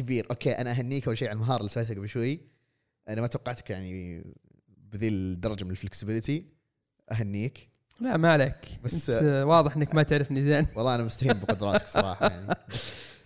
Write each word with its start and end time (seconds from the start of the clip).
كبير. 0.00 0.26
okay 0.30 0.50
أنا 0.52 0.70
أهنيك 0.70 1.06
أول 1.06 1.18
شيء 1.18 1.28
على 1.28 1.34
المهارة 1.36 1.58
اللي 1.58 1.68
سويتها 1.68 1.94
قبل 1.94 2.08
شوي. 2.08 2.40
أنا 3.08 3.20
ما 3.20 3.26
توقعتك 3.26 3.70
يعني 3.70 4.24
بذي 4.92 5.08
الدرجه 5.08 5.64
من 5.64 5.70
ال 5.70 5.76
flexibility 5.76 6.46
أهنيك. 7.12 7.70
لا 8.00 8.16
ما 8.16 8.32
عليك. 8.32 8.56
بس- 8.84 9.10
بس 9.10 9.22
واضح 9.22 9.76
إنك 9.76 9.94
ما 9.94 10.02
تعرفني 10.02 10.42
زين. 10.42 10.66
والله 10.76 10.94
أنا 10.94 11.04
مستهين 11.04 11.32
بقدراتك 11.32 11.88
صراحة 11.88 12.28
يعني. 12.28 12.54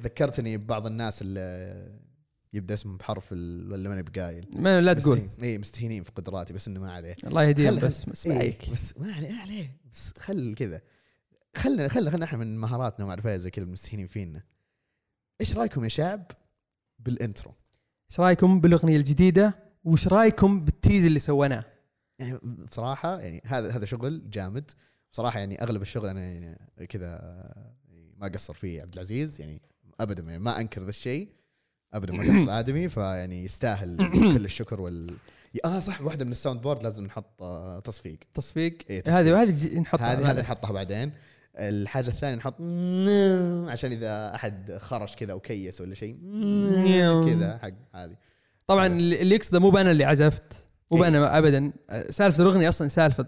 ذكرتني 0.03 0.57
ببعض 0.57 0.87
الناس 0.87 1.23
اللي 1.23 2.05
يبدأ 2.53 2.75
اسمهم 2.75 2.97
بحرف 2.97 3.33
ولا 3.33 3.89
ماني 3.89 4.03
بقايل 4.03 4.49
ما 4.55 4.81
لا 4.81 4.93
تقول. 4.93 5.29
إي 5.43 5.59
مستهينين 5.59 6.03
في 6.03 6.11
قدراتي 6.11 6.53
بس 6.53 6.69
إنه 6.69 6.81
ما 6.81 6.93
عليه. 6.93 7.17
الله 7.25 7.43
يهديهم 7.43 7.77
بس 7.77 8.05
بس 8.05 8.27
ما 8.27 8.35
عليك. 8.35 8.71
بس 8.71 8.99
ما 8.99 9.13
عليه 9.13 9.33
ما 9.33 9.41
عليه. 9.41 9.77
بس 9.93 10.13
خل 10.19 10.55
كذا. 10.55 10.81
خلنا 11.57 11.89
خلنا 11.89 12.11
خلنا 12.11 12.25
إحنا 12.25 12.39
من 12.39 12.59
مهاراتنا 12.59 13.17
إيه 13.27 13.37
زي 13.37 13.51
كذا 13.51 13.65
مستهينين 13.65 14.07
فينا. 14.07 14.43
إيش 15.41 15.57
رأيكم 15.57 15.85
يا 15.85 15.89
شعب؟ 15.89 16.31
بال 17.05 17.17
intro؟ 17.17 17.53
إيش 18.11 18.21
رأيكم 18.21 18.61
بالأغنية 18.61 18.97
الجديدة؟ 18.97 19.55
وش 19.85 20.09
رأيكم 20.09 20.65
بال 20.65 20.77
tease 20.77 21.07
اللي 21.07 21.19
سويناه؟ 21.19 21.65
يعني 22.19 22.39
بصراحة 22.45 23.21
يعني 23.21 23.43
هذا 23.47 23.71
هذا 23.77 23.85
شغل 23.87 24.31
جامد. 24.31 24.71
بصراحة 25.13 25.39
يعني 25.39 25.63
أغلب 25.63 25.83
الشغل 25.83 26.09
أنا 26.09 26.21
يعني 26.25 26.59
كذا 26.89 27.21
ما 28.17 28.29
قصر 28.29 28.55
فيه 28.55 28.83
عبد 28.83 28.95
العزيز. 28.95 29.41
يعني 29.41 29.63
أبدا 30.01 30.23
يعني 30.23 30.39
ما 30.39 30.61
أنكر 30.61 30.83
ذا 30.83 30.89
الشيء. 30.91 31.29
أبدا 31.95 32.13
ما 32.13 32.23
قصر 32.23 32.51
آدمي. 32.59 32.89
فيعني 32.89 33.45
يستاهل 33.45 33.97
كل 34.13 34.45
الشكر 34.45 34.81
وال 34.81 35.17
آه 35.65 35.81
صح 35.81 36.01
واحدة 36.03 36.25
من 36.25 36.31
ال 36.31 36.36
sound 36.36 36.61
board 36.61 36.83
لازم 36.83 37.05
نحط 37.05 37.43
آه، 37.43 37.81
تصفيق. 37.81 38.19
تصفيق. 38.35 38.79
إيه، 38.91 39.01
تصفيق. 39.01 39.19
هذه 39.19 39.33
وهذه 39.33 39.51
ج- 39.51 39.79
نحطها 39.79 40.13
هذه 40.13 40.31
هذه. 40.31 40.41
نحطها 40.41 40.73
بعدين. 40.73 41.13
الحاجة 41.59 42.09
الثانية 42.09 42.37
نحط 42.37 42.55
عشان 43.71 43.93
إذا 43.93 44.35
أحد 44.35 44.79
خرج 44.81 45.15
كذا 45.15 45.33
أو 45.33 45.41
كيس 45.41 45.81
ولا 45.81 45.95
شيء 45.95 46.19
كذا 47.27 47.59
حق 47.63 47.73
هذه 47.95 48.17
طبعا 48.67 48.87
اللي 48.87 49.35
يقصده 49.35 49.61
مو 49.61 49.71
بأنا 49.71 49.91
اللي 49.91 50.05
عزفت 50.05 50.67
مو 50.91 50.97
إيه. 50.97 51.03
بأنا 51.03 51.39
ابدا 51.39 51.73
سالفة 52.11 52.43
الأغنية 52.43 52.69
أصلا 52.69 52.89
سالفة 52.89 53.27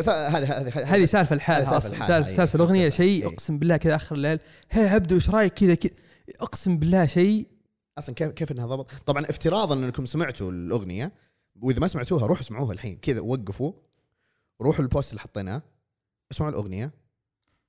س- 0.00 0.08
هذه 0.08 0.60
هذه 0.60 0.94
هذه 0.94 1.04
سالفة 1.04 1.36
لحالها 1.36 1.76
أصلا 1.76 2.06
سالفه 2.06 2.28
إيه. 2.30 2.36
سالفة 2.36 2.56
الأغنية. 2.56 2.88
شيء 2.88 3.22
إيه. 3.22 3.32
أقسم 3.32 3.58
بالله 3.58 3.76
كذا 3.76 3.94
آخر 3.94 4.14
الليل 4.16 4.38
هي 4.70 4.88
عبدو 4.88 5.14
إيش 5.14 5.30
رأيك 5.30 5.54
كذا 5.54 5.74
كذا 5.74 5.92
أقسم 6.40 6.78
بالله 6.78 7.06
شيء 7.06 7.46
أصلا 7.98 8.14
كيف 8.14 8.30
كيف 8.30 8.52
إنها 8.52 8.66
ضبط 8.66 8.92
طبعا 9.06 9.24
افتراضا 9.30 9.74
أنكم 9.74 10.06
سمعتوا 10.06 10.50
الأغنية 10.50 11.12
وإذا 11.62 11.80
ما 11.80 11.88
سمعتوها 11.88 12.26
روحوا 12.26 12.42
اسمعوها 12.42 12.72
الحين 12.72 12.96
كذا 12.96 13.20
وقفوا 13.20 13.72
روحوا 14.62 14.82
البوست 14.84 15.10
اللي 15.10 15.20
حطيناه 15.20 15.62
اسمعوا 16.32 16.52
الأغنية 16.52 16.90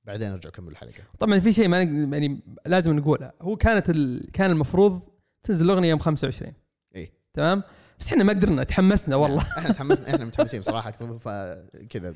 بعدين 0.07 0.31
ارجعوا 0.31 0.53
كملوا 0.53 0.71
الحلقة. 0.71 1.03
طبعا 1.19 1.39
في 1.39 1.53
شيء 1.53 1.67
ما 1.67 1.83
نق- 1.85 2.13
يعني 2.13 2.39
لازم 2.65 2.95
نقوله. 2.95 3.31
هو 3.41 3.55
كانت 3.55 3.89
ال... 3.89 4.31
كان 4.33 4.51
المفروض 4.51 5.01
تنزل 5.43 5.65
الاغنيه 5.65 5.89
يوم 5.89 5.99
25 5.99 6.53
إيه. 6.95 7.11
تمام؟ 7.33 7.63
بس 7.99 8.07
إحنا 8.07 8.23
ما 8.23 8.33
قدرنا 8.33 8.63
تحمسنا 8.63 9.15
والله. 9.15 9.41
إحنا 9.57 9.73
تحمسنا 9.73 10.09
إحنا 10.15 10.25
متحمسين 10.25 10.61
صراحة 10.61 10.89
أكثر 10.89 11.17
فكذا 11.17 12.13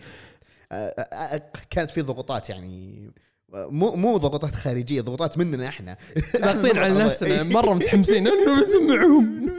آه، 0.72 0.76
آه، 0.76 1.02
آه، 1.02 1.42
كانت 1.70 1.90
في 1.92 2.02
ضغوطات 2.02 2.50
يعني 2.50 3.12
آه، 3.54 3.68
مو 3.68 3.96
مو 3.96 4.18
ضغوطات 4.18 4.56
خارجية 4.56 5.02
ضغوطات 5.02 5.38
مننا 5.38 5.68
إحنا. 5.68 5.98
ضاغطين 6.44 6.78
على 6.78 6.94
نفسنا 7.04 7.44
مرة 7.44 7.74
متحمسين. 7.74 8.28
انه 8.28 8.62
نسمعهم 8.62 9.52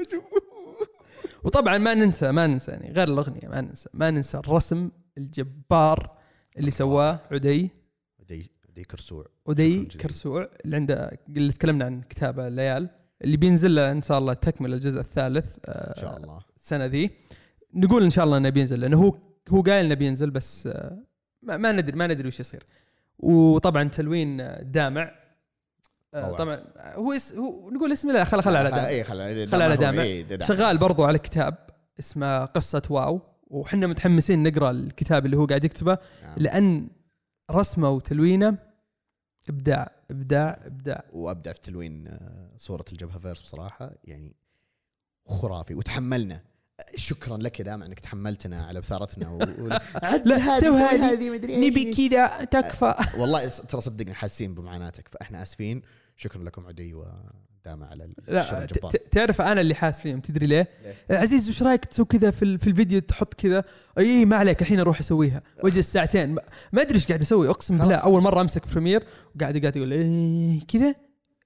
وطبعا 1.44 1.78
ما 1.78 1.94
ننسى 1.94 2.32
ما 2.32 2.46
ننسى 2.46 2.70
يعني 2.70 2.92
غير 2.92 3.08
الأغنية 3.08 3.48
ما 3.48 3.60
ننسى. 3.60 3.88
ما 3.94 4.10
ننسى 4.10 4.38
الرسم 4.38 4.90
الجبار 5.18 6.10
اللي 6.58 6.70
سواه 6.70 7.20
عدي. 7.30 7.70
دي 8.74 8.84
كرسوع 8.84 9.26
ودي. 9.46 9.84
كرسوع 9.84 10.48
اللي 10.64 10.76
عنده 10.76 11.18
اللي 11.28 11.52
تكلمنا 11.52 11.84
عن 11.84 12.02
كتابه 12.02 12.46
الليال 12.46 12.88
اللي 13.24 13.36
بينزل 13.36 13.74
له 13.74 13.92
إن 13.92 14.02
شاء 14.02 14.18
الله 14.18 14.34
تكمل 14.34 14.74
الجزء 14.74 15.00
الثالث 15.00 15.56
آه، 15.64 15.96
إن 15.96 16.00
شاء 16.02 16.16
الله 16.16 16.44
السنة 16.56 16.86
ذي 16.86 17.10
نقول 17.74 18.02
إن 18.02 18.10
شاء 18.10 18.24
الله 18.24 18.36
إنه 18.36 18.48
بينزل 18.48 18.80
لأنه 18.80 19.02
هو 19.02 19.18
هو 19.48 19.62
قايل 19.62 19.84
إنه 19.84 19.94
بينزل 19.94 20.30
بس 20.30 20.66
آه، 20.66 21.02
ما, 21.42 21.56
ما 21.56 21.72
ندري 21.72 21.96
ما 21.96 22.06
ندري 22.06 22.28
وش 22.28 22.40
يصير 22.40 22.66
وطبعا 23.18 23.84
تلوين 23.84 24.36
دامع 24.62 25.22
روعة. 26.14 26.36
طبعا 26.36 26.62
هو 26.76 27.12
اس 27.12 27.32
هو 27.32 27.70
نقول 27.70 27.92
اسم 27.92 28.10
الله 28.10 28.24
خل 28.24 28.42
خل 28.42 28.56
على 28.56 28.70
دامع 28.70 28.88
اي 28.88 29.04
خل 29.04 29.20
على 29.20 29.46
خل 29.46 29.62
على 29.62 29.76
دامع. 29.76 30.02
إيه، 30.02 30.22
دامع. 30.22 30.44
شغال 30.44 30.78
برضو 30.78 31.04
على 31.04 31.18
كتاب 31.18 31.54
اسمه 31.98 32.44
قصة 32.44 32.82
واو 32.90 33.20
وحنا 33.46 33.86
متحمسين 33.86 34.42
نقرأ 34.42 34.70
الكتاب 34.70 35.26
اللي 35.26 35.36
هو 35.36 35.46
قاعد 35.46 35.64
يكتبه 35.64 35.98
نعم. 36.22 36.34
لأن 36.36 36.88
رسمه 37.52 37.90
وتلوينه. 37.90 38.58
إبداع 39.48 39.90
إبداع 40.10 40.58
إبداع. 40.64 41.04
وابدع 41.12 41.52
في 41.52 41.60
تلوين 41.60 42.08
آه، 42.08 42.50
صورة 42.56 42.84
الجبهة 42.92 43.18
verse 43.18 43.42
بصراحة 43.42 43.90
يعني 44.04 44.36
خرافي. 45.26 45.74
وتحملنا. 45.74 46.42
شكرا 46.96 47.36
لك 47.36 47.58
يا 47.60 47.64
دام 47.64 47.82
أنك 47.82 48.00
تحملتنا 48.00 48.62
على 48.64 48.80
بثارتنا 48.80 49.28
و... 49.30 49.36
و... 49.36 49.68
لا، 50.28 50.36
هذه 50.36 51.30
مدري. 51.30 51.70
نبي 51.70 52.08
كذا 52.08 52.44
تكفى. 52.44 52.94
والله 53.18 53.48
س- 53.48 53.60
ترى 53.60 53.80
صدقني 53.80 54.14
حاسين 54.14 54.54
بمعاناتك 54.54 55.08
فإحنا 55.08 55.42
آسفين. 55.42 55.82
شكرا 56.16 56.42
لكم 56.44 56.66
عدي 56.66 56.94
ودامع 57.66 57.86
على 57.90 58.08
لا 58.28 58.66
تعرف 59.10 59.40
أنا 59.40 59.60
اللي 59.60 59.74
حاس 59.74 60.00
فيهم 60.00 60.20
تدري 60.20 60.46
ليه؟ 60.46 60.68
ليه؟ 60.84 60.94
آه، 61.16 61.20
عزيز 61.20 61.48
وش 61.48 61.62
رأيك 61.62 61.84
تسوي 61.84 62.06
كذا 62.06 62.30
في, 62.30 62.58
في 62.58 62.66
الفيديو 62.66 63.00
تحط 63.00 63.34
كذا 63.34 63.64
أي 63.98 64.24
ما 64.24 64.36
عليك 64.36 64.62
الحين 64.62 64.80
أروح 64.80 65.00
أسويها 65.00 65.42
واجلس 65.64 65.92
ساعتين 65.92 66.34
ما- 66.72 66.82
أدري 66.82 66.94
إيش 66.94 67.06
قاعد 67.06 67.20
أسوي 67.20 67.48
أقسم 67.50 67.78
بالله. 67.78 67.94
أول 67.94 68.22
مرة 68.22 68.40
أمسك 68.40 68.68
Premiere 68.68 69.02
وقاعد 69.36 69.58
قاعد 69.58 69.76
يقول 69.76 69.92
إيه 69.92 70.60
كذا 70.68 70.94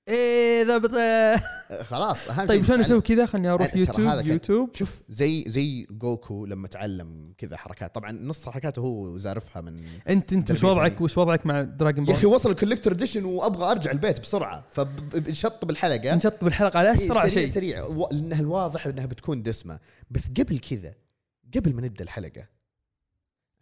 إيه 0.08 0.64
ضبط 0.64 0.94
آه. 0.94 1.36
خلاص 1.82 2.28
أهم 2.30 2.46
طيب 2.46 2.64
شلون. 2.64 2.80
أسوي 2.80 3.00
كذا؟ 3.00 3.26
خلني 3.26 3.48
أروح 3.48 3.76
يوتيوب 3.76 4.00
هذا 4.08 4.20
يوتيوب 4.20 4.70
شوف 4.74 5.02
زي 5.08 5.44
زي 5.46 5.86
جوكو 5.90 6.46
لما 6.46 6.68
تعلم 6.68 7.34
كذا 7.38 7.56
حركات. 7.56 7.94
طبعا 7.94 8.12
نص 8.12 8.48
حركاته 8.48 8.80
هو 8.80 9.16
زارفها 9.18 9.62
من 9.62 9.82
أنت 10.08 10.32
أنت 10.32 10.50
وش 10.50 10.64
وضعك. 10.64 11.00
وش 11.00 11.18
وضعك 11.18 11.46
مع 11.46 11.62
دراجون 11.62 12.00
يا 12.04 12.06
بول؟ 12.06 12.14
أخي 12.14 12.26
وصل 12.26 12.50
الكوليكتور 12.50 12.92
اديشن 12.92 13.24
وأبغى 13.24 13.70
أرجع 13.70 13.90
البيت 13.90 14.20
بسرعة 14.20 14.64
فبنشطب 14.70 15.70
الحلقة 15.70 16.14
نشطب 16.14 16.46
الحلقة 16.46 16.78
على 16.78 16.88
إيه، 16.90 16.96
أسرع 16.96 17.20
سريع 17.28 17.28
شيء. 17.34 17.46
سريع. 17.46 17.84
و- 17.84 18.08
لانها 18.12 18.40
الواضح 18.40 18.86
إنها 18.86 19.06
بتكون 19.06 19.42
دسمة. 19.42 19.78
بس 20.10 20.30
قبل 20.30 20.58
كذا 20.58 20.94
قبل 21.56 21.74
ما 21.74 21.82
نبدأ 21.82 22.04
الحلقة 22.04 22.48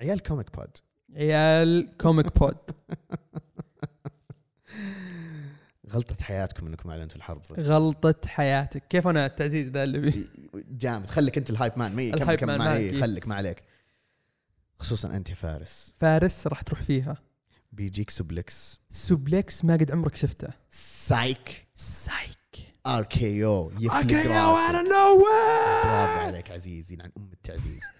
عيال 0.00 0.20
كوميك 0.22 0.56
بود 0.56 0.76
عيال 1.16 1.96
كوميك 2.00 2.38
بود 2.38 2.56
غلطة 5.94 6.24
حياتكم 6.24 6.66
إنكم 6.66 6.90
أعلنتوا 6.90 7.16
الحرب 7.16 7.42
ضد 7.42 7.60
غلطة 7.70 8.28
حياتك. 8.28 8.82
كيف 8.88 9.06
أنا 9.08 9.26
التعزيز 9.26 9.68
ذا 9.68 9.82
اللي 9.82 9.98
بي 9.98 10.24
جامد. 10.82 11.10
خليك 11.10 11.38
أنت 11.38 11.50
الهايب 11.50 11.72
مان 11.76 11.94
مي 11.96 12.10
كم 12.10 12.22
الهايب 12.22 12.38
كم 12.38 12.46
مان 12.46 12.58
ما 12.58 12.64
معك، 12.64 12.76
إيه،. 12.76 13.00
خليك 13.00 13.28
ما 13.28 13.34
عليك. 13.34 13.62
خصوصا 14.78 15.16
أنت 15.16 15.32
فارس. 15.32 15.94
فارس 15.98 16.46
راح 16.46 16.62
تروح 16.62 16.82
فيها. 16.82 17.16
بيجيك 17.72 18.10
سوبلكس. 18.10 18.80
سوبلكس 18.90 19.64
ما 19.64 19.74
قد 19.74 19.92
عمرك 19.92 20.14
شفته. 20.14 20.48
سايك. 20.70 21.66
سايك. 21.74 22.43
ار 22.86 23.04
كي 23.04 23.44
أو 23.44 23.70
أوكي 23.70 23.86
راسك 23.86 24.10
وأنا 24.28 24.82
نو 24.82 25.18
برافو 25.84 26.20
عليك 26.20 26.50
عزيزي 26.50 26.98
عن 27.00 27.10
أم 27.18 27.30
التعزيز. 27.32 27.82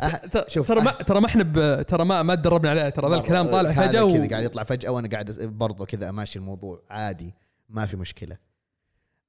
أه، 0.00 0.44
شوف 0.48 0.68
ترى 0.68 0.80
أه، 0.80 0.84
ما 0.84 0.90
ترى 0.92 1.20
ما 1.20 1.26
إحنا 1.26 1.82
ترى 1.82 2.04
ما 2.04 2.22
ما 2.22 2.34
تدربنا 2.34 2.70
عليه 2.70 2.88
ترى 2.88 3.10
ذا. 3.10 3.16
الكلام 3.16 3.46
طالع 3.50 3.72
فجأة 3.72 4.04
و... 4.04 4.12
كذا 4.12 4.28
قاعد 4.28 4.44
يطلع 4.44 4.62
فجأة 4.62 4.90
وأنا 4.90 5.08
قاعد 5.08 5.30
برضه 5.40 5.84
كذا 5.86 6.08
أماشي 6.08 6.38
الموضوع 6.38 6.82
عادي 6.90 7.34
ما 7.68 7.86
في 7.86 7.96
مشكلة. 7.96 8.38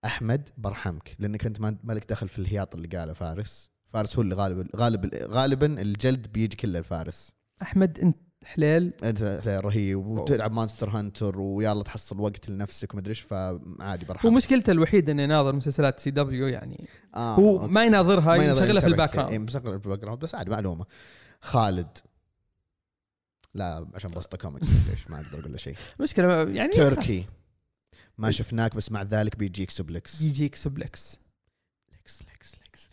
أحمد 0.06 0.50
برحمك 0.58 1.16
لأنك 1.20 1.46
أنت 1.46 1.62
ما 1.62 1.78
ما 1.84 1.94
لك 1.94 2.10
دخل 2.10 2.28
في 2.28 2.40
الهياط 2.40 2.76
اللي 2.76 2.88
قاله 2.88 3.14
فارس. 3.14 3.72
فارس 3.94 4.16
هو 4.16 4.22
اللي 4.22 4.36
غالب 4.36 4.68
غالب 4.76 5.16
غالبا 5.16 5.82
الجلد 5.82 6.28
بيجي 6.32 6.56
كله 6.56 6.80
الفارس 6.80 7.34
أحمد 7.62 8.00
أنت 8.00 8.18
حليل 8.46 8.94
أنت 9.04 9.42
رهيب. 9.48 9.98
وتلعب 10.06 10.52
Monster 10.52 10.90
Hunter 10.90 11.40
ويلا 11.40 11.84
تحصل 11.84 12.20
وقت 12.20 12.50
لنفسك 12.50 12.94
ومدري 12.94 13.10
إيش 13.10 13.20
فعادي 13.22 14.06
هو 14.06 14.08
برحمك 14.10 14.32
مشكلته 14.34 14.72
الوحيده 14.72 15.12
إنه 15.12 15.24
يناظر 15.24 15.56
مسلسلات 15.56 16.00
CW 16.00 16.48
يعني. 16.48 16.88
آه 17.16 17.36
هو 17.36 17.60
okay. 17.62 17.74
ما 17.74 17.86
يناظرها 17.86 18.36
يشغلها 18.36 18.80
في. 18.82 18.88
ال 18.88 19.14
background 19.16 19.34
مشغلها 19.50 19.78
في 19.80 19.86
ال 19.86 20.00
background 20.00 20.20
بس 20.20 20.36
عادي 20.36 20.50
معلومة. 20.52 20.86
خالد. 21.42 21.98
لا 23.54 23.88
عشان 23.96 24.12
بسطة 24.12 24.38
كوميكس 24.38 24.68
ما 25.10 25.22
أقدر 25.22 25.40
أقول 25.40 25.52
له 25.52 25.58
شيء. 25.58 25.76
مشكلة 26.00 26.50
يعني 26.50 26.72
تركي. 26.72 27.26
ما 28.18 28.32
شفناك 28.32 28.76
بس 28.76 28.92
مع 28.92 29.04
ذلك 29.04 29.36
بيجيك 29.36 29.72
suplex. 29.72 30.22
يجيك 30.22 30.56
suplex. 30.56 31.20
لكس 31.94 32.22
لكس 32.22 32.56
لكس 32.66 32.90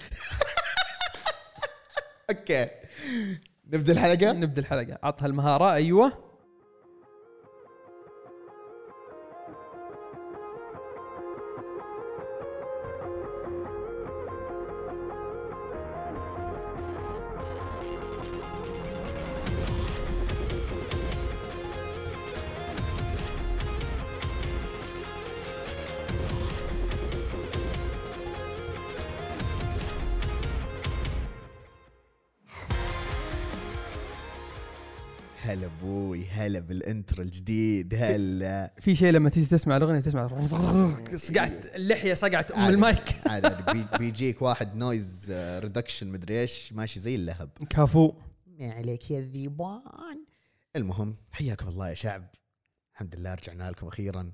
okay. 2.30 2.68
نبدأ 3.72 3.92
الحلقة؟ 3.92 4.32
نبدأ 4.32 4.60
الحلقة. 4.60 4.98
عطها 5.02 5.26
المهارة. 5.26 5.72
أيوه. 5.72 6.12
الجديد 37.34 37.94
هلا 37.94 38.74
في 38.80 38.96
شيء 38.96 39.10
لما 39.10 39.30
تيجي 39.30 39.46
تسمع 39.46 39.76
الأغنية 39.76 40.00
تسمع 40.00 40.28
صقعت 41.16 41.74
اللحية 41.74 42.14
صقعت 42.14 42.52
ام 42.52 42.60
عادي. 42.60 42.74
المايك. 42.74 43.14
عاد 43.26 43.46
عاد 43.46 43.70
بي- 43.72 43.98
بيجيك 43.98 44.42
واحد 44.42 44.76
noise 44.76 45.32
reduction 45.32 46.06
مدري 46.06 46.40
إيش 46.40 46.72
ماشي 46.72 47.00
زي 47.00 47.14
اللهب. 47.14 47.50
كافو. 47.70 48.12
ما 48.46 48.70
عليك 48.72 49.10
يا 49.10 49.20
ذيبان. 49.20 50.24
المهم 50.76 51.16
حياكم 51.32 51.68
الله 51.68 51.88
يا 51.88 51.94
شعب. 51.94 52.26
الحمد 52.94 53.16
لله 53.16 53.34
رجعنا 53.34 53.70
لكم 53.70 53.86
أخيرا. 53.86 54.32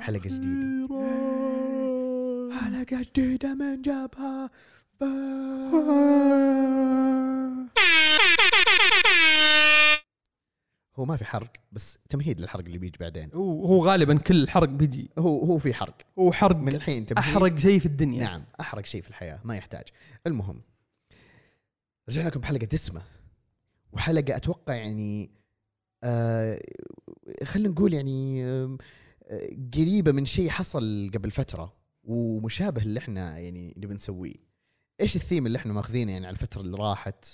حلقة 0.00 0.28
جديدة. 0.28 0.88
حلقة 2.60 3.06
جديدة 3.14 3.54
من 3.54 3.82
جبهة. 3.82 4.50
هو 10.96 11.04
ما 11.04 11.16
في 11.16 11.24
حرق 11.24 11.52
بس 11.72 11.98
تمهيد 12.08 12.40
للحرق 12.40 12.64
اللي 12.64 12.78
بيجي 12.78 12.98
بعدين. 13.00 13.30
هو 13.34 13.66
هو 13.66 13.86
غالبا 13.86 14.18
كل 14.18 14.42
الحرق 14.42 14.68
بيجي. 14.68 15.10
هو 15.18 15.44
هو 15.44 15.58
في 15.58 15.74
حرق. 15.74 15.96
هو 16.18 16.32
حرق 16.32 16.56
من 16.56 16.74
الحين 16.74 17.06
تمهيد. 17.06 17.28
أحرق 17.28 17.58
شيء 17.58 17.78
في 17.78 17.86
الدنيا. 17.86 18.20
نعم 18.20 18.44
أحرق 18.60 18.84
شيء 18.84 19.02
في 19.02 19.08
الحياة 19.08 19.40
ما 19.44 19.56
يحتاج. 19.56 19.84
المهم 20.26 20.60
رجعنا 22.08 22.28
لكم 22.28 22.40
بحلقة 22.40 22.66
دسمة. 22.66 23.02
وحلقة 23.92 24.36
أتوقع 24.36 24.74
يعني 24.74 25.30
آه 26.04 26.58
خلينا 27.44 27.68
نقول 27.68 27.94
يعني 27.94 28.44
آه 28.44 28.78
قريبة 29.74 30.12
من 30.12 30.24
شيء 30.24 30.48
حصل 30.50 31.10
قبل 31.14 31.30
فترة 31.30 31.72
ومشابه 32.04 32.82
اللي 32.82 32.98
إحنا 32.98 33.38
يعني 33.38 33.74
نبي 33.76 33.94
نسويه. 33.94 34.34
إيش 35.00 35.16
الثيم 35.16 35.46
اللي 35.46 35.58
إحنا 35.58 35.72
ماخذينه 35.72 36.12
يعني 36.12 36.26
على 36.26 36.34
الفترة 36.34 36.60
اللي 36.60 36.76
راحت؟ 36.76 37.24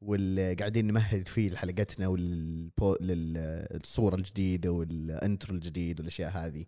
واللي 0.00 0.54
قاعدين 0.54 0.86
نمهد 0.86 1.28
فيه 1.28 1.50
لحلقتنا 1.50 2.08
والبو... 2.08 2.96
للصوره 3.00 4.14
الجديدة 4.14 4.70
وال 4.70 4.94
intro 4.94 5.54
الجديد 5.54 6.00
والأشياء 6.00 6.30
هذه. 6.30 6.66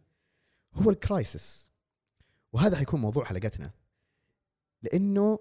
هو 0.75 0.91
ال 0.91 1.02
crisis 1.02 1.71
وهذا 2.53 2.77
حيكون 2.77 3.01
موضوع 3.01 3.25
حلقتنا. 3.25 3.71
لأنه 4.83 5.39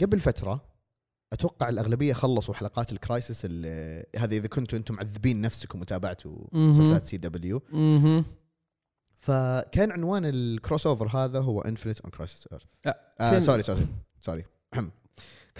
قبل 0.00 0.20
فترة 0.20 0.74
أتوقع 1.32 1.68
الأغلبية 1.68 2.12
خلصوا 2.12 2.54
حلقات 2.54 2.92
ال 2.92 3.00
crisis 3.00 3.46
هذه 4.16 4.36
إذا 4.36 4.46
كنتوا 4.46 4.78
أنتم 4.78 4.94
معذبين 4.94 5.40
نفسكم 5.40 5.80
وتابعتوا. 5.80 6.46
مسلسلات 6.52 7.04
CW 7.04 7.62
فكان 9.18 9.92
عنوان 9.92 10.24
ال 10.24 10.86
crossover 10.86 11.06
هذا 11.06 11.40
هو 11.40 11.60
Infinite 11.60 12.00
on 12.00 12.10
Crisis 12.10 12.48
Earth 12.52 13.46
sorry 13.46 13.62
sorry 13.62 13.86
sorry 14.20 14.44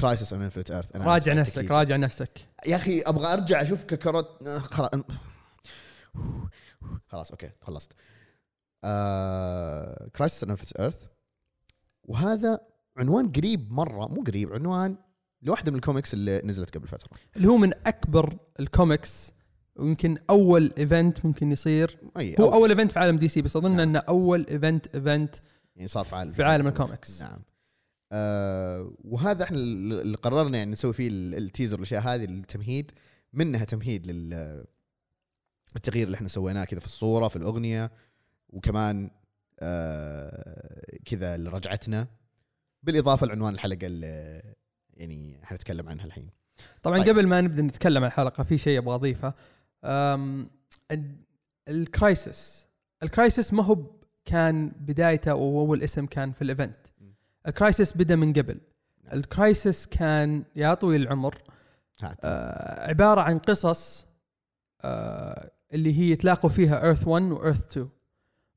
Crisis 0.01 0.33
on 0.33 0.43
Infinite 0.43 0.71
Earth 0.71 0.97
راجع 0.97 1.33
نفسك 1.33 1.71
راجع 1.71 1.97
نفسك. 1.97 2.49
يا 2.67 2.77
أخي 2.77 3.01
أبغى 3.01 3.33
أرجع 3.33 3.63
أشوف 3.63 3.85
ككروت 3.85 4.43
آه، 4.47 4.59
خلاص. 4.59 4.91
خلاص 7.07 7.31
okay 7.31 7.51
خلصت. 7.61 7.93
آه... 8.85 10.09
Crisis 10.17 10.43
on 10.43 10.51
Infinite 10.51 10.73
Earth 10.73 11.07
وهذا 12.03 12.61
عنوان 12.97 13.33
قريب 13.33 13.73
مرة 13.73 14.07
مو 14.07 14.23
قريب 14.23 14.53
عنوان 14.53 14.97
لواحدة 15.43 15.73
من 15.73 15.77
الكوميكس 15.77 16.15
اللي 16.15 16.41
نزلت 16.45 16.77
قبل 16.77 16.89
فترة. 16.89 17.19
اللي 17.37 17.49
هو 17.49 17.57
من 17.57 17.73
أكبر 17.87 18.37
الكوميكس 18.61 19.33
ويمكن 19.77 20.19
أول 20.31 20.73
event 20.79 21.27
ممكن 21.27 21.53
يصير. 21.53 21.99
أي 22.17 22.37
هو 22.41 22.45
أو 22.45 22.55
أول 22.55 22.71
event 22.71 22.93
في 22.93 22.99
عالم 22.99 23.19
DC 23.19 23.43
بس 23.43 23.57
أظن 23.57 23.71
نعم. 23.71 23.81
إنه 23.81 23.99
أول 23.99 24.47
event 24.51 24.95
event 24.95 25.37
يعني 25.77 25.89
صار 25.89 26.05
في 26.05 26.17
عالم 26.17 26.33
في 26.33 26.43
عالم 26.43 26.67
الكوميكس. 26.67 27.23
نعم. 27.23 27.39
آه 28.17 28.93
وهذا 29.05 29.45
إحنا 29.45 29.57
اللي 29.59 30.17
قررنا 30.17 30.59
يعني 30.59 30.71
نسوي 30.73 30.93
فيه 30.93 31.09
ال- 31.09 31.35
التيزر 31.35 31.77
والأشياء 31.77 32.03
هذه 32.03 32.25
التمهيد 32.25 32.91
منها 33.33 33.65
تمهيد 33.65 34.07
لل 34.07 34.65
التغيير 35.77 36.07
اللي 36.07 36.15
إحنا 36.17 36.29
سويناه 36.29 36.65
كذا 36.65 36.81
في 36.81 36.87
الصورة 36.87 37.29
في 37.29 37.37
الأغنية 37.37 37.91
وكمان 38.49 39.11
آه 39.61 40.83
كذا 41.05 41.37
لرجعتنا 41.37 42.07
بالإضافة 42.83 43.27
لعنوان 43.27 43.55
الحلقة 43.55 43.87
اللي 43.87 44.43
يعني 44.95 45.41
حنتكلم 45.43 45.89
عنها 45.89 46.05
الحين 46.05 46.31
طبعا 46.83 46.99
طيب. 47.03 47.09
قبل 47.09 47.27
ما 47.27 47.41
نبدأ 47.41 47.63
نتكلم 47.63 48.03
عن 48.05 48.09
الحلقة 48.09 48.45
في 48.45 48.59
شيء 48.59 48.79
أبغى 48.79 48.95
أضيفه 48.95 49.35
ال 51.69 51.83
crisis 51.83 52.67
ال 53.03 53.10
crisis 53.10 53.53
ما 53.53 53.63
هو 53.65 53.79
كان 54.25 54.69
بدايته 54.69 55.31
أو 55.31 55.61
أول 55.61 55.83
اسم 55.83 56.07
كان 56.07 56.33
في 56.33 56.43
ال 56.43 56.48
event. 56.48 56.77
ال 57.47 57.54
crisis 57.54 57.97
بدأ 57.97 58.17
من 58.17 58.33
قبل. 58.33 58.61
نعم. 59.05 59.19
ال 59.19 59.28
crisis 59.28 59.87
كان 59.87 60.45
يا 60.57 60.75
طويل 60.75 61.03
العمر 61.03 61.43
آه، 62.25 62.89
عبارة 62.89 63.21
عن 63.21 63.39
قصص 63.39 64.07
آه، 64.83 65.51
اللي 65.73 65.99
هي 65.99 66.11
يتلاقوا 66.11 66.51
فيها 66.51 66.85
Earth 66.85 67.09
1 67.09 67.23
و 67.25 67.32
Earth 67.32 67.71
2 67.71 67.89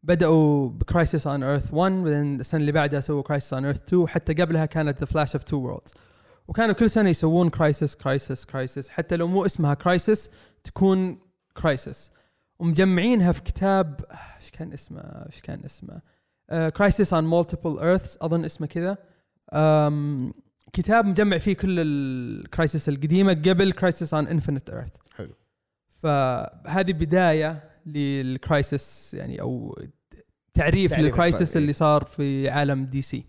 بدأوا 0.04 0.70
ب 0.70 0.78
Crisis 0.78 1.28
on 1.28 1.44
Earth 1.44 1.74
1 1.74 1.92
بعدين 1.92 2.40
السنة 2.40 2.62
اللي 2.62 2.72
بعدها 2.72 3.00
سووا 3.00 3.24
Crisis 3.24 3.54
on 3.54 3.66
Earth 3.66 3.82
2 3.82 4.08
حتى 4.08 4.34
قبلها 4.34 4.66
كانت 4.66 5.00
The 5.00 5.06
Flash 5.06 5.36
of 5.36 5.44
Two 5.44 5.58
Worlds 5.58 5.94
وكانوا 6.48 6.76
كل 6.76 6.90
سنة 6.90 7.10
يسوون 7.10 7.50
crisis 7.50 7.96
crisis 7.96 8.46
crisis 8.46 8.90
حتى 8.90 9.16
لو 9.16 9.28
مو 9.28 9.46
اسمها 9.46 9.74
crisis 9.74 10.30
تكون 10.64 11.20
crisis 11.58 12.12
ومجمعينها 12.60 13.32
في 13.32 13.42
كتاب 13.42 14.06
آه، 14.12 14.16
إيش 14.16 14.52
كان 14.52 14.74
اسمه 14.74 15.02
إيش 15.02 15.42
كان 15.42 15.66
اسمه؟ 15.66 16.02
Crisis 16.50 17.14
on 17.14 17.24
Multiple 17.24 17.80
Earths 17.80 18.18
أظن 18.22 18.46
اسمه 18.46 18.68
كذا. 18.68 18.98
كتاب 20.74 21.06
مجمع 21.06 21.38
فيه 21.38 21.54
كل 21.54 21.80
ال 21.80 21.95
crisis 21.95 22.90
القديمة 22.90 23.34
قبل 23.34 23.72
Crisis 23.72 24.14
on 24.14 24.28
Infinite 24.28 24.70
Earth 24.70 24.96
حلو. 25.16 25.34
فهذه 25.88 26.92
بداية 26.94 27.70
لل 27.86 28.18
crisis 28.18 29.14
يعني 29.14 29.42
أو 29.42 29.78
تعريف 30.54 30.94
ال 31.00 31.07
crisis. 31.07 31.58
اللي 31.58 31.74
صار 31.74 32.04
في 32.04 32.50
عالم 32.50 32.86
DC 32.86 33.24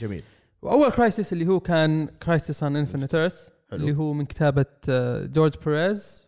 جميل. 0.00 0.22
وأول 0.62 0.90
crisis 0.90 1.32
اللي 1.32 1.46
هو 1.46 1.60
كان 1.60 2.06
Crisis 2.06 2.62
on 2.62 2.76
Infinite 2.76 3.14
Earth 3.14 3.48
اللي 3.72 3.96
هو 3.96 4.12
من 4.12 4.24
كتابة 4.26 4.66
آه، 4.88 5.26
جورج 5.26 5.52
بيريز 5.66 6.24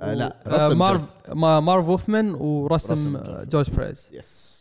آه، 0.00 0.14
لا، 0.14 0.42
و- 0.46 0.50
رسم 0.50 0.78
مارف 0.78 1.02
ما- 1.28 1.60
مارف 1.60 1.88
وولفمان 1.88 2.30
ورسم 2.34 2.92
رسم 2.92 3.16
آه، 3.16 3.22
جورج 3.44 3.48
جورج 3.48 3.70
بيريز 3.70 4.08
yes 4.12 4.55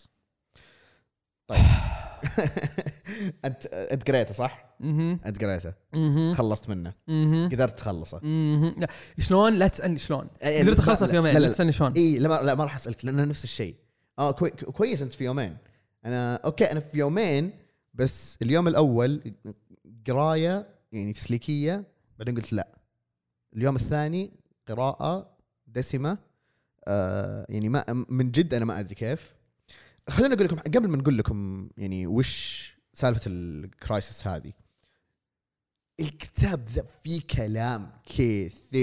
طيب 1.47 1.59
انت 3.45 3.65
أنت 3.65 4.07
قريته 4.11 4.33
صح؟ 4.33 4.75
مهم. 4.79 5.19
أنت 5.25 5.43
قريته. 5.43 5.73
خلصت 6.33 6.69
منه. 6.69 6.93
قدرت 7.51 7.79
تخلصه. 7.79 8.19
لا، 8.77 8.87
شلون 9.19 9.53
لا 9.53 9.67
تسألني 9.67 9.97
شلون 9.97 10.27
إيه، 10.43 10.61
قدرت 10.63 10.77
لا- 10.77 10.83
اخلصه 10.83 11.07
في 11.07 11.15
يومين 11.15 11.33
لا- 11.33 11.39
لا 11.39 11.45
لا. 11.45 11.51
تسألني 11.53 11.71
شلون 11.71 11.91
اي 11.93 12.17
لا 12.19 12.27
ما, 12.29 12.33
لا 12.35 12.55
ما 12.55 12.63
راح 12.63 12.75
أسألك 12.75 13.05
لأنه 13.05 13.23
نفس 13.25 13.43
الشيء 13.43 13.75
آه 14.19 14.31
كوي 14.31 14.49
كويس 14.49 15.01
أنت 15.01 15.13
في 15.13 15.23
يومين 15.23 15.57
أنا 16.05 16.35
okay 16.35 16.71
أنا 16.71 16.79
في 16.79 16.97
يومين 16.97 17.51
بس 17.93 18.37
اليوم 18.41 18.67
الأول 18.67 19.21
قراية 20.07 20.67
يعني 20.91 21.13
تسليكية 21.13 21.83
بعدين 22.19 22.35
قلت 22.35 22.53
لا 22.53 22.67
اليوم 23.55 23.75
الثاني 23.75 24.31
قراءة 24.67 25.37
دسمة 25.67 26.17
آه 26.87 27.45
يعني 27.49 27.69
ما 27.69 27.85
من 28.09 28.31
جد 28.31 28.53
أنا 28.53 28.65
ما 28.65 28.79
أدري 28.79 28.95
كيف 28.95 29.34
خليني 30.09 30.33
أقول 30.33 30.45
لكم 30.45 30.55
قبل 30.57 30.87
ما 30.87 30.97
نقول 30.97 31.17
لكم 31.17 31.69
يعني 31.77 32.07
وش 32.07 32.73
سالفة 32.93 33.21
ال 33.27 33.41
crisis 33.41 34.27
هذه 34.27 34.51
الكتاب 35.99 36.69
ذا 36.69 36.83
فيه 37.03 37.21
كلام 37.35 37.91
كثير. 38.05 38.75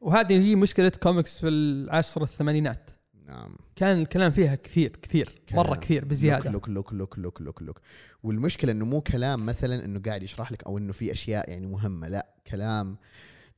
وهذه 0.00 0.32
هي 0.32 0.54
مشكلة 0.54 0.92
كوميكس 1.02 1.38
في 1.38 1.48
العشر 1.48 2.22
الثمانينات. 2.22 2.90
نعم. 3.26 3.56
كان 3.76 3.98
الكلام 3.98 4.30
فيها 4.30 4.54
كثير 4.54 4.96
كثير 5.02 5.42
مرة. 5.52 5.76
كثير 5.76 6.04
بزيادة. 6.04 6.50
لوك 6.50 6.68
لوك 6.68 6.92
لوك 6.92 7.18
لوك 7.18 7.40
لوك 7.40 7.62
لوك. 7.62 7.80
والمشكلة 8.22 8.72
إنه 8.72 8.84
مو 8.84 9.00
كلام 9.00 9.46
مثلا 9.46 9.84
إنه 9.84 10.00
قاعد 10.00 10.22
يشرح 10.22 10.52
لك 10.52 10.64
أو 10.64 10.78
إنه 10.78 10.92
في 10.92 11.12
أشياء 11.12 11.50
يعني 11.50 11.66
مهمة 11.66 12.08
لا. 12.08 12.34
كلام 12.46 12.96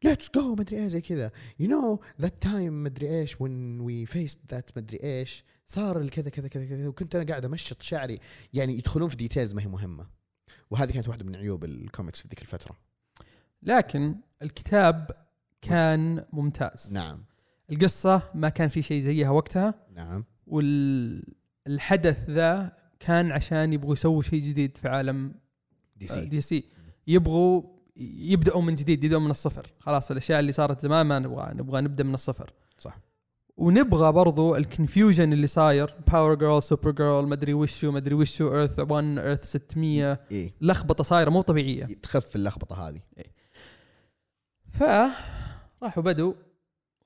let's 0.05 0.31
go 0.35 0.55
مدري 0.55 0.77
إيه 0.77 0.89
زي 0.89 1.01
كذا. 1.01 1.31
you 1.59 1.69
know 1.69 2.01
that 2.21 2.43
time 2.43 2.83
مدري 2.83 3.21
إيش 3.21 3.35
when 3.35 3.81
we 3.81 4.07
faced 4.07 4.39
that 4.51 4.79
مدري 4.79 4.99
إيش 5.03 5.45
صار 5.67 6.01
الكذا 6.01 6.29
كذا 6.29 6.49
كذا 6.49 6.67
كذا 6.67 6.89
وكنت 6.89 7.15
أنا 7.15 7.25
قاعد 7.25 7.45
أمشط 7.45 7.83
شعري. 7.83 8.19
يعني 8.53 8.79
يدخلون 8.79 9.09
في 9.09 9.17
details 9.17 9.55
ما 9.55 9.63
هي 9.63 9.67
مهمة. 9.67 10.07
وهذه 10.71 10.93
كانت 10.93 11.09
واحدة 11.09 11.25
من 11.25 11.37
عيوب 11.37 11.65
الكوميكس 11.65 12.21
في 12.21 12.29
ذيك 12.29 12.43
الفترة. 12.43 12.77
لكن 13.63 14.17
الكتاب 14.43 15.11
كان 15.63 16.25
ممتاز. 16.33 16.95
نعم. 16.95 17.25
القصة 17.73 18.23
ما 18.35 18.49
كان 18.49 18.69
في 18.69 18.83
شيء 18.83 19.03
زيها 19.03 19.31
وقتها. 19.31 19.75
نعم. 19.95 20.25
والحدث 20.47 22.31
ذا 22.31 22.77
كان 23.01 23.33
عشان 23.33 23.73
يبغوا 23.73 23.93
يسووا 23.93 24.23
شيء 24.23 24.43
جديد 24.43 24.77
في 24.77 24.89
عالم 24.89 25.35
DC 25.97 26.25
DC 26.25 26.65
يبغوا 27.07 27.78
يبدأوا 27.99 28.63
من 28.63 28.75
جديد 28.75 29.05
يبدأوا 29.05 29.21
من 29.21 29.31
الصفر. 29.31 29.73
خلاص 29.79 30.11
الأشياء 30.11 30.41
اللي 30.41 30.53
صارت 30.53 30.81
زمان 30.81 31.07
ما 31.07 31.19
نبغى 31.19 31.55
نبغى 31.55 31.81
نبدأ 31.81 32.05
من 32.05 32.15
الصفر. 32.15 32.53
صح. 32.79 32.99
ونبغى 33.57 34.13
برضو 34.13 34.57
ال 34.57 34.64
confusion 34.64 35.33
اللي 35.33 35.47
صاير 35.47 35.95
Power 36.13 36.35
Girl 36.35 36.63
Supergirl 36.63 37.27
مدري 37.27 37.55
وشو 37.55 37.91
مدري 37.91 38.15
وشو 38.15 38.55
Earth 38.55 38.79
1 38.79 39.19
Earth 39.19 39.45
600 39.45 40.21
إيه 40.31 40.55
لخبطة 40.61 41.05
صايرة 41.05 41.31
مو 41.31 41.41
طبيعية. 41.41 41.85
تخف 41.85 42.37
اللخبطة 42.37 42.89
هذه. 42.89 43.01
فراحوا 44.73 46.03
بدوا 46.03 46.35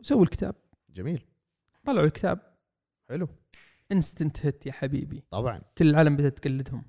وسووا 0.01 0.23
الكتاب. 0.23 0.55
جميل. 0.91 1.25
طلعوا 1.85 2.07
الكتاب. 2.07 2.39
حلو. 3.09 3.29
instant 3.93 4.47
hit 4.47 4.67
يا 4.67 4.73
حبيبي. 4.73 5.25
طبعا. 5.31 5.61
كل 5.79 5.91
العالم 5.91 6.17
بدأت 6.17 6.39
تقلدهم. 6.39 6.85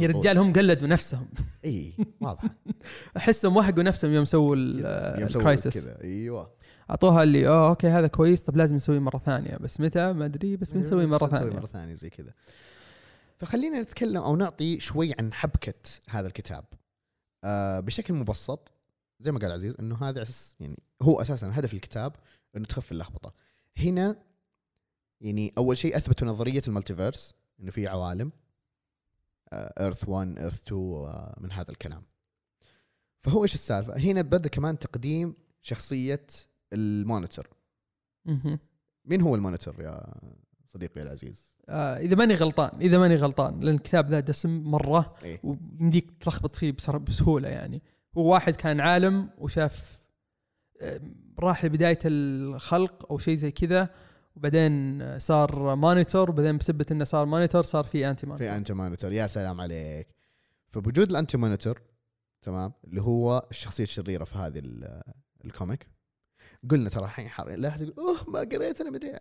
يا. 0.00 0.06
رجال 0.06 0.38
هم 0.38 0.52
قلدوا 0.52 0.88
نفسهم. 0.88 1.28
إي 1.64 1.92
واضح. 2.20 2.42
أحسهم 3.16 3.56
وهقوا 3.56 3.82
نفسهم 3.82 4.12
يوم 4.12 4.24
سووا 4.24 4.56
ال 4.56 4.72
crisis 4.72 5.68
كذا 5.68 6.02
أيوه. 6.02 6.56
أعطوها 6.90 7.22
اللي 7.22 7.48
آه 7.48 7.68
okay 7.68 7.88
هذا 7.88 8.06
كويس 8.06 8.40
طب 8.40 8.56
لازم 8.56 8.76
نسويه 8.76 8.98
مرة 8.98 9.18
ثانية. 9.18 9.56
بس 9.56 9.80
متى؟ 9.80 10.12
ما 10.12 10.24
أدري 10.24 10.56
بس 10.56 10.70
بنسويه 10.70 11.06
مرة 11.06 11.28
ثانية. 11.28 11.52
مرة 11.52 11.66
ثانية 11.66 11.94
زي 11.94 12.10
كذا. 12.10 12.32
فخلينا 13.38 13.80
نتكلم 13.80 14.22
أو 14.22 14.36
نعطي 14.36 14.80
شوي 14.80 15.14
عن 15.18 15.32
حبكة 15.32 15.74
هذا 16.10 16.26
الكتاب. 16.26 16.64
آه 17.44 17.80
بشكل 17.80 18.14
مبسط 18.14 18.72
زي 19.20 19.32
ما 19.32 19.38
قال 19.38 19.52
عزيز 19.52 19.74
إنه 19.80 19.96
هذا 19.96 20.22
أساس 20.22 20.56
يعني 20.60 20.82
هو 21.02 21.20
أساسا 21.20 21.50
هدف 21.54 21.74
الكتاب 21.74 22.12
إنه 22.56 22.64
تخفي 22.64 22.92
اللخبطة. 22.92 23.34
هنا 23.78 24.16
يعني 25.20 25.52
أول 25.58 25.76
شيء 25.76 25.96
أثبتوا 25.96 26.28
نظرية 26.28 26.62
ال 26.68 26.74
multiverse 26.74 27.34
إنه 27.60 27.70
في 27.70 27.86
عوالم. 27.86 28.32
Earth 29.80 30.08
1 30.08 30.38
Earth 30.38 30.62
2 30.62 30.80
آه، 30.80 31.36
من 31.40 31.52
هذا 31.52 31.70
الكلام. 31.70 32.02
فهو 33.20 33.42
إيش 33.42 33.54
السالفة؟ 33.54 33.98
هنا 33.98 34.22
بدا 34.22 34.48
كمان 34.48 34.78
تقديم 34.78 35.34
شخصية 35.62 36.26
ال 36.72 36.80
Monitor. 36.80 37.48
مين 39.04 39.20
هو 39.20 39.34
ال 39.34 39.40
Monitor 39.40 39.80
يا 39.80 40.14
صديقي 40.66 41.02
العزيز؟ 41.02 41.56
آه 41.68 41.96
إذا 41.96 42.16
ماني 42.16 42.34
غلطان 42.34 42.70
إذا 42.80 42.98
ماني 42.98 43.16
غلطان 43.16 43.60
لأن 43.60 43.74
الكتاب 43.74 44.10
ذا 44.10 44.20
دسم 44.20 44.62
مرة 44.62 45.14
إيه. 45.22 45.40
ويمديك 45.44 46.10
تلخبط 46.20 46.56
فيه 46.56 46.72
بسهولة 47.08 47.48
يعني. 47.48 47.82
هو 48.18 48.32
واحد 48.32 48.56
كان 48.56 48.80
عالم 48.80 49.30
وشاف 49.38 50.00
آه، 50.82 51.00
راح 51.38 51.64
لبداية 51.64 51.98
الخلق 52.04 53.06
أو 53.10 53.18
شيء 53.18 53.36
زي 53.36 53.50
كذا 53.50 53.90
وبعدين 54.36 55.18
صار 55.18 55.74
مونيتور 55.74 56.30
وبعدين 56.30 56.58
بسبه 56.58 56.86
إنه 56.90 57.04
صار 57.04 57.26
Monitor 57.26 57.62
صار 57.62 57.84
في 57.84 58.10
Anti-Monitor 58.10 58.48
في 58.48 58.56
Anti-Monitor 58.56 59.12
يا 59.12 59.26
سلام 59.26 59.60
عليك. 59.60 60.08
فبوجود 60.68 61.10
ال 61.10 61.36
Anti-Monitor 61.38 61.82
تمام 62.42 62.72
اللي 62.84 63.02
هو 63.02 63.46
الشخصية 63.50 63.84
الشريرة 63.84 64.24
في 64.24 64.34
هذه 64.38 64.58
ال- 64.58 65.02
ال 65.44 65.51
comic 65.51 65.88
قلنا 66.70 66.88
ترى 66.90 67.04
الحين 67.04 67.30
لا 67.56 67.74
يقول 67.76 67.94
أوه 67.98 68.30
ما 68.30 68.38
قريت 68.38 68.80
أنا 68.80 68.90
مدري 68.90 69.12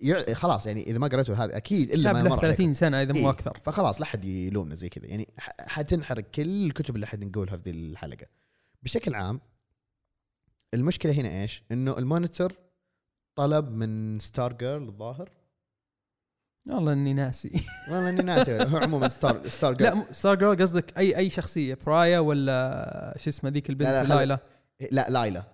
يع- 0.00 0.34
خلاص 0.34 0.66
يعني 0.66 0.82
إذا 0.82 0.98
ما 0.98 1.06
قريته 1.06 1.44
هذا 1.44 1.56
أكيد 1.56 1.90
إلا 1.90 2.12
ما 2.12 2.22
مر 2.22 2.28
عليكم 2.30 2.40
30 2.40 2.74
سنة 2.74 3.02
إذا 3.02 3.12
مو 3.12 3.18
إيه. 3.18 3.30
أكثر. 3.30 3.60
فخلاص 3.64 4.00
لا 4.00 4.06
حد 4.06 4.24
يلومنا 4.24 4.74
زي 4.74 4.88
كذا. 4.88 5.06
يعني 5.06 5.26
حتنحرق 5.60 6.24
كل 6.30 6.66
الكتب 6.66 6.94
اللي 6.96 7.06
حد 7.06 7.24
نقولها 7.24 7.56
في 7.56 7.62
ذي 7.62 7.70
الحلقة. 7.70 8.26
بشكل 8.82 9.14
عام 9.14 9.40
المشكلة 10.74 11.12
هنا 11.12 11.42
إيش؟ 11.42 11.62
إنه 11.72 11.98
المونيتور 11.98 12.52
طلب 13.34 13.70
من 13.70 14.18
ستار 14.18 14.52
جيرل 14.52 14.88
الظاهر؟ 14.88 15.30
والله 16.68 16.92
إني 16.92 17.14
ناسي. 17.14 17.64
والله 17.90 18.08
إني 18.08 18.22
ناسي. 18.22 18.62
هو 18.62 18.76
عموما 18.76 19.08
ستار 19.08 19.48
ستار 19.48 19.72
لا 19.80 19.94
جيرل 19.94 20.14
ستار 20.14 20.34
جيرل 20.34 20.62
قصدك 20.62 20.98
اي 20.98 21.16
أي 21.16 21.30
شخصية 21.30 21.78
برايا 21.86 22.18
ولا 22.18 23.14
شو 23.18 23.30
اسمه 23.30 23.50
ذيك 23.50 23.70
البنت 23.70 23.88
لا، 23.88 24.02
لا، 24.02 24.14
لايلا 24.14 24.38
لا 24.92 25.10
لايلا 25.10 25.44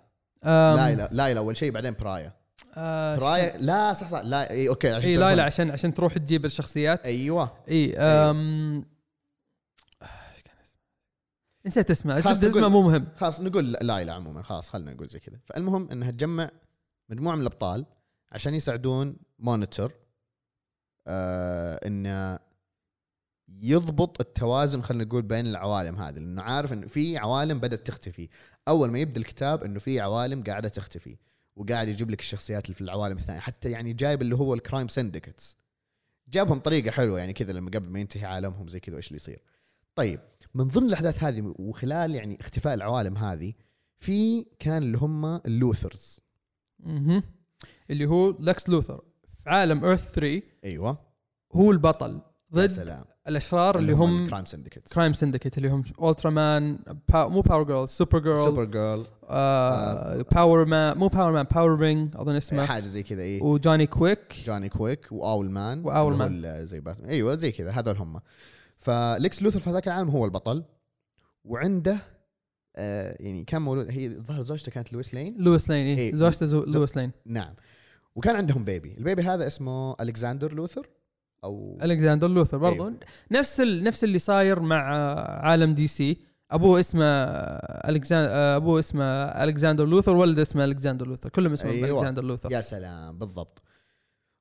لايلا 0.44 1.08
لايلا 1.12 1.40
أول 1.40 1.56
شيء 1.56 1.70
بعدين 1.70 1.94
برايا. 2.00 2.32
آه، 2.76 3.16
برايا؟ 3.16 3.56
لا 3.56 3.92
صح 3.92 4.08
صح. 4.08 4.20
لا 4.20 4.50
إي 4.50 4.68
أوكي 4.68 4.90
عشان 4.90 5.11
إي. 5.11 5.16
لايلا 5.16 5.42
عشان 5.42 5.70
عشان 5.70 5.94
تروح 5.94 6.18
تجيب 6.18 6.44
الشخصيات. 6.44 7.04
أيوه. 7.04 7.52
إي 7.68 7.99
أم... 7.99 8.85
إيش 10.02 10.42
كان 10.42 10.54
اسمه؟ 10.61 10.82
نسيت 11.66 11.90
اسمه 11.90 12.18
اسمه 12.18 12.68
مو 12.68 12.82
مهم. 12.82 13.06
خلاص 13.16 13.40
نقول 13.40 13.73
لايلا 13.73 14.12
عموما. 14.12 14.42
خلاص 14.42 14.68
خلينا 14.68 14.92
نقول 14.92 15.08
زي 15.08 15.18
كذا. 15.18 15.38
فالمهم 15.47 15.88
إنها 15.90 16.11
تجمع 16.11 16.50
مجموعة 17.09 17.35
من 17.35 17.41
الأبطال 17.41 17.87
عشان 18.33 18.55
يساعدون 18.55 19.17
Monitor 19.38 19.95
آه 21.07 21.81
إنه 21.87 22.38
يضبط 23.49 24.21
التوازن 24.21 24.83
خلينا 24.83 25.05
نقول 25.05 25.23
بين 25.23 25.47
العوالم 25.47 25.97
هذه 25.97 26.15
لأنه 26.15 26.43
عارف 26.43 26.73
انه 26.73 26.87
في 26.87 27.19
عوالم 27.19 27.61
بدأت 27.61 27.87
تختفي. 27.87 28.29
أول 28.69 28.91
ما 28.91 28.99
يبدأ 28.99 29.21
الكتاب 29.21 29.65
إنه 29.65 29.79
في 29.79 30.00
عوالم 30.00 30.43
قاعدة 30.43 30.69
تختفي 30.69 31.17
وقاعد 31.57 31.88
يجيب 31.88 32.11
لك 32.11 32.21
الشخصيات 32.21 32.65
اللي 32.65 32.75
في 32.75 32.81
العوالم 32.81 33.17
الثانية 33.17 33.41
حتى 33.41 33.71
يعني 33.71 33.93
جايب 33.93 34.23
اللي 34.23 34.35
هو 34.37 34.55
ال 34.55 34.60
Crime 34.60 34.88
Syndicate 34.88 35.57
جابهم 36.29 36.59
طريقة 36.59 36.91
حلوة 36.91 37.19
يعني 37.19 37.33
كذا 37.33 37.53
لما 37.53 37.71
قبل 37.71 37.88
ما 37.91 38.00
ينتهي 38.00 38.25
عالمهم 38.25 38.69
زي 38.69 38.81
كذا 38.81 38.95
وإيش 38.95 39.09
اللي 39.09 39.17
يصير. 39.17 39.43
طيب 39.95 40.21
من 40.55 40.65
ضمن 40.65 40.87
الأحداث 40.87 41.25
هذه 41.25 41.55
وخلال 41.59 42.15
يعني 42.15 42.38
اختفاء 42.41 42.75
العوالم 42.75 43.17
هذه 43.17 43.53
في 43.99 44.47
كان 44.59 44.83
اللي 44.83 44.99
هم 44.99 45.27
اللوثرز. 45.27 46.21
مهم. 46.80 47.23
اللي 47.90 48.06
هو 48.06 48.35
لكس 48.40 48.68
لوثر. 48.68 49.00
في 49.44 49.50
عالم 49.50 49.85
ايرث 49.85 50.12
3 50.14 50.42
أيوه. 50.64 50.99
هو 51.52 51.70
البطل 51.70 52.11
يا 52.12 52.20
ضد 52.54 52.66
سلام. 52.66 53.04
الأشرار 53.28 53.78
اللي 53.78 53.92
هم 53.92 54.23
الكرايم 54.23 54.44
سندكتس 54.44 54.92
كرايم 54.92 55.12
سندكيت 55.12 55.58
اللي 55.58 55.68
هم 55.68 55.85
الترا 56.02 56.30
مان 56.30 56.78
باو 57.08 57.28
مو 57.28 57.40
باور 57.40 57.62
جيرل 57.62 57.88
سوبر 57.88 58.18
جيرل 58.18 58.37
سوبر 58.37 58.64
جيرل 58.64 59.04
باور 60.32 60.64
مان 60.64 60.99
مو 60.99 61.08
باور 61.08 61.32
مان 61.32 61.47
باور 61.54 61.78
رينج 61.78 62.16
أظن 62.16 62.35
اسمه. 62.35 62.66
حاجة 62.66 62.85
زي 62.85 63.02
كذا 63.02 63.23
اي 63.23 63.40
وجوني 63.40 63.87
كويك 63.87 64.35
جوني 64.44 64.68
كويك 64.68 65.08
واول 65.11 65.50
مان 65.50 65.88
هو 65.88 66.11
مان. 66.11 66.66
زي 66.66 66.80
باتمان 66.80 67.11
أيوه 67.11 67.35
زي 67.35 67.52
كذا 67.52 67.70
هذول 67.70 67.97
هم. 67.97 68.20
فليكس 68.76 69.42
لوثر 69.42 69.61
في 69.61 69.70
هذاك 69.70 69.88
العالم 69.88 70.08
هو 70.08 70.25
البطل. 70.25 70.64
وعنده 71.44 71.99
آه 72.78 73.16
يعني 73.20 73.44
كان 73.44 73.62
مولود 73.62 73.90
هي 73.90 74.06
الظاهر 74.06 74.40
زوجته 74.42 74.73
كانت 74.73 74.92
لويس 74.92 75.14
لين؟ 75.14 75.37
لويس 75.38 75.70
لين 75.70 75.87
إيه. 75.87 75.99
إيه. 75.99 76.14
زوجته 76.14 76.47
زو- 76.47 76.64
لويس 76.64 76.97
لين. 76.97 77.11
نعم. 77.26 77.54
وكان 78.14 78.37
عندهم 78.37 78.64
baby 78.64 78.95
ال 78.99 79.03
baby 79.03 79.23
هذا 79.23 79.47
اسمه 79.47 79.97
ألكساندر 80.00 80.54
لوثر 80.54 80.88
أو 81.44 81.78
ألكساندر 81.82 82.28
لوثر 82.28 82.58
برضو 82.58 82.90
نفس 83.30 83.61
ال... 83.61 83.85
نفس 83.85 84.04
اللي 84.04 84.18
صاير 84.18 84.61
مع 84.61 84.82
عالم 85.40 85.75
DC. 85.75 86.17
أبوه 86.50 86.80
اسمه 86.80 87.04
الكساندر 87.04 88.30
أبوه 88.32 88.80
اسمه 88.80 89.04
ألكساندر 89.44 89.87
لوثر 89.87 90.16
ولده 90.16 90.42
اسمه 90.42 90.64
ألكساندر 90.64 91.06
لوثر. 91.06 91.28
كلهم 91.28 91.52
اسمهم 91.52 91.73
أيوة. 91.85 91.99
ألكساندر 91.99 92.25
لوثر. 92.25 92.52
يا 92.52 92.61
سلام 92.61 93.18
بالضبط. 93.18 93.62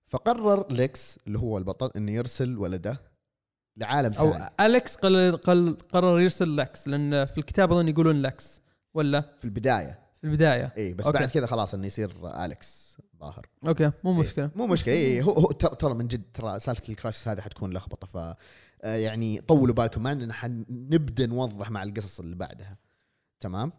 فقرر 0.08 0.66
ليكس 0.74 1.20
اللي 1.28 1.40
هو 1.40 1.58
البطل 1.58 1.92
إنه 1.96 2.12
يرسل 2.12 2.58
ولده 2.58 3.02
لعالم 3.78 4.14
أو 4.14 4.32
ثاني. 4.32 4.50
أليكس 4.60 4.96
قل... 4.96 5.38
قل... 5.38 5.78
قرر 5.92 6.20
يرسل 6.20 6.58
لكس 6.58 6.88
لأن 6.88 7.26
في 7.26 7.38
الكتاب 7.38 7.72
أظن 7.72 7.88
يقولون 7.88 8.22
لكس 8.22 8.62
ولا؟ 8.94 9.22
في 9.22 9.46
البداية. 9.46 10.00
في 10.22 10.28
البداية. 10.28 10.74
إي 10.78 10.94
بس 10.94 11.06
أوكي. 11.06 11.20
بعد 11.20 11.32
كذا 11.32 11.46
خلاص 11.46 11.74
إنه 11.74 11.88
يصير 11.88 12.12
أليكس 12.46 12.98
ظاهر. 13.20 13.46
أوكي 13.68 13.92
مو 14.04 14.12
إيه. 14.12 14.18
مشكلة. 14.20 14.52
مو 14.56 14.68
مشكلة. 14.68 14.94
إي 14.94 15.24
هو, 15.24 15.32
هو 15.32 15.52
ترى 15.52 15.94
من 15.94 16.08
جد 16.08 16.24
ترى 16.34 16.60
سالفة 16.60 16.90
ال 16.90 16.95
Crisis 16.95 17.28
هذه 17.28 17.42
حتكون 17.42 17.74
لخبطة. 17.74 18.08
ف 18.08 18.18
آه، 18.84 18.96
يعني 18.96 19.42
طولوا 19.42 19.76
بالكم 19.76 20.04
معنا 20.04 20.20
لأن 20.20 20.34
حنبدأ 20.34 21.26
نوضح 21.26 21.72
مع 21.72 21.84
القصص 21.84 22.20
اللي 22.20 22.36
بعدها. 22.36 22.78
تمام؟ 23.40 23.72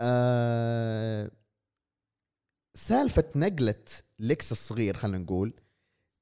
آه 0.00 1.30
سالفة 2.74 3.24
نقلة 3.36 3.84
ليكس 4.18 4.52
الصغير 4.52 4.96
خلينا 4.96 5.18
نقول 5.18 5.54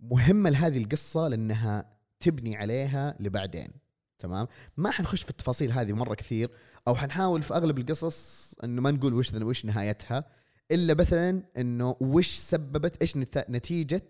مهمة 0.00 0.50
لهذه 0.50 0.78
القصة 0.78 1.28
لأنها 1.28 1.91
تبني 2.22 2.56
عليها 2.56 3.16
لبعدين 3.20 3.70
تمام؟ 4.18 4.46
ما 4.76 4.90
حنخش 4.90 5.22
في 5.22 5.30
التفاصيل 5.30 5.72
هذه 5.72 5.92
مرة 5.92 6.14
كثير 6.14 6.50
أو 6.88 6.94
حنحاول 6.94 7.42
في 7.42 7.54
أغلب 7.54 7.78
القصص 7.78 8.54
إنه 8.64 8.82
ما 8.82 8.90
نقول 8.90 9.14
وش 9.14 9.34
وش 9.34 9.64
نهايتها 9.64 10.24
إلا 10.70 10.94
مثلا 10.94 11.42
إنه 11.58 11.96
وش 12.00 12.36
سببت 12.36 13.02
إيش 13.02 13.16
نت- 13.16 13.46
نتيجة 13.50 14.08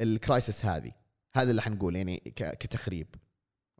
ال 0.00 0.09
Crisis 0.09 0.64
هذه. 0.64 0.92
هذا 1.34 1.50
اللي 1.50 1.62
حنقول 1.62 1.96
يعني 1.96 2.22
كتخريب. 2.36 3.06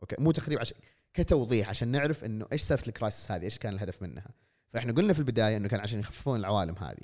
أوكي؟ 0.01 0.15
مو 0.19 0.31
تخريب 0.31 0.59
عشان 0.59 0.77
كتوضيح 1.13 1.69
عشان 1.69 1.87
نعرف 1.87 2.23
إنه 2.23 2.45
إيش 2.51 2.61
سالفه 2.61 2.87
ال 2.87 2.93
Crisis 2.93 3.31
هذه 3.31 3.43
إيش 3.43 3.57
كان 3.57 3.73
الهدف 3.73 4.01
منها. 4.01 4.29
فإحنا 4.73 4.91
قلنا 4.93 5.13
في 5.13 5.19
البداية 5.19 5.57
إنه 5.57 5.67
كان 5.67 5.79
عشان 5.79 5.99
يخففون 5.99 6.39
العوالم 6.39 6.75
هذه. 6.77 7.03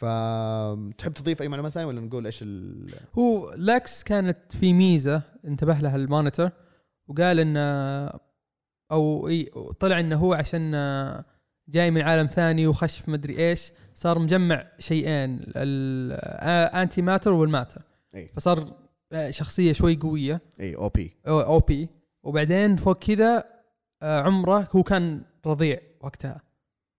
فتحب 0.00 1.12
تضيف 1.14 1.42
أي 1.42 1.48
معلومات 1.48 1.72
ثانية 1.72 1.86
ولا 1.86 2.00
نقول 2.00 2.26
إيش 2.26 2.42
ال... 2.42 2.90
هو 3.18 3.54
لكس 3.58 4.02
كانت 4.02 4.52
في 4.52 4.72
ميزة 4.72 5.22
انتبه 5.44 5.74
لها 5.74 5.96
ال 5.96 6.03
Monitor 6.03 6.50
وقال 7.08 7.40
إن 7.40 7.56
أو 8.92 9.28
طلع 9.80 10.00
إنه 10.00 10.16
هو 10.16 10.34
عشان 10.34 10.72
جاي 11.68 11.90
من 11.90 12.00
عالم 12.00 12.26
ثاني 12.26 12.66
وخش 12.66 13.00
في 13.00 13.10
مدري 13.10 13.38
إيش 13.38 13.72
صار 13.94 14.18
مجمع 14.18 14.66
شيئين 14.78 15.40
ال 15.56 17.02
anti-matter 17.02 17.32
وال 17.32 17.45
matter 17.45 17.82
إي. 18.14 18.28
فصار 18.28 18.76
شخصية 19.30 19.72
شوي 19.72 19.96
قوية. 19.96 20.40
إي 20.60 20.76
OP 20.76 21.16
OP 21.28 21.88
وبعدين 22.22 22.76
فوق 22.76 22.98
كذا 22.98 23.44
آه، 24.02 24.20
عمره 24.20 24.68
هو 24.76 24.82
كان 24.82 25.22
رضيع 25.46 25.80
وقتها 26.00 26.40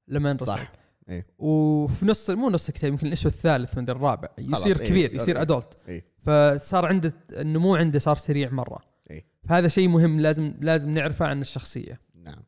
لما 0.07 0.37
صح. 0.41 0.71
إيه. 1.11 1.25
وفي 1.39 2.05
نص 2.05 2.29
مو 2.29 2.49
نص 2.49 2.67
الكتاب 2.67 2.91
يمكن 2.91 3.07
الإشو 3.07 3.27
الثالث 3.27 3.77
من 3.77 3.89
الرابع 3.89 4.29
يصير 4.37 4.79
إيه، 4.79 4.89
كبير 4.89 5.13
يصير 5.13 5.35
أوكي. 5.35 5.41
ادولت 5.41 5.77
إيه. 5.87 6.05
فصار 6.23 6.85
عنده 6.85 7.13
النمو 7.31 7.75
عنده 7.75 7.99
صار 7.99 8.17
سريع 8.17 8.49
مرة 8.49 8.79
إيه. 9.11 9.25
فهذا 9.49 9.67
شيء 9.67 9.87
مهم 9.87 10.19
لازم 10.19 10.53
لازم 10.61 10.89
نعرفه 10.89 11.25
عن 11.25 11.41
الشخصية 11.41 11.99
نعم 12.15 12.43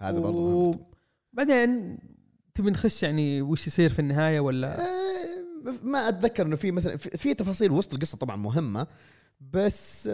هذا 0.00 0.20
برضه 0.20 0.70
مهم. 0.70 0.84
بعدين 1.32 1.98
تبي 2.54 2.70
نخش 2.70 3.02
يعني 3.02 3.42
وش 3.42 3.66
يصير 3.66 3.90
في 3.90 3.98
النهاية 3.98 4.40
ولا 4.40 4.80
آه، 4.80 4.82
ما 5.82 6.08
أتذكر 6.08 6.46
إنه 6.46 6.56
في 6.56 6.70
مثلا 6.70 6.96
في 6.96 7.34
تفاصيل 7.34 7.70
وسط 7.70 7.94
القصة 7.94 8.18
طبعا 8.18 8.36
مهمة 8.36 8.86
بس 9.40 10.08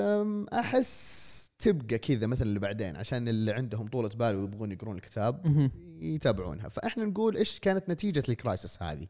أحس 0.52 1.38
تبقى 1.59 1.99
كذا 1.99 2.27
مثلا 2.27 2.49
اللي 2.49 2.59
بعدين 2.59 2.97
عشان 2.97 3.29
اللي 3.29 3.53
عندهم 3.53 3.88
طولة 3.88 4.09
بال 4.09 4.37
ويبغون 4.37 4.73
يقرون 4.73 4.97
الكتاب. 4.97 5.71
يتابعونها. 6.00 6.69
فإحنا 6.69 7.05
نقول 7.05 7.37
إيش 7.37 7.59
كانت 7.59 7.91
نتيجة 7.91 8.23
ال 8.28 8.36
Crisis 8.36 8.83
هذه؟ 8.83 9.07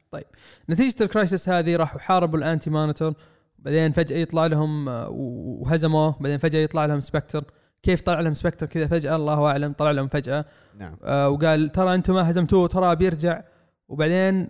نتيجة 0.70 1.02
ال 1.02 1.09
Crisis 1.09 1.48
هذه 1.48 1.76
راحوا 1.76 2.00
حاربوا 2.00 2.38
ال 2.38 2.70
Anti-Monitor 2.70 3.14
بعدين 3.58 3.92
فجأة 3.92 4.16
يطلع 4.16 4.46
لهم 4.46 4.88
آه، 4.88 5.08
وهزموه 5.10 6.16
بعدين 6.20 6.38
فجأة 6.38 6.58
يطلع 6.58 6.86
لهم 6.86 7.00
Spectre 7.00 7.44
كيف 7.82 8.00
طلع 8.00 8.20
لهم 8.20 8.34
Spectre 8.34 8.66
كذا؟ 8.66 8.86
فجأة 8.86 9.16
الله 9.16 9.46
أعلم 9.46 9.72
طلع 9.72 9.90
لهم 9.90 10.08
فجأة. 10.08 10.44
نعم. 10.78 10.96
آه، 11.04 11.28
وقال 11.28 11.72
ترى 11.72 11.94
أنتم 11.94 12.14
ما 12.14 12.30
هزمتوه 12.30 12.68
ترى 12.68 12.96
بيرجع. 12.96 13.42
وبعدين 13.88 14.48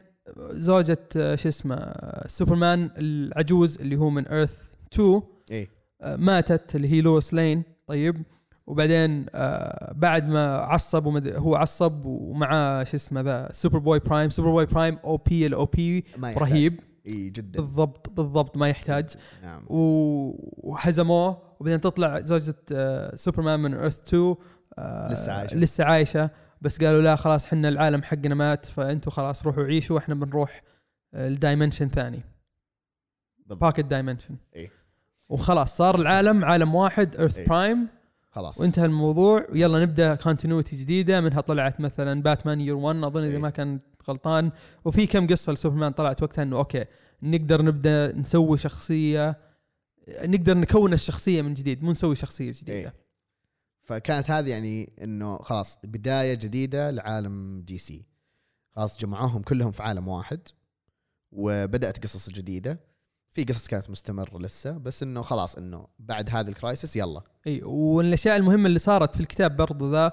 زوجة 0.50 1.08
آه، 1.16 1.34
شو 1.36 1.48
اسمه 1.48 1.74
آه، 1.74 2.28
سوبرمان 2.28 2.90
العجوز 2.96 3.80
اللي 3.80 3.96
هو 3.96 4.10
من 4.10 4.26
Earth 4.26 4.68
2 4.92 5.22
إيه. 5.50 5.68
آه، 6.00 6.16
ماتت 6.16 6.76
اللي 6.76 6.88
هي 6.92 7.00
لويس 7.00 7.34
لين 7.34 7.62
طيب. 7.88 8.22
وبعدين 8.66 9.26
آه، 9.34 9.92
بعد 9.96 10.28
ما 10.28 10.56
عصب 10.56 11.06
ومد... 11.06 11.28
هو 11.36 11.56
عصب 11.56 12.04
ومعاه 12.04 12.84
شو 12.84 12.96
اسمه 12.96 13.20
the 13.20 13.48
Superboy 13.52 13.98
Prime 13.98 14.30
Superboy 14.30 14.66
Prime 14.66 14.98
OP 15.04 15.46
ال 15.46 15.66
OP. 15.66 16.04
رهيب. 16.22 16.80
إي 17.06 17.30
جدا. 17.30 17.60
بالضبط 17.60 18.10
بالضبط 18.10 18.56
ما 18.56 18.68
يحتاج. 18.68 19.08
نعم. 19.42 19.62
و- 19.68 20.70
وهزموه. 20.70 21.42
وبعدين 21.60 21.80
تطلع 21.80 22.20
زوجة 22.20 22.54
آه، 22.72 23.14
سوبرمان 23.16 23.60
من 23.60 23.74
Earth 23.74 24.02
2 24.08 24.34
آه، 24.78 25.12
لسه 25.12 25.32
عايشة. 25.32 25.56
لسه 25.56 25.84
عايشة. 25.84 26.30
بس 26.60 26.78
قالوا 26.84 27.02
لا 27.02 27.16
خلاص 27.16 27.46
حنا 27.46 27.68
العالم 27.68 28.02
حقنا 28.02 28.34
مات 28.34 28.66
فأنتوا 28.66 29.12
خلاص 29.12 29.46
روحوا 29.46 29.64
عيشوا 29.64 29.96
وإحنا 29.96 30.14
بنروح 30.14 30.62
آه، 31.14 31.28
ال 31.28 31.34
dimension 31.34 31.88
ثاني. 31.88 32.20
بالضبط. 33.38 33.60
pocket 33.60 33.80
dimension 33.84 34.36
إيه. 34.56 34.70
وخلاص 35.28 35.76
صار 35.76 36.00
العالم 36.00 36.44
عالم 36.44 36.74
واحد 36.74 37.16
Earth. 37.16 37.38
Prime 37.48 37.88
خلاص. 38.30 38.60
وانتهى 38.60 38.84
الموضوع. 38.84 39.46
ويلا 39.52 39.82
نبدأ 39.82 40.14
continuity 40.14 40.76
جديدة. 40.76 41.20
منها 41.20 41.40
طلعت 41.40 41.80
مثلا 41.80 42.22
Batman 42.22 42.60
Year 42.60 42.74
1 42.74 42.96
أظن 43.04 43.24
إذا 43.24 43.32
إيه. 43.32 43.38
ما 43.38 43.50
كان 43.50 43.80
غلطان. 44.08 44.50
وفي 44.84 45.06
كم 45.06 45.26
قصة 45.26 45.52
لسوبرمان 45.52 45.92
طلعت 45.92 46.22
وقتها 46.22 46.42
إنه 46.42 46.56
أوكي 46.56 46.84
نقدر 47.22 47.62
نبدأ 47.62 48.16
نسوي 48.16 48.58
شخصية 48.58 49.38
نقدر 50.24 50.58
نكون 50.58 50.92
الشخصية 50.92 51.42
من 51.42 51.54
جديد 51.54 51.82
مو 51.82 51.90
نسوي 51.90 52.16
شخصية 52.16 52.50
جديدة. 52.50 52.72
إيه. 52.72 52.94
فكانت 53.84 54.30
هذه 54.30 54.50
يعني 54.50 54.92
إنه 55.02 55.38
خلاص 55.38 55.78
بداية 55.84 56.34
جديدة 56.34 56.90
لعالم 56.90 57.62
DC 57.66 58.06
خلاص 58.76 58.98
جمعوهم 58.98 59.42
كلهم 59.42 59.70
في 59.70 59.82
عالم 59.82 60.08
واحد 60.08 60.40
وبدأت 61.32 62.02
قصص 62.02 62.30
جديدة. 62.30 62.80
في 63.32 63.44
قصص 63.44 63.66
كانت 63.66 63.90
مستمرة 63.90 64.38
لسه 64.38 64.78
بس 64.78 65.02
إنه 65.02 65.22
خلاص 65.22 65.54
إنه 65.54 65.86
بعد 65.98 66.30
هذا 66.30 66.50
ال 66.50 66.57
Crisis 66.57 66.96
يلا. 66.96 67.22
إي 67.46 67.62
والأشياء 67.62 68.36
المهمة 68.36 68.66
اللي 68.66 68.78
صارت 68.78 69.14
في 69.14 69.20
الكتاب 69.20 69.56
برضو 69.56 69.90
The 69.90 70.12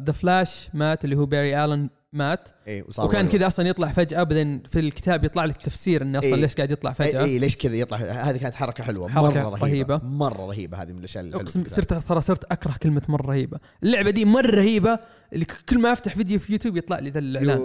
The 0.00 0.12
Flash 0.12 0.68
مات 0.74 1.04
اللي 1.04 1.16
هو 1.16 1.26
Barry 1.26 1.64
Allen 1.64 1.90
مات 2.16 2.48
اي 2.68 2.82
وصار 2.82 3.06
وكان. 3.06 3.28
كذا 3.28 3.46
أصلا 3.46 3.68
يطلع 3.68 3.88
فجأة 3.88 4.22
بعدين 4.22 4.62
في 4.62 4.78
الكتاب 4.80 5.24
يطلع 5.24 5.44
لك 5.44 5.56
تفسير 5.56 6.02
انه 6.02 6.18
أصلا 6.18 6.34
إيه. 6.34 6.40
ليش 6.40 6.54
قاعد 6.54 6.70
يطلع 6.70 6.90
اي 6.90 6.94
فجأة 6.94 7.24
إيه 7.24 7.38
ليش 7.38 7.56
كذا 7.56 7.74
يطلع 7.76 7.98
هذه 7.98 8.36
كانت 8.36 8.54
حركة 8.54 8.84
حلوة 8.84 9.08
حركة 9.08 9.28
مره 9.42 9.48
رهيبة. 9.48 9.56
رهيبة 9.66 10.00
مرة 10.04 10.46
رهيبة 10.46 10.82
هذه 10.82 10.92
من 10.92 10.98
الأشياء 10.98 11.24
الحلوة 11.24 11.42
أقسم. 11.42 11.64
صرت 11.66 11.94
ترى 11.94 12.20
صرت 12.20 12.44
أكره 12.52 12.74
كلمة 12.82 13.02
مرة 13.08 13.26
رهيبة 13.26 13.58
اللعبة 13.82 14.10
دي 14.10 14.24
مرة 14.24 14.50
رهيبة 14.50 14.98
اللي 15.32 15.44
كل 15.68 15.78
ما 15.78 15.92
أفتح 15.92 16.14
فيديو 16.16 16.38
في 16.38 16.52
يوتيوب 16.52 16.76
يطلع 16.76 16.98
لي 16.98 17.10
ذا 17.10 17.18
الإعلان 17.18 17.58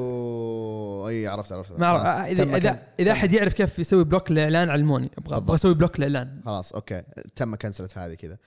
إي 1.08 1.28
عرفت 1.28 1.54
عرفت 1.54 1.80
ما 1.80 1.92
خلاص. 2.00 2.06
اذا 2.30 2.58
اذا 2.58 2.80
تم- 3.00 3.12
أحد 3.12 3.34
يعرف 3.34 3.54
كيف 3.54 3.80
يسوي 3.80 4.04
block 4.04 4.32
للاعلان 4.32 4.70
علموني 4.70 5.12
أبغى 5.18 5.38
أبغى. 5.38 5.56
أسوي 5.56 5.74
block 5.74 6.00
للاعلان 6.00 6.42
خلاص 6.46 6.74
أوكي 6.74 7.02
تم 7.36 7.56
كنسلت 7.56 7.98
هذه 7.98 8.14
كذا 8.14 8.38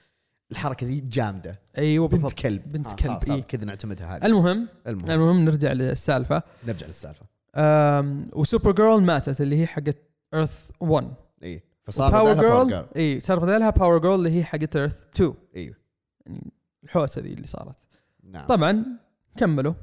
الحركة 0.50 0.86
ذي 0.86 1.00
جامدة. 1.00 1.60
أيوه 1.78 2.08
بنت 2.08 2.14
بالضبط. 2.20 2.32
كلب. 2.40 2.72
بنت 2.72 2.86
آه، 2.86 2.94
كلب، 2.94 3.24
خلاص، 3.24 3.28
إيه. 3.36 3.42
كذا 3.42 3.64
نعتمدها 3.64 4.16
هذه. 4.16 4.26
المهم 4.26 4.68
المهم. 4.86 5.10
المهم 5.10 5.44
نرجع 5.44 5.72
للسالفة. 5.72 6.42
نرجع 6.66 6.86
للسالفة. 6.86 7.26
أم، 7.56 8.24
و 8.32 8.72
Supergirl 8.72 9.02
ماتت 9.02 9.40
اللي 9.40 9.60
هي 9.60 9.66
حقت 9.66 9.96
Earth 10.34 10.70
1 10.80 11.14
إي 11.42 11.62
فصار 11.84 12.10
Power 12.12 12.32
بدالها 12.34 12.50
Power 12.50 12.68
Girl 12.68 12.86
إي 12.96 13.20
صار 13.20 13.38
بدالها 13.38 13.70
Power 13.70 13.98
Girl 13.98 14.14
اللي 14.14 14.30
هي 14.30 14.44
حقت 14.44 14.76
Earth 14.76 15.08
2 15.14 15.34
أيوه 15.56 15.74
يعني 16.26 16.52
الحوسة 16.84 17.20
ذي 17.22 17.32
اللي 17.32 17.46
صارت. 17.46 17.76
نعم. 18.22 18.46
طبعا 18.46 18.84
كملوا. 19.36 19.74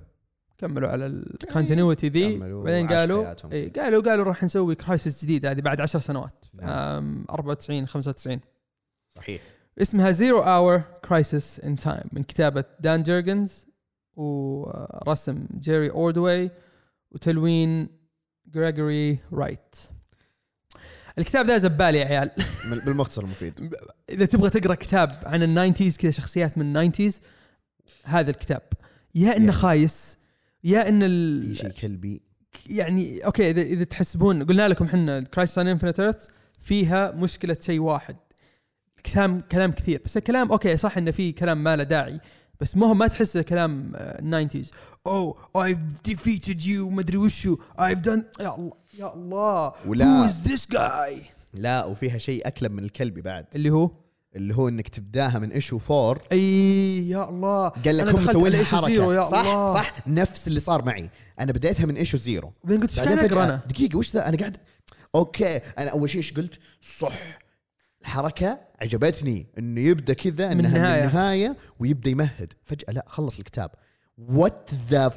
كملوا 0.57 0.89
على 0.89 1.05
ال 1.05 1.15
continuity 1.15 2.09
ذي. 2.09 2.37
بعدين 2.37 2.87
قالوا. 2.87 3.35
إي 3.51 3.69
قالوا 3.69 4.01
قالوا 4.03 4.25
راح 4.25 4.43
نسوي 4.43 4.75
Crisis 4.75 5.23
جديد 5.25 5.45
هذه 5.45 5.61
بعد 5.61 5.81
10 5.81 5.99
سنوات. 5.99 6.45
نعم. 6.53 6.69
أم، 6.69 7.25
94 7.29 7.87
95 7.87 8.39
صحيح. 9.17 9.41
اسمها 9.77 10.11
Zero 10.11 10.39
Hour 10.39 10.79
Crisis 10.79 11.59
in 11.59 11.75
Time 11.75 12.03
من 12.11 12.23
كتابة 12.23 12.63
Dan 12.79 13.03
Jurgens 13.03 13.65
ورسم 14.15 15.45
Jerry 15.59 15.89
Ordway 15.89 16.51
وتلوين 17.11 17.89
Gregory 18.47 19.19
Wright. 19.33 19.75
الكتاب 21.17 21.45
ده 21.45 21.57
زبال 21.57 21.95
يا 21.95 22.05
عيال. 22.05 22.31
بالمختصر 22.85 23.23
المفيد 23.23 23.73
إذا 24.09 24.25
تبغى 24.25 24.49
تقرأ 24.49 24.75
كتاب 24.75 25.23
عن 25.25 25.43
ال 25.43 25.49
nineties 25.49 25.97
كذا 25.97 26.11
شخصيات 26.11 26.57
من 26.57 26.65
ال 26.65 26.72
nineties 26.72 27.21
هذا 28.03 28.31
الكتاب. 28.31 28.61
يا 29.15 29.37
إنه. 29.37 29.51
خايس 29.51 30.17
يا 30.63 30.89
إن 30.89 31.03
ال... 31.03 31.57
شيء 31.57 31.69
كلبي. 31.69 32.21
يعني 32.65 33.25
okay 33.25 33.49
اذا 33.49 33.61
إذا 33.61 33.83
تحسبون 33.83 34.43
قلنا 34.43 34.67
لكم 34.67 34.85
إحنا 34.85 35.21
Crisis 35.21 35.57
on 35.57 35.67
Infinite 35.67 36.17
فيها 36.59 37.11
مشكلة 37.11 37.57
شيء 37.61 37.79
واحد. 37.79 38.15
كلام 39.13 39.39
كلام 39.51 39.71
كثير. 39.71 40.01
بس 40.05 40.17
الكلام 40.17 40.51
okay 40.51 40.77
صح 40.77 40.97
إنه 40.97 41.11
في 41.11 41.31
كلام 41.31 41.63
ما 41.63 41.75
له 41.75 41.83
داعي 41.83 42.19
بس 42.59 42.77
ما 42.77 42.87
هو 42.87 42.93
ما 42.93 43.07
تحس 43.07 43.37
كلام 43.37 43.91
ال 43.95 44.04
nineties 44.04 44.71
أو 45.07 45.37
I've 45.57 46.09
defeated 46.11 46.61
you 46.63 46.79
مدري 46.79 47.17
وشو. 47.17 47.57
I've 47.79 48.01
done 48.07 48.21
يا 48.39 48.55
الله 48.55 48.71
يا 48.99 49.13
الله. 49.13 49.73
ولا- 49.87 50.27
who 50.27 50.31
is 50.31 50.49
this 50.49 50.65
guy? 50.75 51.25
لا 51.53 51.85
وفيها 51.85 52.17
شيء 52.17 52.47
أكلب 52.47 52.71
من 52.71 52.83
الكلبي 52.83 53.21
بعد. 53.21 53.45
اللي 53.55 53.69
هو؟ 53.69 53.91
اللي 54.35 54.55
هو 54.55 54.67
إنك 54.67 54.87
تبداها 54.87 55.39
من 55.39 55.51
issue 55.51 55.77
four 55.77 56.21
إي 56.31 57.09
يا 57.09 57.29
الله. 57.29 57.67
قال 57.69 57.97
لك 57.97 58.07
هم 58.07 58.23
مسوين 58.23 58.51
لها 58.51 58.63
issue 58.63 58.67
zero، 58.67 58.89
يا 58.89 59.23
حركه 59.23 59.29
صح 59.29 59.39
الله. 59.39 59.73
صح. 59.73 60.07
نفس 60.07 60.47
اللي 60.47 60.59
صار 60.59 60.85
معي. 60.85 61.09
أنا 61.39 61.51
بديتها 61.51 61.85
من 61.85 61.95
issue 61.95 62.17
zero 62.17 62.53
وبعدين 62.63 62.81
قلت 62.81 62.89
إيش 62.91 62.99
بعدين 62.99 63.17
قاعد 63.17 63.31
اقرا 63.31 63.45
فجأة 63.45 63.53
أنا 63.55 63.61
دقيقة 63.69 63.97
وش 63.97 64.13
ذا؟ 64.13 64.29
أنا 64.29 64.37
قاعد 64.37 64.57
okay. 65.15 65.55
أنا 65.57 65.89
أول 65.89 66.09
شيء 66.09 66.17
إيش 66.17 66.33
قلت؟ 66.33 66.59
صح. 66.99 67.13
الحركة 68.01 68.59
عجبتني 68.81 69.47
إنه 69.57 69.81
يبدأ 69.81 70.13
كذا 70.13 70.53
من 70.53 70.59
إنها 70.65 70.69
من 70.69 70.75
النهاية. 70.75 71.03
النهاية 71.07 71.57
ويبدأ 71.79 72.09
يمهد 72.09 72.53
فجأة 72.63 72.93
لا 72.93 73.05
خلص 73.07 73.37
الكتاب 73.39 73.71
what 74.17 74.69
the 74.89 75.11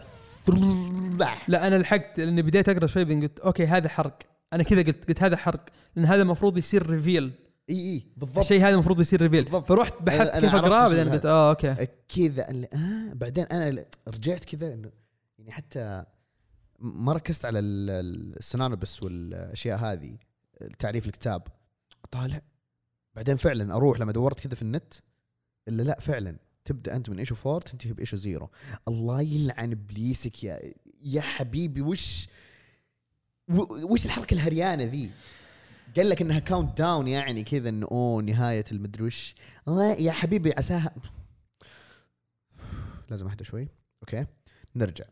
لا 1.49 1.67
أنا 1.67 1.75
لحقت 1.79 2.19
لاني 2.21 2.43
بديت 2.43 2.69
اقرا 2.69 2.87
شوي 2.87 3.05
بعدين 3.05 3.23
قلت 3.23 3.39
okay 3.41 3.67
هذا 3.67 3.89
حرق 3.89 4.19
أنا 4.53 4.63
كذا 4.63 4.83
قلت 4.83 5.09
قلت 5.09 5.23
هذا 5.23 5.37
حرق 5.37 5.65
لأن 5.97 6.05
هذا 6.07 6.23
المفروض 6.23 6.59
يصير 6.59 6.87
reveal 6.91 7.33
اي 7.71 7.75
اي 7.77 8.07
بالضبط 8.17 8.39
الشيء 8.39 8.61
هذا 8.61 8.75
المفروض 8.75 9.01
يصير 9.01 9.23
reveal 9.23 9.45
بالضبط. 9.45 9.69
فرحت 9.69 9.95
بحثت 10.03 10.33
أنا- 10.33 10.41
كيف 10.41 10.55
اقراه 10.55 10.89
بعدين 10.89 11.09
قلت 11.09 11.27
آه 11.27 11.51
أوكي 11.51 11.87
كذا 12.17 12.47
آه 12.75 13.13
بعدين 13.15 13.45
أنا 13.45 13.85
رجعت 14.09 14.45
كذا 14.45 14.75
انه 14.75 14.91
يعني 15.39 15.53
حتى 15.53 16.05
ما 16.79 17.13
ركزت 17.13 17.45
على 17.45 17.59
ال- 17.59 18.37
ال 18.37 18.44
synonyms 18.44 19.03
والاشياء 19.03 19.79
هذه 19.79 20.17
تعريف 20.79 21.07
الكتاب 21.07 21.43
طالع 22.11 22.41
بعدين 23.17 23.37
فعلا 23.37 23.75
أروح 23.75 24.01
لما 24.01 24.13
دورت 24.13 24.41
كذا 24.41 24.55
في 24.55 24.63
النت 24.63 24.95
إلا 25.69 25.83
لا 25.83 26.01
فعلا 26.01 26.37
تبدأ 26.65 26.97
أنت 26.97 27.11
من 27.11 27.19
issue 27.19 27.35
four 27.35 27.61
تنتهي 27.61 27.93
ب 27.93 27.97
issue 27.97 28.17
zero. 28.17 28.51
الله 28.89 29.23
يلعن 29.23 29.73
إبليسك 29.73 30.45
يا 30.45 30.61
يا 31.03 31.21
حبيبي 31.21 31.83
وش 31.83 32.29
وش 33.91 34.07
الحركة 34.07 34.35
الهريانة 34.35 34.85
ذي؟ 34.85 35.11
قال 35.97 36.09
لك 36.09 36.23
إنها 36.23 36.39
countdown 36.39 37.09
يعني 37.09 37.45
كذا 37.45 37.69
إنه 37.69 37.87
أوه 37.93 38.23
نهاية 38.23 38.65
المدري 38.73 39.05
وش. 39.05 39.35
الله 39.69 39.93
يا 39.93 40.13
حبيبي 40.13 40.53
عساها. 40.53 40.95
لازم 43.11 43.29
أهدى 43.29 43.45
شوي. 43.45 43.69
okay 44.03 44.27
نرجع. 44.77 45.05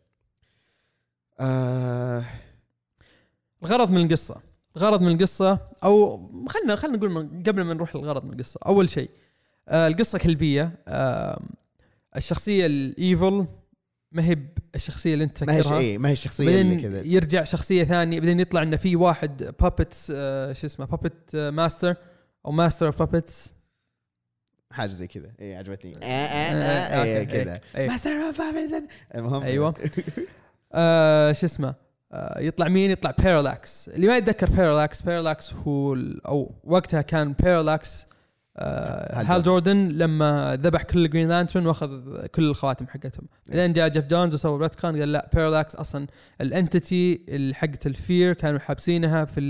آه. 1.41 2.25
الغرض 3.63 3.91
من 3.91 4.07
القصة. 4.07 4.43
الغرض 4.77 5.03
من 5.03 5.13
القصة 5.13 5.59
أو 5.85 6.21
خلينا 6.49 6.77
خلينا 6.77 6.97
نقول 6.97 7.11
من 7.11 7.43
قبل 7.43 7.63
ما 7.63 7.75
نروح 7.75 7.97
للغرض 7.97 8.25
من 8.25 8.33
القصة. 8.33 8.61
أول 8.67 8.89
شيء 8.89 9.11
آه 9.69 9.87
القصة 9.87 10.19
كلبية. 10.19 10.79
آه 10.89 11.43
الشخصية 12.17 12.67
ال 12.67 12.83
evil 12.83 13.47
ما 14.13 14.25
هي 14.25 14.39
الشخصية 14.75 15.13
اللي 15.15 15.25
أنت 15.25 15.45
ما 15.45 15.53
هي 15.53 15.61
تفكرها. 15.61 15.79
إيه 15.79 15.99
ما 15.99 16.09
هي 16.09 16.13
الشخصية 16.13 16.61
اللي 16.61 16.75
بعدين 16.75 16.91
كذا. 16.91 17.03
يرجع 17.07 17.45
شخصية 17.45 17.85
ثانية 17.85 18.21
بعدين 18.21 18.41
يطلع 18.41 18.63
إنه 18.63 18.77
في 18.77 18.97
واحد 18.97 19.55
puppets 19.61 20.13
آه 20.17 20.53
شو 20.53 20.67
اسمه 20.67 20.87
puppet 20.87 21.37
master 21.37 21.97
أو 22.47 22.53
master 22.53 22.87
of 22.87 23.03
puppets 23.03 23.55
حاجة 24.71 24.91
زي 24.91 25.07
كذا. 25.07 25.33
إيه 25.41 25.57
عجبتني. 25.57 25.97
آه 26.03 26.07
آه 26.07 26.53
آه 26.53 27.05
إيه 27.05 27.25
كذا. 27.25 27.61
إيه. 27.77 27.89
master 27.89 28.11
of 28.11 28.41
Amazon. 28.41 28.87
المهم. 29.15 29.43
أيوة. 29.43 29.75
آه 30.73 31.33
شو 31.33 31.47
اسمه 31.47 31.69
آه 31.69 31.75
يطلع 32.39 32.69
مين؟ 32.69 32.91
يطلع 32.91 33.15
Parallax 33.25 33.89
اللي 33.89 34.07
ما 34.07 34.17
يتذكر 34.17 34.51
Parallax 34.51 35.03
Parallax 35.03 35.53
هو 35.55 35.95
أو 36.27 36.55
وقتها 36.65 37.03
كان 37.03 37.33
Parallax 37.33 38.07
آه 38.57 39.23
Hal 39.23 39.43
Jordan 39.43 39.89
لما 39.89 40.59
ذبح 40.63 40.83
كل 40.83 41.11
Green 41.11 41.29
Lantern 41.29 41.67
وأخذ 41.67 42.27
كل 42.27 42.43
الخواتم 42.45 42.87
حقتهم. 42.87 43.25
إيه. 43.51 43.57
بعدين 43.57 43.73
جاء 43.73 43.89
Geoff 43.89 44.07
Johns 44.07 44.35
وسوى 44.35 44.59
retcon 44.63 44.99
قال 45.01 45.13
لا 45.13 45.31
Parallax 45.35 45.75
أصلا 45.77 46.07
ال 46.41 46.53
entity 46.53 47.25
اللي 47.29 47.55
حقت 47.55 47.87
ال 47.87 47.96
fear 47.96 48.33
كانوا 48.33 48.59
حابسينها 48.59 49.25
في 49.25 49.41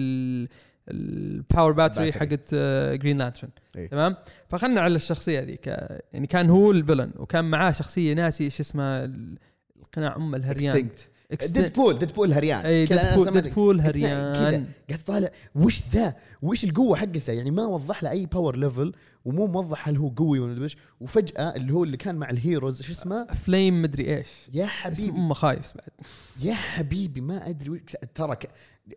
ال 0.88 1.72
power 1.72 2.12
battery. 2.12 2.16
حقت 2.16 2.54
Green 3.00 3.18
Lantern 3.18 3.50
إيه. 3.76 3.88
تمام؟ 3.88 4.16
فخلنا 4.48 4.80
على 4.80 4.96
الشخصية 4.96 5.40
ذيك 5.40 5.68
آه، 5.68 6.02
يعني 6.12 6.26
كان 6.26 6.50
هو 6.50 6.70
ال 6.70 6.75
villain 6.75 7.10
وكان 7.16 7.44
معاه 7.44 7.70
شخصية 7.70 8.14
ناسي 8.14 8.44
إيش 8.44 8.60
اسمها 8.60 9.04
ال- 9.04 9.38
القناع 9.82 10.16
أم 10.16 10.34
الهريان. 10.34 10.88
Extant 11.32 11.58
Extin- 11.58 11.62
Deadpool 11.62 11.98
Deadpool 11.98 12.32
هريان. 12.32 12.60
أي 12.60 12.86
Deadpool 12.86 13.30
كذا 13.40 13.88
هريان. 13.88 14.66
قاعد 14.88 15.02
طالع 15.06 15.30
وش 15.54 15.82
ذا؟ 15.92 16.14
وش 16.42 16.64
القوة 16.64 16.96
حقته؟ 16.96 17.32
يعني 17.32 17.50
ما 17.50 17.66
وضح 17.66 18.02
له 18.02 18.10
أي 18.10 18.26
power 18.26 18.56
level 18.56 18.92
ومو 19.24 19.46
موضح 19.46 19.88
هل 19.88 19.96
هو 19.96 20.08
قوي 20.08 20.38
ولا 20.38 20.62
إيش. 20.62 20.76
وفجأة 21.00 21.56
اللي 21.56 21.72
هو 21.72 21.84
اللي 21.84 21.96
كان 21.96 22.14
مع 22.14 22.30
ال 22.30 22.38
heroes 22.38 22.82
شو 22.82 22.92
اسمه؟ 22.92 23.24
Flame 23.24 23.82
مدري 23.82 24.16
إيش. 24.16 24.28
يا 24.52 24.66
حبيبي. 24.66 25.08
أمه 25.18 25.34
خايس 25.34 25.72
بعد. 25.72 25.88
يا 26.42 26.54
حبيبي 26.54 27.20
ما 27.20 27.48
أدري 27.48 27.70
وش 27.70 27.80
ترى 28.14 28.36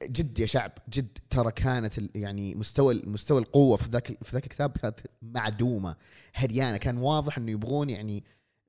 جد 0.04 0.40
يا 0.40 0.46
شعب 0.46 0.72
جد 0.90 1.18
ترى 1.30 1.52
كانت 1.52 1.94
يعني 2.16 2.56
مستوى 2.56 3.02
مستوى 3.06 3.40
القوة 3.42 3.78
في 3.78 3.90
ذاك 3.92 4.08
في 4.08 4.34
ذاك 4.34 4.44
الكتاب 4.44 4.72
كانت 4.72 5.00
معدومة. 5.22 5.96
هريانة 6.34 6.78
كان 6.78 6.98
واضح 6.98 7.38
إنه 7.38 7.52
يبغون 7.52 7.90
يعني 7.90 8.24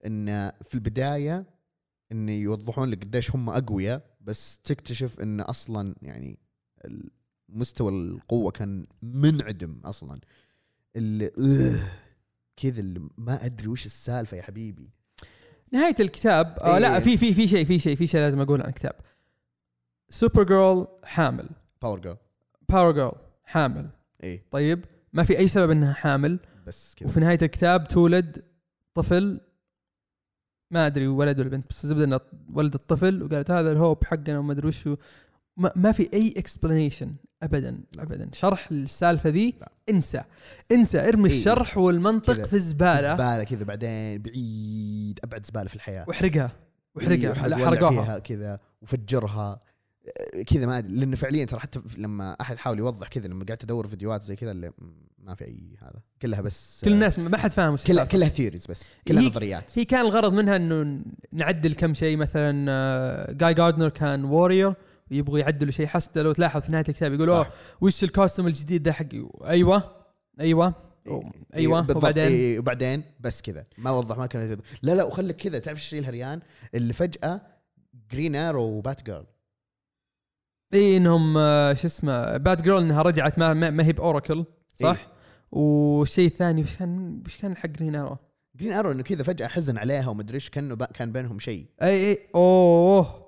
إن 0.07 0.53
في 0.69 0.75
البداية 0.75 1.56
ان 2.13 2.29
يوضحون 2.29 2.91
لك 2.91 3.05
قديش 3.05 3.35
هم 3.35 3.51
أقوياء 3.51 4.17
بس 4.21 4.59
تكتشف 4.59 5.21
إن 5.21 5.41
أصلا 5.41 5.95
يعني 6.03 6.39
مستوى 7.49 7.93
القوة 7.93 8.51
كان 8.51 8.87
منعدم 9.03 9.81
أصلا. 9.85 10.21
اللي 10.97 11.27
آه، 11.27 11.91
كذا 12.57 12.81
اللي 12.81 13.09
ما 13.19 13.45
أدري 13.45 13.69
وش 13.69 13.87
السالفة 13.87 14.37
يا 14.37 14.43
حبيبي. 14.43 14.91
نهاية 15.73 15.95
الكتاب 16.01 16.59
آه 16.59 16.79
لا 16.79 16.97
إيه. 16.97 17.03
في 17.03 17.17
في 17.17 17.35
في 17.35 17.47
شيء 17.47 17.65
في 17.67 17.79
شيء 17.79 17.97
في 17.97 18.07
شيء 18.07 18.21
لازم 18.21 18.41
أقوله 18.41 18.63
عن 18.65 18.69
الكتاب. 18.69 18.93
Supergirl 20.09 20.87
حامل. 21.05 21.49
Power 21.83 22.01
Girl 22.01 22.17
Power 22.69 22.93
Girl 22.93 23.13
حامل. 23.45 23.91
إيه. 24.23 24.45
طيب 24.51 24.85
ما 25.13 25.25
في 25.25 25.39
أي 25.39 25.49
سبب 25.49 25.71
إنها 25.71 25.93
حامل. 25.93 26.39
بس 26.67 26.95
كذا. 26.95 27.09
وفي 27.09 27.21
نهاية 27.21 27.39
الكتاب 27.43 27.89
تولد 27.89 28.45
طفل 28.95 29.41
ما 30.71 30.87
أدري 30.87 31.07
ولد 31.07 31.41
ولا 31.41 31.49
بنت 31.49 31.71
بس 31.71 31.85
الزبدة 31.85 32.05
انه 32.05 32.21
ولدت 32.55 32.89
طفل 32.89 33.23
وقالت 33.23 33.51
هذا 33.51 33.73
ال 33.73 33.79
hope 33.79 34.05
حقنا 34.05 34.39
وما 34.39 34.53
أدري 34.53 34.69
وش 34.69 34.87
هو. 34.89 34.97
ما, 35.57 35.73
ما 35.77 35.93
في 35.93 36.09
أي 36.15 36.35
explanation 36.37 37.15
ابدا 37.43 37.81
لا. 37.97 38.03
ابدا 38.03 38.31
شرح 38.33 38.71
السالفه 38.71 39.31
ذي 39.31 39.55
لا. 39.61 39.73
انسى 39.89 40.23
انسى 40.73 41.09
ارمي 41.09 41.31
إيه. 41.31 41.39
الشرح 41.39 41.79
والمنطق. 41.79 42.47
في 42.47 42.57
الزباله 42.57 43.15
زبالة 43.15 43.45
كذا 43.45 43.65
بعدين 43.65 44.23
بعيد 44.23 45.21
أبعد 45.25 45.47
زبالة 45.47 45.69
في 45.69 45.77
الحياة 45.77 46.05
واحرقها 46.09 46.53
إيه، 47.01 47.29
واحرقها 47.29 47.45
ولع 47.45 47.57
حرقوها 47.57 48.19
كذا 48.19 48.61
وفجرها 48.83 49.61
آه، 50.37 50.43
كذا 50.43 50.67
ما 50.67 50.79
أدري 50.79 50.97
لأنه 50.97 51.17
فعليا 51.17 51.45
ترى 51.45 51.61
حتى 51.61 51.81
لما 51.99 52.37
أحد 52.41 52.57
حاول 52.57 52.79
يوضح 52.79 53.09
كذا 53.09 53.27
لما 53.29 53.45
قعدت 53.49 53.65
أدور 53.65 53.87
فيديوهات 53.87 54.23
زي 54.23 54.37
كذا 54.37 54.51
اللي 54.51 54.73
ما 55.27 55.35
في 55.35 55.45
أي 55.45 55.77
هذا. 55.83 56.01
كلها 56.23 56.41
بس 56.41 56.81
كل 56.85 56.91
آه، 56.91 56.95
الناس 56.95 57.19
ما 57.19 57.37
حد 57.39 57.53
فاهم 57.53 57.77
كلها. 57.77 58.05
كلها 58.05 58.29
theories 58.29 58.67
بس. 58.67 58.85
كلها 59.09 59.23
هي- 59.23 59.27
نظريات. 59.27 59.79
هي 59.79 59.85
كان 59.85 60.01
الغرض 60.01 60.33
منها 60.33 60.57
إنه 60.57 61.03
نعدل 61.33 61.73
كم 61.75 61.95
شيء 61.95 62.17
مثلا 62.17 62.67
آه، 62.71 63.33
Guy 63.33 63.55
Gardner 63.55 63.89
كان 63.89 64.25
Warrior 64.25 64.75
ويبغوا 65.11 65.39
يعدلوا 65.39 65.73
شيء. 65.73 65.87
حتى 65.87 66.23
لو 66.23 66.33
تلاحظ 66.33 66.61
في 66.61 66.73
نهاية 66.73 66.85
الكتاب 66.89 67.13
يقولوا 67.13 67.43
صح. 67.43 67.47
"أوه، 67.47 67.53
وش 67.81 68.05
ال 68.05 68.10
costume 68.10 68.47
الجديد 68.47 68.83
ده 68.83 68.93
حقي 68.93 69.29
أيوه 69.45 69.83
أيوه 70.41 70.75
أيوه 71.57 71.81
بالضبط 71.81 71.97
وبعدين؟ 71.97 72.25
إيه 72.25 72.59
وبعدين 72.59 73.03
بس 73.21 73.43
كذا. 73.43 73.65
ما 73.79 73.91
وضح 73.91 74.19
ما 74.19 74.27
كان 74.27 74.59
لا 74.83 74.93
لا 74.95 75.05
وخليك 75.05 75.37
كذا. 75.37 75.59
تعرف 75.59 75.79
الشيء 75.79 75.99
الهريان؟ 75.99 76.41
اللي 76.75 76.93
فجأة 76.93 77.41
Green 78.13 78.37
Arrow 78.37 78.63
و 78.63 79.03
Batgirl 79.07 79.27
إي 80.75 80.97
إنهم 80.97 81.39
آه، 81.39 81.75
شو 81.75 81.87
اسمه 81.87 82.37
Batgirl 82.37 82.83
إنها 82.83 83.03
رجعت 83.03 83.39
ما, 83.39 83.55
ما, 83.55 83.71
ما 83.71 83.85
هي 83.87 83.93
ب 83.93 84.00
Oracle 84.00 84.45
صح؟ 84.75 84.89
إيه. 84.89 85.16
والشيء 85.53 86.27
الثاني 86.27 86.63
وش 86.63 86.75
كان 86.75 87.23
وش 87.27 87.37
كان 87.37 87.57
حق 87.57 87.67
Green 87.69 87.97
Arrow؟ 87.97 88.17
Green 88.57 88.73
Arrow 88.73 88.93
إنه 88.93 89.03
كذا 89.03 89.23
فجأة 89.23 89.47
حزن 89.47 89.79
عليها 89.79 90.09
ومدري 90.09 90.35
إيش 90.35 90.51
كأنه 90.51 90.75
كان 90.75 91.13
بينهم 91.13 91.39
شيء. 91.39 91.67
أي 91.83 92.11
أي 92.11 92.19
أوه. 92.35 93.27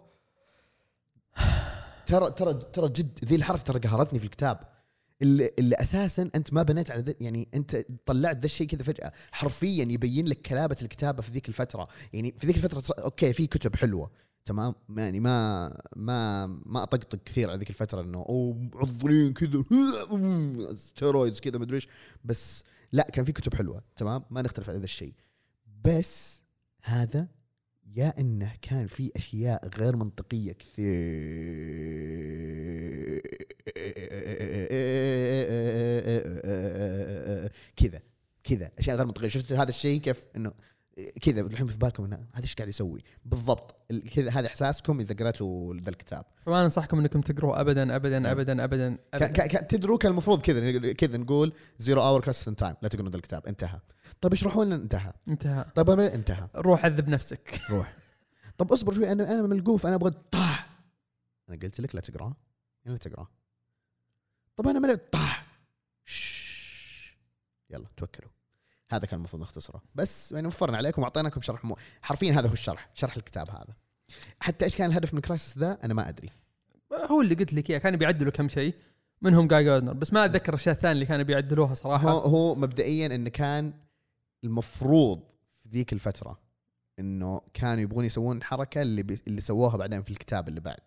ترى 2.06 2.30
ترى 2.30 2.54
ترى 2.54 2.88
جد 2.88 3.18
ذي 3.24 3.36
الحركة 3.36 3.62
ترى 3.62 3.78
قهرتني 3.78 4.18
في 4.18 4.24
الكتاب. 4.24 4.60
اللي, 5.22 5.50
اللي 5.58 5.76
أساسا 5.76 6.30
أنت 6.34 6.52
ما 6.52 6.62
بنيت 6.62 6.90
على 6.90 7.14
يعني 7.20 7.48
أنت 7.54 7.84
طلعت 8.06 8.36
ذا 8.36 8.44
الشيء 8.46 8.66
كذا 8.66 8.82
فجأة. 8.82 9.12
حرفيا 9.32 9.84
يبين 9.84 10.26
لك 10.26 10.40
كلابة 10.42 10.76
الكتابة 10.82 11.22
في 11.22 11.32
ذيك 11.32 11.48
الفترة. 11.48 11.88
يعني 12.12 12.34
في 12.38 12.46
ذيك 12.46 12.56
الفترة 12.56 12.82
okay 13.04 13.32
في 13.32 13.46
كتب 13.46 13.76
حلوة. 13.76 14.10
تمام؟ 14.48 14.74
ما- 14.88 15.02
يعني 15.02 15.20
ما 15.20 15.68
ما 15.96 16.46
ما 16.46 16.82
أطقطق 16.82 17.18
كثير 17.24 17.48
على 17.50 17.58
ذيك 17.58 17.70
الفترة 17.70 18.00
إنه 18.00 18.18
اوه 18.18 18.70
معضلين 18.74 19.32
كذا 19.32 19.64
steroids 20.74 21.40
كذا 21.40 21.58
مدري 21.58 21.76
إيش. 21.76 21.88
بس 22.24 22.64
لا 22.92 23.02
كان 23.12 23.24
في 23.24 23.32
كتب 23.32 23.54
حلوة 23.54 23.82
تمام؟ 23.96 24.24
ما 24.30 24.42
نختلف 24.42 24.70
على 24.70 24.78
ذا 24.78 24.84
الشيء. 24.84 25.14
بس 25.84 26.42
هذا 26.82 27.28
يا 27.96 28.20
إنه 28.20 28.52
كان 28.62 28.86
في 28.86 29.12
أشياء 29.16 29.68
غير 29.78 29.96
منطقية 29.96 30.52
كثير. 30.52 30.88
كذا 37.76 38.00
كذا 38.44 38.70
أشياء 38.78 38.96
غير 38.96 39.06
منطقية. 39.06 39.28
شفت 39.28 39.52
هذا 39.52 39.68
الشيء 39.68 40.00
كيف؟ 40.00 40.24
إنه 40.36 40.52
كذا 41.22 41.40
الحين 41.40 41.66
في 41.66 41.78
بالكم 41.78 42.04
هذا 42.04 42.42
إيش 42.42 42.54
قاعد 42.54 42.68
يسوي؟ 42.68 43.02
بالضبط. 43.24 43.76
ال- 43.90 44.10
كذا 44.10 44.30
هذا 44.30 44.46
إحساسكم 44.46 45.00
إذا 45.00 45.14
قرأتوا 45.14 45.74
ذا 45.74 45.90
الكتاب. 45.90 46.24
فما 46.46 46.62
ننصحكم 46.62 46.98
إنكم 46.98 47.20
تقروا 47.20 47.60
ابدا 47.60 47.96
ابدا 47.96 48.32
ابدا 48.32 48.64
ابدا, 48.64 48.96
ك- 49.12 49.40
أبداً. 49.40 49.60
تدروا 49.62 49.98
كان 49.98 50.10
المفروض 50.10 50.40
كذا 50.40 50.92
كذا 50.92 51.16
نقول 51.18 51.52
Zero 51.78 52.02
Hour 52.02 52.20
Crisis 52.20 52.44
Time 52.44 52.74
لا 52.82 52.88
تقرون 52.88 53.08
ذا 53.10 53.16
الكتاب. 53.16 53.46
انتهى. 53.46 53.80
طيب 54.20 54.32
اشرحوا 54.32 54.64
لنا 54.64 54.74
انتهى. 54.74 55.12
انتهى. 55.28 55.64
طيب 55.74 55.90
انتهى. 56.00 56.48
روح 56.56 56.84
عذب 56.84 57.08
نفسك. 57.08 57.60
روح. 57.70 57.96
طب 58.58 58.72
اصبر 58.72 58.92
شوي 58.94 59.12
أنا 59.12 59.32
أنا 59.32 59.42
ملقوف. 59.42 59.86
أنا 59.86 59.94
أبغى 59.94 60.10
طاح. 60.30 60.70
أنا 61.48 61.58
قلت 61.62 61.80
لك 61.80 61.94
لا 61.94 62.00
تقرا 62.00 62.34
لا 62.84 62.96
تقرا 62.96 63.26
طب 64.56 64.68
أنا 64.68 64.78
ملقوف. 64.78 65.00
طاح. 65.12 65.46
يلا 67.70 67.84
توكلوا. 67.96 68.30
هذا 68.90 69.06
كان 69.06 69.18
المفروض 69.18 69.42
نختصره. 69.42 69.82
بس 69.94 70.32
يعني 70.32 70.46
وفرنا 70.46 70.76
عليكم 70.76 71.02
وأعطيناكم 71.02 71.40
شرح 71.40 71.64
مو... 71.64 71.76
حرفيا 72.02 72.32
هذا 72.32 72.48
هو 72.48 72.52
الشرح 72.52 72.90
شرح 72.94 73.16
الكتاب 73.16 73.50
هذا. 73.50 73.74
حتى 74.40 74.64
إيش 74.64 74.76
كان 74.76 74.90
الهدف 74.90 75.14
من 75.14 75.20
Crisis 75.20 75.58
ذا؟ 75.58 75.78
أنا 75.84 75.94
ما 75.94 76.08
أدري. 76.08 76.30
هو 77.10 77.22
اللي 77.22 77.34
قلت 77.34 77.52
لك 77.54 77.70
إياه 77.70 77.78
كانوا 77.78 77.98
بيعدلوا 77.98 78.32
كم 78.32 78.48
شيء. 78.48 78.74
منهم 79.22 79.48
جاي 79.48 79.64
جاردنر 79.64 79.92
بس 79.92 80.12
ما 80.12 80.24
أتذكر 80.24 80.52
الأشياء 80.52 80.74
الثانية 80.74 80.92
اللي 80.92 81.06
كانوا 81.06 81.24
بيعدلوها 81.24 81.70
هو, 81.70 81.74
صراحة. 81.74 82.10
هو 82.10 82.54
مبدئيا 82.54 83.06
إنه 83.06 83.30
كان 83.30 83.72
المفروض 84.44 85.20
في 85.52 85.68
ذيك 85.68 85.92
الفترة 85.92 86.38
إنه 86.98 87.40
كانوا 87.54 87.82
يبغون 87.82 88.04
يسوون 88.04 88.36
الحركه 88.36 88.82
اللي 88.82 89.02
بي 89.02 89.22
اللي 89.26 89.40
سووها 89.40 89.76
بعدين 89.76 90.02
في 90.02 90.10
الكتاب 90.10 90.48
اللي 90.48 90.60
بعد. 90.60 90.80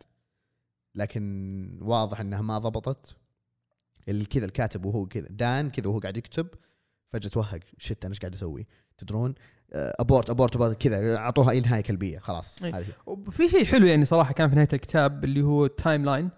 لكن 0.96 1.80
واضح 1.82 2.20
إنها 2.20 2.42
ما 2.42 2.58
ضبطت. 2.58 3.16
اللي 4.08 4.26
كذا 4.26 4.46
الكاتب 4.46 4.86
وهو 4.86 5.06
كذا. 5.06 5.28
دان 5.30 5.70
كذا 5.70 5.88
وهو 5.88 6.00
قاعد 6.00 6.18
يكتب. 6.18 6.48
فجأة 7.12 7.30
توهق 7.30 7.60
shit 7.78 8.06
أنا 8.06 8.14
إيش 8.14 8.20
قاعد 8.20 8.34
أسوي؟ 8.36 8.68
تدرون؟ 8.98 9.36
abort 9.74 10.30
abort 10.30 10.56
abort 10.56 10.82
كذا 10.82 11.18
أعطوها 11.18 11.52
أي 11.52 11.60
نهاية 11.60 11.82
كلبية 11.82 12.20
خلاص. 12.20 12.62
إيه. 12.64 12.78
هذه. 12.78 12.86
وفي 13.06 13.48
شيء 13.48 13.66
حلو 13.66 13.86
يعني 13.88 14.06
صراحة 14.06 14.34
كان 14.34 14.50
في 14.50 14.56
نهاية 14.56 14.68
الكتاب 14.74 15.24
اللي 15.24 15.42
هو 15.42 15.66
التايم 15.66 16.06
لاين 16.06 16.30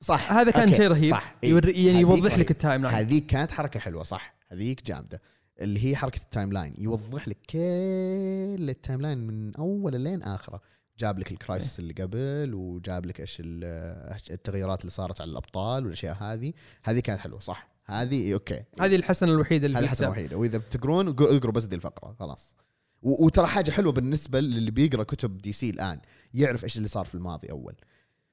صح. 0.00 0.32
هذا 0.32 0.50
كان 0.50 0.74
شيء 0.74 0.88
رهيب. 0.88 1.10
صح. 1.10 1.36
إيه. 1.44 1.54
يعني 1.86 2.00
يوضح. 2.00 2.38
لك 2.38 2.50
ال 2.50 2.82
timeline 2.82 2.94
هذيك 2.94 3.26
كانت 3.26 3.52
حركة 3.52 3.80
حلوة 3.80 4.02
صح. 4.02 4.36
هذيك 4.48 4.86
جامدة. 4.86 5.22
اللي 5.60 5.84
هي 5.84 5.96
حركة 5.96 6.22
ال 6.22 6.52
timeline 6.52 6.74
يوضح 6.78 7.28
لك 7.28 7.38
كل 7.50 8.70
ال 8.70 9.00
timeline 9.00 9.18
من 9.18 9.54
اوله 9.56 9.98
لين 9.98 10.22
آخرة. 10.22 10.60
جاب 10.98 11.18
لك 11.18 11.30
ال 11.32 11.39
Crisis 11.39 11.78
اللي 11.78 11.92
قبل 11.92 12.54
وجاب 12.54 13.06
لك 13.06 13.20
إيش 13.20 13.36
ال- 13.40 14.16
التغيرات 14.30 14.80
اللي 14.80 14.90
صارت 14.90 15.20
على 15.20 15.30
الأبطال 15.30 15.84
والأشياء 15.84 16.16
هذه. 16.20 16.52
هذه 16.84 17.00
كانت 17.00 17.20
حلوة 17.20 17.40
صح. 17.40 17.75
هذه 17.86 18.20
إيه، 18.20 18.34
okay. 18.34 18.62
هذه 18.80 18.96
الحسنة 18.96 19.32
الوحيدة 19.32 19.66
اللي 19.66 19.78
هذه 19.78 19.84
الحسنة 19.84 20.06
الوحيدة. 20.06 20.36
وإذا 20.36 20.58
بتقرون 20.58 21.08
اقروا 21.08 21.52
بس 21.52 21.64
دي 21.64 21.76
الفقرة 21.76 22.16
خلاص. 22.20 22.54
وترى 23.02 23.46
حاجة 23.46 23.70
حلوة 23.70 23.92
بالنسبة 23.92 24.40
للي 24.40 24.70
بيقرأ 24.70 25.02
كتب 25.02 25.38
DC 25.38 25.70
الآن 25.70 26.00
يعرف 26.34 26.64
إيش 26.64 26.76
اللي 26.76 26.88
صار 26.88 27.04
في 27.04 27.14
الماضي 27.14 27.50
أول. 27.50 27.74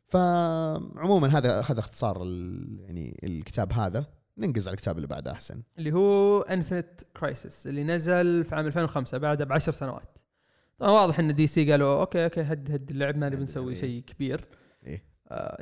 فعموما 0.07 1.27
هذا 1.37 1.61
هذا 1.61 1.79
اختصار 1.79 2.17
يعني 2.79 3.19
الكتاب 3.23 3.73
هذا. 3.73 4.05
ننقز 4.37 4.67
على 4.67 4.75
الكتاب 4.75 4.95
اللي 4.95 5.07
بعده 5.07 5.31
أحسن. 5.31 5.61
اللي 5.77 5.91
هو 5.91 6.41
Infinite 6.41 7.01
Crisis 7.19 7.67
اللي 7.67 7.83
نزل 7.83 8.45
في 8.45 8.55
عام 8.55 8.67
2005 8.67 9.17
بعدها 9.17 9.45
بعشر 9.45 9.71
سنوات. 9.71 10.17
طبعا 10.77 10.91
واضح 10.91 11.19
إن 11.19 11.35
DC 11.36 11.71
قالوا 11.71 11.99
okay 11.99 12.23
okay 12.23 12.41
هد 12.41 12.71
هد 12.71 12.89
اللعب 12.89 13.17
ما 13.17 13.29
نبي 13.29 13.43
نسوي 13.43 13.73
إيه. 13.73 13.79
شيء 13.79 14.01
كبير. 14.01 14.45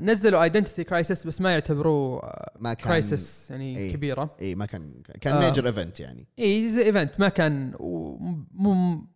نزلوا 0.02 0.44
Identity 0.44 0.84
Crisis 0.84 1.28
بس 1.28 1.42
ما 1.42 1.52
يعتبروه 1.52 2.20
آه 2.24 2.52
ما 2.60 2.74
كان 2.74 2.88
Crisis 2.88 3.52
يعني 3.52 3.78
إيه. 3.78 3.94
كبيرة 3.94 4.36
اي 4.42 4.56
ما 4.56 4.66
كان 4.66 5.02
كان 5.22 5.34
آه. 5.34 5.40
major 5.40 5.68
event 5.68 6.00
يعني 6.00 6.28
اي 6.40 6.70
زي 6.70 6.84
event 6.86 7.20
ما 7.20 7.30
كان 7.30 7.72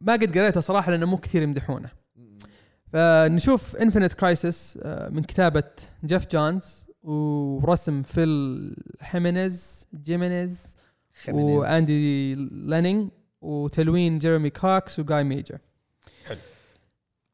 ما 0.01 0.13
قد 0.13 0.37
قريته 0.37 0.61
صراحة 0.61 0.91
لأنه 0.91 1.05
مو 1.05 1.17
كثير 1.17 1.43
يمدحونه 1.43 1.89
فنشوف 2.93 3.75
Infinite 3.75 4.13
Crisis 4.13 4.79
من 5.09 5.23
كتابة 5.23 5.63
جيف 6.05 6.27
جونز 6.31 6.85
ورسم 7.03 8.01
فيل 8.01 8.75
هيمينيز 9.01 9.87
جيمينيز. 10.03 10.75
وآندي 11.29 12.35
لانينج 12.51 13.09
وتلوين 13.41 14.19
جيرمي 14.19 14.49
كوكس 14.49 14.99
وجاي 14.99 15.23
ميجر 15.23 15.57
حلو. 16.25 16.37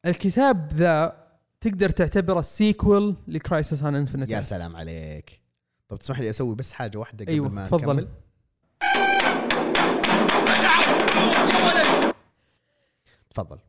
الكتاب 0.06 0.74
ذا 0.74 1.22
تقدر 1.62 1.90
تعتبره 1.90 2.42
sequel 2.42 3.16
ل 3.28 3.36
Crisis 3.36 3.84
on 3.84 3.96
Infinite 3.96 4.30
يا 4.30 4.42
سلام 4.42 4.76
عليك. 4.76 5.42
طب 5.88 5.98
تسمح 5.98 6.20
لي 6.20 6.30
أسوي 6.30 6.56
بس 6.56 6.74
حاجة 6.74 6.98
واحدة 6.98 7.26
قبل 7.26 7.34
أيوة، 7.34 7.50
ما 7.50 7.66
تفضل. 7.66 7.82
نكمل 7.82 8.08
تفضل. 13.30 13.60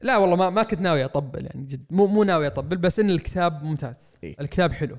لا 0.00 0.16
والله 0.16 0.36
ما 0.36 0.50
ما 0.50 0.62
كنت 0.62 0.80
ناوي 0.80 1.04
أطبل 1.04 1.44
يعني 1.44 1.64
جد 1.64 1.84
مو 1.90 2.06
مو 2.06 2.24
ناوي 2.24 2.46
أطبل 2.46 2.76
بس 2.76 3.00
إن 3.00 3.10
الكتاب 3.10 3.62
ممتاز. 3.64 4.16
إيه. 4.24 4.36
الكتاب 4.40 4.72
حلو. 4.72 4.96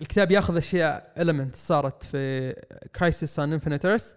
الكتاب 0.00 0.30
ياخذ 0.30 0.56
أشياء 0.56 1.12
element 1.18 1.56
صارت 1.56 2.04
في 2.04 2.52
Crisis 2.96 3.38
on 3.38 3.52
Infinite 3.52 3.84
Earths 3.84 4.14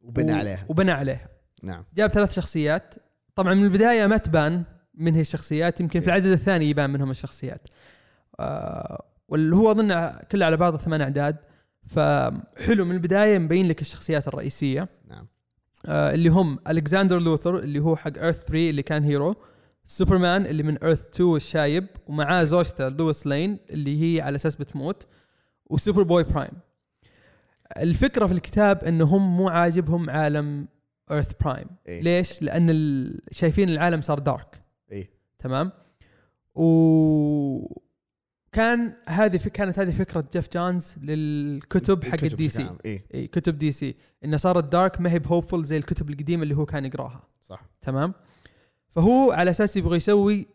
وبنى 0.00 0.32
عليها. 0.32 0.66
وبنى 0.68 0.90
عليها. 0.90 1.28
نعم. 1.62 1.84
جاب 1.94 2.10
ثلاث 2.10 2.32
شخصيات. 2.32 2.94
طبعا 3.34 3.54
من 3.54 3.64
البداية 3.64 4.06
ما 4.06 4.16
تبان 4.16 4.64
من 4.94 5.14
هي 5.14 5.20
الشخصيات 5.20 5.80
يمكن 5.80 6.00
في 6.00 6.06
العدد 6.06 6.26
الثاني 6.26 6.70
يبان 6.70 6.90
منهم 6.90 7.10
الشخصيات. 7.10 7.68
آه 8.40 9.04
واللي 9.28 9.56
هو 9.56 9.70
أظن 9.70 10.10
كله 10.30 10.46
على 10.46 10.56
بعضه 10.56 10.78
ثمان 10.78 11.00
أعداد. 11.00 11.36
فحلو 11.88 12.84
من 12.84 12.92
البداية 12.92 13.38
مبين 13.38 13.68
لك 13.68 13.80
الشخصيات 13.80 14.28
الرئيسية. 14.28 14.88
نعم. 15.08 15.26
آه 15.86 16.14
اللي 16.14 16.28
هم 16.28 16.58
الكسندر 16.68 17.18
لوثر 17.18 17.58
اللي 17.58 17.78
هو 17.78 17.96
حق 17.96 18.18
Earth 18.18 18.44
3 18.44 18.70
اللي 18.70 18.82
كان 18.82 19.04
hero. 19.04 19.36
سوبرمان 19.84 20.46
اللي 20.46 20.62
من 20.62 20.78
Earth 20.78 21.06
2 21.06 21.36
الشايب. 21.36 21.86
ومعاه 22.06 22.44
زوجته 22.44 22.88
لويس 22.88 23.26
لين 23.26 23.58
اللي 23.70 24.02
هي 24.16 24.20
على 24.20 24.36
أساس 24.36 24.56
بتموت. 24.56 25.06
وسوبر 25.66 26.02
بوي 26.02 26.24
برايم. 26.24 26.52
الفكرة 27.76 28.26
في 28.26 28.32
الكتاب 28.32 28.84
انهم 28.84 29.36
مو 29.36 29.48
عاجبهم 29.48 30.10
عالم 30.10 30.68
Earth 31.10 31.32
Prime 31.40 31.66
إيه. 31.88 32.02
ليش؟ 32.02 32.42
لأن 32.42 33.18
شايفين 33.30 33.68
العالم 33.68 34.00
صار 34.00 34.18
dark 34.18 34.59
تمام؟ 35.40 35.72
و 36.54 37.80
كان 38.52 38.94
هذه 39.08 39.36
كانت 39.36 39.78
هذه 39.78 39.90
فكرة 39.90 40.24
جيف 40.32 40.48
جونز 40.54 40.94
للكتب 41.02 42.04
حق 42.04 42.24
ال 42.24 42.48
DC 42.48 42.70
اي 43.14 43.26
كتب 43.26 43.58
DC 43.58 43.94
إنه 44.24 44.36
صارت 44.36 44.64
dark 44.64 45.00
ما 45.00 45.10
هي 45.10 45.18
ب 45.18 45.23
hopeful 45.23 45.60
زي 45.60 45.76
الكتب 45.76 46.10
القديمة 46.10 46.42
اللي 46.42 46.56
هو 46.56 46.66
كان 46.66 46.84
يقراها. 46.84 47.22
صح. 47.40 47.62
تمام؟ 47.80 48.14
فهو 48.90 49.32
على 49.32 49.50
أساس 49.50 49.76
يبغى 49.76 49.96
يسوي 49.96 50.46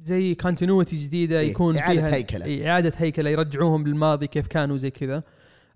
زي 0.00 0.34
continuity 0.34 0.96
جديدة 0.96 1.40
إيه، 1.40 1.50
يكون 1.50 1.76
إعادة 1.76 2.00
فيها 2.00 2.14
هيكلة. 2.14 2.44
إيه 2.44 2.70
إعادة 2.70 2.92
هيكلة 2.96 3.30
يرجعوهم 3.30 3.86
للماضي 3.86 4.26
كيف 4.26 4.46
كانوا 4.46 4.76
زي 4.76 4.90
كذا. 4.90 5.22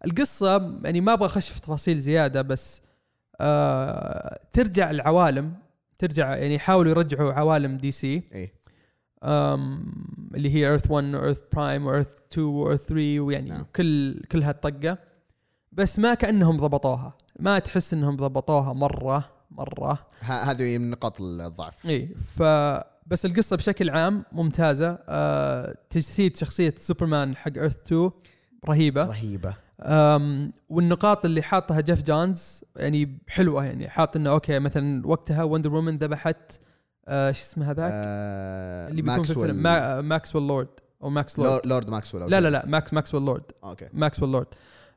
القصة 0.04 0.78
يعني 0.84 1.00
ما 1.00 1.12
أبغى 1.12 1.26
أخش 1.26 1.48
في 1.48 1.60
تفاصيل 1.60 2.00
زيادة 2.00 2.42
بس 2.42 2.82
آه 3.40 4.40
ترجع 4.52 4.90
العوالم 4.90 5.54
ترجع 6.06 6.36
يعني 6.36 6.54
يحاولوا 6.54 6.90
يرجعوا 6.90 7.32
عوالم 7.32 7.76
DC 7.76 8.22
أم 9.22 9.94
اللي 10.34 10.54
هي 10.54 10.68
Earth 10.68 10.90
1 10.90 11.14
و 11.14 11.19
Earth 11.19 11.40
Prime 11.52 11.86
و 11.86 11.91
Earth 11.91 12.14
2 12.32 12.46
و 12.46 12.52
Earth 12.52 12.82
3 12.82 13.20
ويعني 13.20 13.50
نعم. 13.50 13.66
كل 13.76 14.22
كل 14.32 14.42
هالطقة. 14.42 14.98
بس 15.72 15.98
ما 15.98 16.14
كأنهم 16.14 16.56
ضبطوها. 16.56 17.16
ما 17.40 17.58
تحس 17.58 17.94
إنهم 17.94 18.16
ضبطوها 18.16 18.72
مرة 18.72 19.30
مرة. 19.50 20.06
هذه 20.20 20.78
من 20.78 20.90
نقاط 20.90 21.20
الضعف. 21.20 21.86
اي 21.86 22.06
ف 22.06 22.42
بس 23.06 23.24
القصة 23.24 23.56
بشكل 23.56 23.90
عام 23.90 24.24
ممتازة. 24.32 24.98
أه 25.08 25.74
تجسيد 25.90 26.36
شخصية 26.36 26.74
سوبرمان 26.76 27.36
حق 27.36 27.52
Earth 27.56 27.76
2 27.86 28.10
رهيبة. 28.68 29.06
رهيبة. 29.06 29.54
والنقاط 30.68 31.24
اللي 31.24 31.42
حاطها 31.42 31.80
جيف 31.80 32.02
جونز 32.02 32.64
يعني 32.76 33.18
حلوة 33.28 33.64
يعني 33.64 33.88
حاط 33.88 34.16
إنه 34.16 34.30
okay 34.30 34.58
مثلا 34.58 35.06
وقتها 35.06 35.42
وندر 35.42 35.74
وومن 35.74 35.98
ذبحت 35.98 36.60
أه 37.08 37.32
شو 37.32 37.42
اسمه 37.42 37.70
هذاك؟ 37.70 37.90
آه 37.94 38.88
اللي 38.88 39.02
بيكون 39.02 39.22
في 39.22 39.30
الفيلم 39.30 39.56
ما 39.56 40.00
ماكسويل 40.00 40.04
ماكسويل 40.04 40.46
لورد 40.46 40.68
أو 41.02 41.10
ماكس 41.10 41.38
لورد 41.38 41.66
لورد, 41.66 41.90
ماكسويل 41.90 42.30
لا. 42.30 42.40
لا 42.40 42.50
لا 42.50 42.66
ماكس 42.66 42.94
ماكسويل 42.94 43.22
لورد 43.24 43.42
okay 43.64 43.88
ماكسويل 43.92 44.32
لورد 44.32 44.46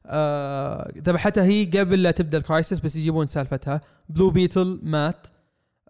آه، 0.06 0.92
ذبحتها 0.98 1.44
هي 1.44 1.66
قبل 1.66 2.04
لا 2.04 2.12
تبدأ 2.12 2.38
ال 2.38 2.44
Crisis 2.44 2.80
بس 2.80 2.96
يجيبون 2.96 3.28
سالفتها. 3.28 3.82
بلو 4.10 4.30
بيتل 4.30 4.80
مات. 4.84 5.28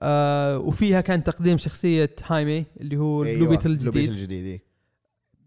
آه 0.02 0.58
وفيها 0.58 1.02
كان 1.02 1.24
تقديم 1.24 1.58
شخصية 1.58 2.16
هايمي 2.28 2.66
اللي 2.80 2.98
هو 2.98 3.24
أيوة، 3.24 3.40
بلو 3.40 3.50
بيتل 3.50 3.76
بلو 3.76 3.92
بيتل 3.92 4.00
الجديد. 4.00 4.10
الجديد 4.10 4.46
إيه. 4.46 4.62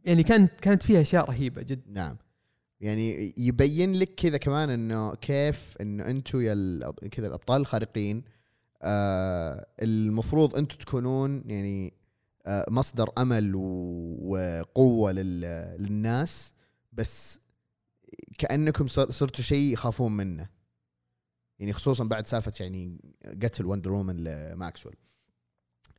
يعني 0.04 0.22
كانت 0.22 0.60
كانت 0.60 0.82
فيها 0.82 1.00
أشياء 1.00 1.30
رهيبة 1.30 1.62
جدا 1.62 1.90
نعم. 1.92 2.16
يعني 2.80 3.34
يبين 3.36 3.92
لك 3.92 4.14
كذا 4.14 4.36
كمان 4.36 4.70
إنه 4.70 5.14
كيف 5.14 5.76
انه 5.80 6.06
أنتم 6.10 6.40
يا 6.40 6.54
كذا 7.10 7.26
الأبطال 7.26 7.60
الخارقين 7.60 8.24
آه 8.82 9.66
المفروض 9.82 10.56
أنتم 10.56 10.76
تكونون 10.76 11.42
يعني 11.46 11.92
آه 12.46 12.66
مصدر 12.70 13.10
أمل 13.18 13.52
وقوة 13.54 15.12
لل- 15.12 15.76
للناس 15.82 16.52
بس 16.92 17.40
كأنكم 18.38 18.86
صر- 18.86 19.10
صرتوا 19.10 19.44
شيء 19.44 19.72
يخافون 19.72 20.12
منه. 20.16 20.48
يعني 21.58 21.72
خصوصا 21.72 22.04
بعد 22.04 22.26
سالفة 22.26 22.52
يعني 22.60 22.98
قتل 23.42 23.66
وندر 23.66 23.92
وومن 23.92 24.16
لماكسويل. 24.24 24.96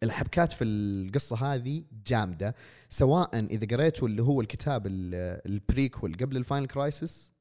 الحبكات 0.03 0.53
في 0.53 0.63
القصة 0.63 1.35
هذه 1.35 1.83
جامدة 2.07 2.55
سواء 2.89 3.39
إذا 3.39 3.67
قريتوا 3.77 4.07
اللي 4.07 4.23
هو 4.23 4.41
الكتاب 4.41 4.87
ال- 4.87 5.41
prequel 5.45 6.13
قبل 6.13 6.37
ال 6.37 6.42
Final 6.42 6.67
Crisis 6.67 7.31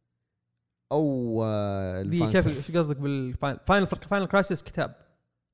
أو 0.93 1.41
آه، 1.45 2.03
دي 2.03 2.25
ال 2.25 2.26
final 2.26 2.33
كيف. 2.33 2.47
إيش 2.57 2.71
قصدك 2.71 2.97
بال 2.97 3.22
Final 3.22 3.87
Final 3.87 4.27
Crisis 4.27 4.63
كتاب؟ 4.63 4.95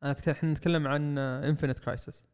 أنا 0.03 0.17
إحنا 0.31 0.53
نتكلم 0.53 0.89
عن 0.89 1.19
Infinite 1.19 1.79
Crisis 1.79 2.25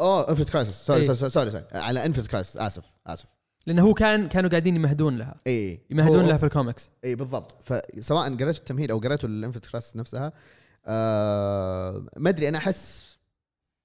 اوه 0.00 0.28
Infinite 0.30 0.50
Crisis 0.50 0.86
sorry. 0.86 1.14
sorry 1.14 1.30
sorry 1.30 1.50
sorry 1.50 1.64
على 1.72 2.06
Infinite 2.06 2.26
Crisis 2.26 2.56
آسف 2.56 2.84
آسف. 3.06 3.28
لأنه 3.66 3.82
هو 3.82 3.94
كان 3.94 4.28
كانوا 4.28 4.50
قاعدين 4.50 4.76
يمهدون 4.76 5.16
لها. 5.18 5.34
اي 5.46 5.80
يمهدون 5.90 6.26
لها 6.26 6.36
في 6.36 6.44
الكوميكس 6.44 6.90
اي 7.04 7.14
بالضبط. 7.14 7.56
فسواء 7.62 8.28
قريتوا 8.36 8.60
التمهيد 8.60 8.90
أو 8.90 8.98
قريتوا 8.98 9.28
ال 9.28 9.32
Infinite 9.32 9.66
Crisis 9.66 9.96
نفسها 9.96 10.26
آه 10.26 10.32
ما 12.16 12.28
أدري 12.30 12.48
أنا 12.48 12.58
أحس 12.58 13.04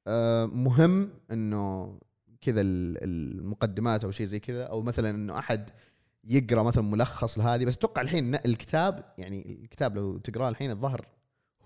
آه 0.07 0.45
مهم 0.45 1.09
إنه 1.31 1.93
كذا 2.41 2.61
ال- 2.61 2.97
المقدمات 3.03 4.03
أو 4.03 4.11
شيء 4.11 4.25
زي 4.25 4.39
كذا 4.39 4.63
أو 4.63 4.81
مثلا 4.81 5.09
إنه 5.09 5.39
أحد 5.39 5.69
يقرأ 6.23 6.63
مثلا 6.63 6.83
ملخص 6.83 7.39
لهذه. 7.39 7.65
بس 7.65 7.77
أتوقع 7.77 8.01
الحين 8.01 8.35
الكتاب 8.35 9.03
يعني 9.17 9.59
الكتاب 9.63 9.95
لو 9.95 10.17
تقرأه 10.17 10.49
الحين 10.49 10.71
الظاهر 10.71 11.07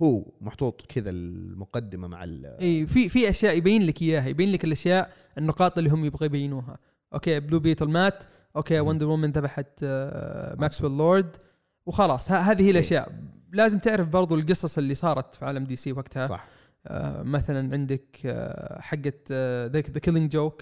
هو 0.02 0.26
محطوط 0.42 0.82
كذا 0.82 1.10
المقدمة 1.10 2.08
مع 2.08 2.24
ال 2.24 2.46
إي 2.62 2.88
في 2.88 3.10
في 3.10 3.30
أشياء 3.30 3.58
يبين 3.58 3.84
لك 3.84 4.02
إياها 4.02 4.28
يبين 4.28 4.52
لك 4.52 4.64
الأشياء 4.64 5.14
النقاط 5.38 5.78
اللي 5.78 5.90
هم 5.90 6.06
يبغوا 6.06 6.26
يبينوها. 6.26 6.78
okay 7.14 7.40
Blue 7.40 7.60
Beetle 7.60 7.86
مات. 7.88 8.24
okay. 8.56 8.80
Wonder 8.80 9.08
Woman 9.08 9.32
ذبحت 9.32 9.68
آه، 9.84 10.56
ماكسويل 10.60 10.92
لورد 10.98 11.38
وخلاص 11.86 12.32
هذه 12.32 12.62
هي 12.66 12.70
الأشياء. 12.72 13.12
لازم 13.52 13.80
تعرف 13.80 14.08
برضو 14.08 14.36
القصص 14.36 14.78
اللي 14.78 14.96
صارت 14.96 15.36
في 15.36 15.46
عالم 15.46 15.64
دي 15.64 15.76
سي 15.76 15.92
وقتها. 15.92 16.28
صح. 16.28 16.46
آه 16.88 17.22
مثلا 17.24 17.74
عندك 17.74 18.18
آه 18.26 18.82
حقت 18.82 19.32
The 19.72 19.80
Killing 19.82 20.32
Joke 20.32 20.62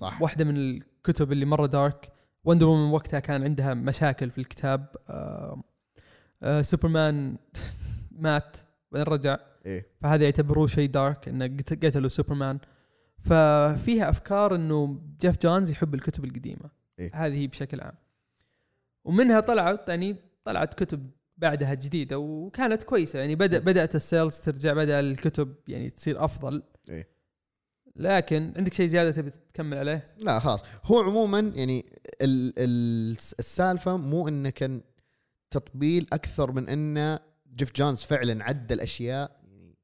صح. 0.00 0.22
واحدة 0.22 0.44
من 0.44 0.56
الكتب 0.56 1.32
اللي 1.32 1.44
مرة 1.44 1.66
dark 1.66 2.12
Wonder 2.44 2.66
Woman 2.66 2.92
وقتها 2.92 3.20
كان 3.20 3.42
عندها 3.44 3.74
مشاكل 3.74 4.30
في 4.30 4.38
الكتاب. 4.38 4.86
آه 5.10 5.62
آه 6.42 6.62
سوبرمان 6.62 7.36
مات 8.24 8.56
بعدين 8.92 9.12
رجع. 9.12 9.36
إيه. 9.66 9.86
فهذا 10.00 10.24
يعتبروه 10.24 10.66
شيء 10.66 10.90
dark 10.90 11.28
إنه 11.28 11.46
قت- 11.46 11.84
قتلوا 11.84 12.08
سوبرمان 12.08 12.58
ففيها 13.24 14.10
أفكار 14.10 14.54
إنه 14.54 15.00
جيف 15.20 15.38
جونز 15.42 15.70
يحب 15.70 15.94
الكتب 15.94 16.24
القديمة. 16.24 16.70
إيه. 16.98 17.10
هذه 17.14 17.46
بشكل 17.46 17.80
عام. 17.80 17.94
ومنها 19.04 19.40
طلعت 19.40 19.88
يعني 19.88 20.16
طلعت 20.44 20.74
كتب 20.74 21.10
بعدها 21.36 21.74
جديدة 21.74 22.18
وكانت 22.18 22.82
كويسة. 22.82 23.18
يعني 23.18 23.34
بدا 23.34 23.58
بدأت 23.58 23.94
ال 23.94 24.02
sales 24.02 24.40
ترجع 24.40 24.72
بدأ 24.72 25.00
الكتب 25.00 25.54
يعني 25.68 25.90
تصير 25.90 26.24
أفضل. 26.24 26.62
إيه. 26.88 27.08
لكن 27.96 28.52
عندك 28.56 28.74
شيء 28.74 28.86
زيادة 28.86 29.10
تبي 29.10 29.30
تكمل 29.30 29.78
عليه؟ 29.78 30.14
لا 30.18 30.38
خلاص. 30.38 30.62
هو 30.84 31.00
عموما 31.00 31.38
يعني 31.38 31.86
ال 32.22 32.52
ال 32.58 33.16
السالفة 33.38 33.96
مو 33.96 34.28
إنه 34.28 34.50
كان 34.50 34.80
تطبيل 35.50 36.06
أكثر 36.12 36.52
من 36.52 36.68
انه 36.68 37.18
جيف 37.54 37.72
جونز 37.76 38.02
فعلا 38.02 38.44
عدل 38.44 38.80
أشياء. 38.80 39.40
يعني 39.42 39.76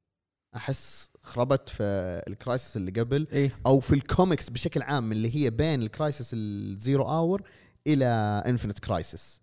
أحس 0.57 1.11
خربت 1.23 1.69
في 1.69 1.83
ال 2.29 2.36
Crisis 2.36 2.77
اللي 2.77 2.91
قبل. 2.91 3.27
إيه. 3.33 3.53
أو 3.67 3.81
في 3.81 3.95
الكوميكس 3.95 4.51
بشكل 4.51 4.83
عام 4.83 5.13
اللي 5.13 5.37
هي 5.37 5.51
بين 5.51 5.83
ال 5.83 5.90
Crisis 5.90 6.31
ال 6.35 6.49
Zero 6.49 7.05
Hour 7.05 7.43
إلى 7.87 8.07
Infinite 8.47 8.79
Crisis 8.79 9.41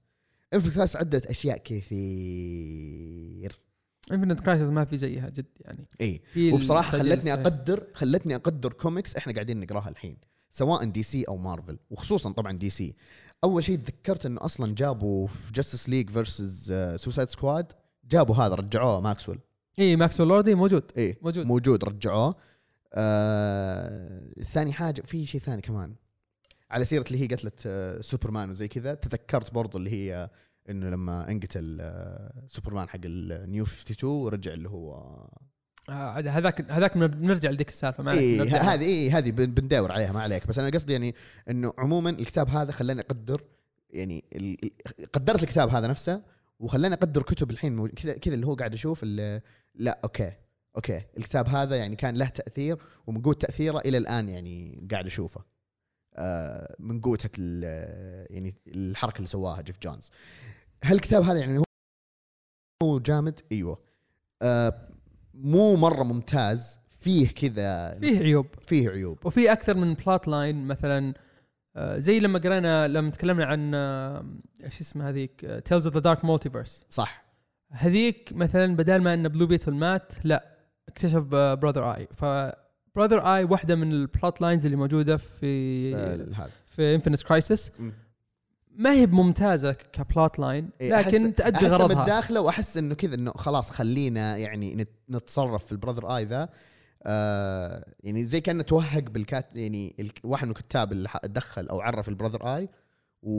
Infinite 0.53 0.73
Crisis 0.73 0.95
عدلت 0.95 1.25
أشياء 1.25 1.57
كثير. 1.57 3.59
Infinite 4.11 4.41
Crisis 4.41 4.63
ما 4.63 4.85
في 4.85 4.97
زيها 4.97 5.29
جد 5.29 5.45
يعني. 5.61 5.87
إي. 6.01 6.21
وبصراحة 6.53 6.97
خلتني. 6.97 7.33
أقدر 7.33 7.87
خلتني 7.93 8.35
أقدر 8.35 8.73
كوميكس 8.73 9.15
إحنا 9.15 9.33
قاعدين 9.33 9.59
نقراها 9.59 9.89
الحين 9.89 10.17
سواء 10.49 10.85
دي 10.85 11.03
سي 11.03 11.23
أو 11.23 11.37
مارفل 11.37 11.79
وخصوصا 11.89 12.31
طبعا 12.31 12.57
دي 12.57 12.69
سي 12.69 12.95
أول 13.43 13.63
شيء 13.63 13.77
تذكرت 13.77 14.25
إنه 14.25 14.45
أصلا 14.45 14.75
جابوا 14.75 15.27
في 15.27 15.53
Justice 15.53 15.89
League 15.89 16.09
versus 16.09 16.73
Suicide 16.95 17.29
Squad 17.29 17.71
جابوا 18.05 18.35
هذا 18.35 18.55
رجعوه 18.55 19.01
ماكسويل 19.01 19.39
إيه 19.79 19.95
ماكسويل 19.95 20.29
لوردي 20.29 20.55
موجود. 20.55 20.83
إيه 20.97 21.17
موجود. 21.21 21.45
موجود 21.45 21.83
رجعوه. 21.83 22.35
آه 22.93 24.21
ثاني 24.43 24.73
حاجة 24.73 25.01
في 25.01 25.25
شيء 25.25 25.41
ثاني 25.41 25.61
كمان. 25.61 25.95
على 26.73 26.85
سيرة 26.85 27.05
اللي 27.07 27.21
هي 27.21 27.27
قتلت 27.27 27.63
آه 27.65 28.01
سوبرمان 28.01 28.49
وزي 28.49 28.67
كذا 28.67 28.93
تذكرت 28.93 29.53
برضو 29.53 29.77
اللي 29.77 29.89
هي 29.91 30.29
إنه 30.69 30.89
لما 30.89 31.31
انقتل 31.31 31.77
آه 31.81 32.43
سوبرمان 32.47 32.89
حق 32.89 32.99
ال 33.05 33.20
New 33.20 33.63
52 33.63 34.09
ورجع 34.11 34.53
اللي 34.53 34.69
هو 34.69 34.93
آه، 35.89 36.11
هذاك 36.19 36.71
هذاك 36.71 36.97
بنرجع 36.97 37.49
لهذيك 37.49 37.69
السالفة 37.69 38.03
ما 38.03 38.11
عليك، 38.11 38.21
إيه 38.23 38.37
بنرجع. 38.41 38.57
ه- 38.57 38.73
هذه 38.73 38.83
إيه 38.83 39.17
هذه 39.17 39.31
بن- 39.31 39.53
بندور 39.53 39.91
عليها 39.91 40.11
ما 40.11 40.21
عليك 40.21 40.47
بس 40.47 40.59
أنا 40.59 40.69
قصدي 40.69 40.93
يعني 40.93 41.15
إنه 41.49 41.73
عموما 41.77 42.09
الكتاب 42.09 42.49
هذا 42.49 42.71
خلاني 42.71 43.01
أقدر 43.01 43.41
يعني 43.89 44.23
قدرت 45.13 45.43
الكتاب 45.43 45.69
هذا 45.69 45.87
نفسه 45.87 46.21
وخلاني 46.59 46.95
أقدر 46.95 47.21
كتب 47.23 47.51
الحين 47.51 47.87
كذا 47.87 48.13
كذا 48.17 48.33
اللي 48.35 48.47
هو 48.47 48.55
قاعد 48.55 48.73
أشوف 48.73 49.03
لا 49.03 49.99
okay 50.03 50.31
okay 50.75 51.01
الكتاب 51.17 51.47
هذا 51.49 51.75
يعني 51.75 51.95
كان 51.95 52.15
له 52.15 52.27
تأثير 52.27 52.77
ومن 53.07 53.21
قوة 53.21 53.33
تأثيره 53.33 53.79
إلى 53.79 53.97
الآن 53.97 54.29
يعني 54.29 54.87
قاعد 54.91 55.05
اشوفه 55.05 55.39
آه، 55.41 55.45
من 56.79 57.01
قوه 57.01 57.17
ال- 57.39 58.27
يعني 58.33 58.55
الحركة 58.67 59.17
اللي 59.17 59.27
سواها 59.27 59.61
جيف 59.61 59.79
جونز. 59.83 60.09
هل 60.83 60.95
الكتاب 60.95 61.23
هذا 61.23 61.39
يعني 61.39 61.63
هو 62.83 62.99
جامد؟ 62.99 63.39
أيوه. 63.51 63.79
آه، 64.41 64.87
مو 65.33 65.75
مرة 65.75 66.03
ممتاز. 66.03 66.79
فيه 66.99 67.27
كذا 67.27 67.99
فيه 67.99 68.19
عيوب. 68.19 68.47
فيه 68.67 68.89
عيوب. 68.89 69.25
وفي 69.25 69.51
أكثر 69.51 69.77
من 69.77 69.93
plot 69.93 70.27
line 70.27 70.65
مثلا 70.67 71.13
آه، 71.75 71.97
زي 71.97 72.19
لما 72.19 72.39
قرينا 72.39 72.87
لما 72.87 73.11
تكلمنا 73.11 73.45
عن 73.45 73.71
آه، 73.75 74.25
إيش 74.63 74.81
اسمه 74.81 75.09
هذيك 75.09 75.61
Tales 75.65 75.85
of 75.85 75.93
the 75.95 75.99
Dark 75.99 76.25
Multiverse 76.25 76.85
صح. 76.89 77.23
هذيك 77.71 78.29
مثلا 78.33 78.75
بدل 78.75 79.01
ما 79.01 79.13
ان 79.13 79.27
Blue 79.27 79.45
Beetle 79.47 79.71
مات 79.73 80.13
لا 80.23 80.57
اكتشف 80.89 81.21
Brother 81.31 81.95
Eye 81.95 82.07
ف 82.11 82.25
Brother 82.95 83.19
Eye 83.35 83.43
واحدة 83.43 83.75
من 83.75 83.91
ال 83.91 84.01
plot 84.01 84.41
lines 84.41 84.65
اللي 84.65 84.77
موجودة 84.77 85.17
في 85.17 85.95
آه، 85.95 86.15
هذا 86.33 86.49
في 86.75 86.95
Infinite 86.95 87.23
Crisis. 87.23 87.71
ما 88.75 88.91
هي 88.93 89.05
ممتازه 89.07 89.71
ك 89.71 89.85
plot 89.85 90.39
line 90.39 90.69
لكن 90.81 91.31
أحس- 91.31 91.35
تؤدي 91.35 91.67
غرضها. 91.67 92.01
متداخله 92.01 92.41
وأحس 92.41 92.77
إنه 92.77 92.95
كذا 92.95 93.15
إنه 93.15 93.31
خلاص 93.31 93.71
خلينا 93.71 94.37
يعني 94.37 94.75
نت- 94.75 94.89
نتصرف 95.11 95.65
في 95.65 95.71
ال 95.71 95.77
Brother 95.77 96.15
Eye 96.17 96.25
ذا. 96.25 96.49
آه 97.03 97.85
يعني 98.03 98.23
زي 98.25 98.41
كأنه 98.41 98.63
توهق 98.63 98.99
بالكات 99.09 99.55
يعني 99.55 100.11
واحد 100.23 100.45
من 100.45 100.51
الكتاب 100.51 100.91
اللي 100.91 101.09
دخل 101.23 101.67
أو 101.69 101.81
عرف 101.81 102.09
ال 102.09 102.15
Brother 102.15 102.55
Eye 102.55 102.69
و 103.23 103.31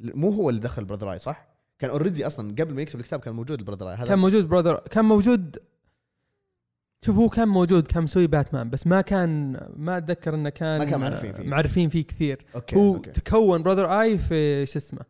مو 0.00 0.30
هو 0.30 0.50
اللي 0.50 0.60
دخل 0.60 0.82
ال 0.82 0.86
Brother 0.86 1.12
Eye 1.12 1.18
صح؟ 1.18 1.48
كان 1.78 1.90
already 1.90 2.26
أصلا 2.26 2.52
قبل 2.52 2.74
ما 2.74 2.82
يكتب 2.82 3.00
الكتاب 3.00 3.20
كان 3.20 3.34
موجود 3.34 3.58
ال 3.58 3.62
Brother 3.62 3.90
Eye 3.90 3.94
هذا 3.94 4.04
كان 4.08 4.18
موجود 4.18 4.48
Brother 4.48 4.74
كان 4.90 5.04
موجود 5.04 5.56
شوف 7.04 7.16
هو 7.16 7.28
كان 7.28 7.48
موجود 7.48 7.86
كان 7.86 8.02
مسوي 8.02 8.26
باتمان 8.26 8.70
بس 8.70 8.86
ما 8.86 9.00
كان 9.00 9.60
ما 9.76 9.96
أتذكر 9.96 10.34
إنه 10.34 10.48
كان 10.48 10.78
ما 10.78 10.84
كان 10.84 11.00
معرفين 11.00 11.32
فيه. 11.32 11.42
معرفين 11.42 11.88
فيه 11.88 12.04
كثير. 12.04 12.44
okay 12.54 12.76
هو 12.76 12.94
okay. 12.94 13.10
تكون 13.10 13.62
Brother 13.62 14.00
Eye 14.00 14.18
في 14.18 14.66
شو 14.66 14.78
اسمه 14.78 15.00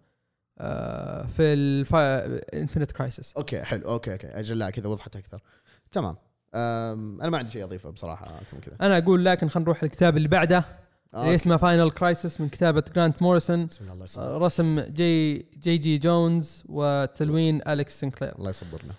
آه 0.58 1.26
في 1.26 1.42
ال 1.42 1.59
Infinite 1.59 2.92
Crisis 2.92 3.32
okay 3.32 3.62
حلو. 3.62 3.88
okay 3.88 4.12
okay. 4.12 4.26
أجل 4.26 4.58
لا 4.58 4.70
كذا 4.70 4.88
وضحت 4.88 5.16
أكثر. 5.16 5.42
تمام. 5.92 6.16
أنا 6.54 7.30
ما 7.30 7.38
عندي 7.38 7.50
شيء 7.50 7.64
أضيفه 7.64 7.90
بصراحة 7.90 8.40
كذا. 8.62 8.76
أنا 8.80 8.98
أقول 8.98 9.24
لكن 9.24 9.48
خلينا 9.48 9.64
نروح 9.64 9.82
الكتاب 9.82 10.16
اللي 10.16 10.28
بعده 10.28 10.64
okay. 11.14 11.34
اسمه 11.34 11.56
Final 11.56 11.90
Crisis 11.90 12.40
من 12.40 12.48
كتابة 12.48 12.84
جرانت 12.96 13.22
موريسون 13.22 13.66
بسم 13.66 13.84
الله 13.84 13.92
الله 13.92 14.04
آه، 14.04 14.06
يصبر 14.06 14.42
رسم 14.42 14.80
جي 14.80 15.36
جي 15.38 15.78
جي 15.78 15.98
جونز 15.98 16.62
وتلوين 16.68 17.68
اليكس 17.68 18.00
سنكلير 18.00 18.38
الله 18.38 18.50
يصبرنا. 18.50 18.92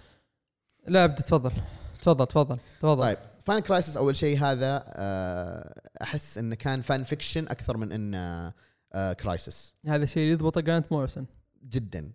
لا 0.87 1.03
ابدا 1.03 1.21
تفضل. 1.21 1.51
تفضل 2.01 2.27
تفضل 2.27 2.57
تفضل. 2.79 3.01
طيب 3.01 3.17
Final 3.45 3.59
Crisis 3.59 3.97
أول 3.97 4.15
شيء 4.15 4.37
هذا 4.39 4.83
آه، 4.87 5.81
أحس 6.01 6.37
إنه 6.37 6.55
كان 6.55 6.81
fan 6.81 7.03
fiction 7.03 7.47
أكثر 7.47 7.77
من 7.77 7.91
إنه 7.91 8.53
آه، 8.93 9.13
Crisis 9.13 9.73
هذا 9.85 10.03
الشيء 10.03 10.23
اللي 10.23 10.33
يضبطه 10.33 10.61
جرانت 10.61 10.91
موريسون 10.91 11.25
جدا. 11.63 12.11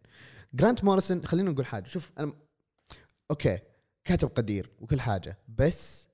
جرانت 0.55 0.85
موريسون 0.85 1.25
خلينا 1.25 1.51
نقول 1.51 1.67
حاجة. 1.67 1.87
شوف 1.87 2.13
أنا 2.19 2.33
okay 3.31 3.59
كاتب 4.05 4.29
قدير 4.29 4.71
وكل 4.81 5.01
حاجة 5.01 5.39
بس 5.49 6.09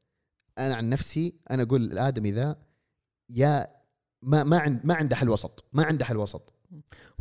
أنا 0.58 0.74
عن 0.74 0.88
نفسي 0.88 1.34
أنا 1.50 1.62
أقول 1.62 1.92
الآدمي 1.92 2.32
ذا 2.32 2.56
يا 3.30 3.66
ما 4.22 4.44
ما 4.44 4.58
عند 4.58 4.80
ما 4.84 4.94
عنده 4.94 5.16
حل 5.16 5.28
وسط 5.28 5.64
ما 5.72 5.84
عنده 5.84 6.04
حل 6.04 6.16
وسط. 6.16 6.52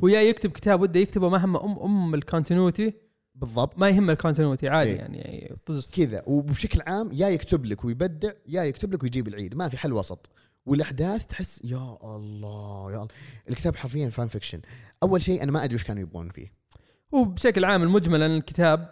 هو 0.03 0.07
يا 0.07 0.21
يكتب 0.21 0.51
كتاب 0.51 0.81
وده 0.81 0.99
يكتبه 0.99 1.29
ما 1.29 1.45
هم 1.45 1.57
ام 1.57 1.79
أم 1.79 2.15
ال 2.15 2.22
continuity 2.22 2.93
بالضبط. 3.41 3.79
ما 3.79 3.89
يهم 3.89 4.09
ال 4.09 4.15
continuity 4.15 4.69
عادي 4.69 4.89
إيه. 4.89 4.97
يعني 4.97 5.55
طز. 5.65 5.91
كذا 5.91 6.21
وبشكل 6.27 6.81
عام 6.87 7.09
يا 7.13 7.27
يكتب 7.27 7.65
لك 7.65 7.85
ويبدع 7.85 8.31
يا 8.47 8.63
يكتب 8.63 8.93
لك 8.93 9.03
ويجيب 9.03 9.27
العيد. 9.27 9.55
ما 9.55 9.67
في 9.69 9.77
حل 9.77 9.93
وسط. 9.93 10.29
والأحداث 10.65 11.25
تحس 11.25 11.61
يا 11.63 11.97
الله 12.03 12.91
يا 12.91 12.95
الله. 12.95 13.07
الكتاب 13.49 13.75
حرفيا 13.75 14.09
fan 14.09 14.27
fiction 14.27 14.61
أول 15.03 15.21
شيء 15.21 15.43
أنا 15.43 15.51
ما 15.51 15.63
أدري 15.63 15.75
وش 15.75 15.83
كانوا 15.83 16.01
يبغون 16.01 16.29
فيه. 16.29 16.53
وبشكل 17.11 17.65
عام 17.65 17.83
المجمل 17.83 18.23
عن 18.23 18.37
الكتاب 18.37 18.89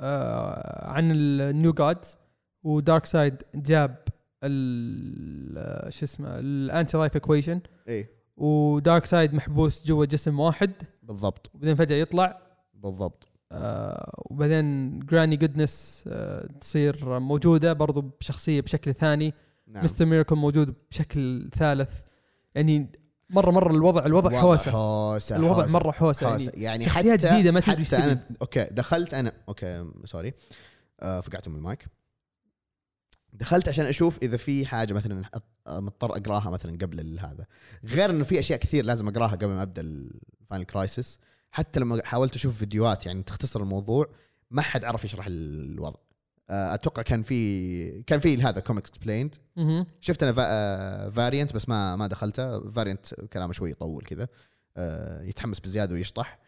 آه 0.00 0.86
عن 0.90 1.10
ال 1.10 1.25
New 1.25 1.72
Gods 1.72 2.07
و 2.07 2.16
Darkseid 2.62 3.42
جاب 3.54 3.96
ال- 4.44 5.58
آه، 5.58 5.90
شو 5.90 6.04
اسمه 6.04 6.38
ال 6.38 6.96
Anti-Life 6.96 7.14
Equation 7.14 7.60
إيه. 7.88 8.10
و 8.36 9.06
Darkseid 9.06 9.34
محبوس 9.34 9.84
جوا 9.86 10.04
جسم 10.04 10.40
واحد. 10.40 10.72
بالضبط. 11.02 11.50
وبعدين 11.54 11.74
فجأة 11.74 11.96
يطلع. 11.96 12.42
بالضبط. 12.74 13.28
آه 13.52 14.24
وبعدين 14.30 14.98
Granny 15.00 15.36
Goodness 15.36 16.04
آه 16.06 16.48
تصير 16.60 17.18
موجودة 17.18 17.72
برضو 17.72 18.00
بشخصية 18.00 18.60
بشكل 18.60 18.94
ثاني. 18.94 19.34
نعم. 19.66 19.84
Mister 19.84 20.04
Miracle 20.04 20.36
موجود 20.36 20.74
بشكل 20.90 21.50
ثالث. 21.58 21.90
يعني 22.54 22.92
مرة 23.30 23.50
مرة 23.50 23.70
الوضع 23.70 24.06
الوضع 24.06 24.28
وضع 24.28 24.40
حوسه 24.40 24.70
حوسه 24.70 25.36
الوضع 25.36 25.62
حوسة. 25.62 25.72
مرة 25.72 25.90
حوسه 25.90 26.30
حوسه 26.30 26.44
يعني 26.44 26.62
يعني 26.62 26.84
شخصيات 26.84 27.24
حتى 27.24 27.34
جديدة 27.34 27.50
ما 27.50 27.60
تدري 27.60 27.84
حتى. 27.84 27.96
أنا 27.96 28.26
okay 28.42 28.64
دخلت 28.64 29.14
أنا 29.14 29.32
okay 29.48 29.90
sorry 30.04 30.32
آه 31.00 31.20
فقعت 31.20 31.48
من 31.48 31.56
المايك. 31.56 31.86
دخلت 33.32 33.68
عشان 33.68 33.84
أشوف 33.84 34.18
إذا 34.22 34.36
في 34.36 34.66
حاجة 34.66 34.94
مثلا 34.94 35.22
مضطر 35.68 36.16
أقراها 36.16 36.50
مثلا 36.50 36.72
قبل 36.72 37.18
هذا. 37.18 37.46
غير 37.84 38.10
إنه 38.10 38.24
في 38.24 38.38
أشياء 38.38 38.58
كثير 38.58 38.84
لازم 38.84 39.08
أقراها 39.08 39.36
قبل 39.36 39.46
ما 39.46 39.62
أبدأ 39.62 39.82
ال 39.82 39.96
Final 39.96 40.64
Crisis 40.64 41.18
حتى 41.52 41.80
لما 41.80 42.02
حاولت 42.04 42.34
أشوف 42.34 42.58
فيديوهات 42.58 43.06
يعني 43.06 43.22
تختصر 43.22 43.60
الموضوع 43.60 44.06
ما 44.50 44.62
حد 44.62 44.84
عرف 44.84 45.04
يشرح 45.04 45.26
الوضع. 45.28 46.00
آه، 46.50 46.74
أتوقع 46.74 47.02
كان 47.02 47.22
في 47.22 48.02
كان 48.02 48.20
في 48.20 48.42
هذا 48.42 48.60
Comics 48.60 48.90
Explained. 48.90 49.34
شفت 50.00 50.22
أنا 50.22 50.32
Variant 51.10 51.52
بس 51.52 51.68
ما 51.68 51.96
ما 51.96 52.06
دخلته. 52.06 52.70
Variant 52.70 53.14
كلامه 53.14 53.52
شوي 53.52 53.70
يطول 53.70 54.04
كذا. 54.04 54.28
آه، 54.76 55.22
يتحمس 55.22 55.60
بزيادة 55.60 55.94
ويشطح. 55.94 56.38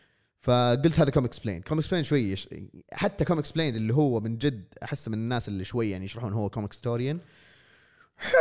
فقلت 0.40 1.00
هذا 1.00 1.10
Comics 1.10 1.30
Explained 1.30 1.62
Comics 1.62 1.84
Explained 1.84 2.04
شوي 2.04 2.20
يش... 2.20 2.48
حتى 2.92 3.24
Comics 3.24 3.44
Explained 3.44 3.76
اللي 3.76 3.94
هو 3.94 4.20
من 4.20 4.38
جد 4.38 4.64
أحس 4.82 5.08
من 5.08 5.14
الناس 5.14 5.48
اللي 5.48 5.64
شوي 5.64 5.90
يعني 5.90 6.04
يشرحون 6.04 6.32
هو 6.32 6.50
Comicstorian 6.50 7.20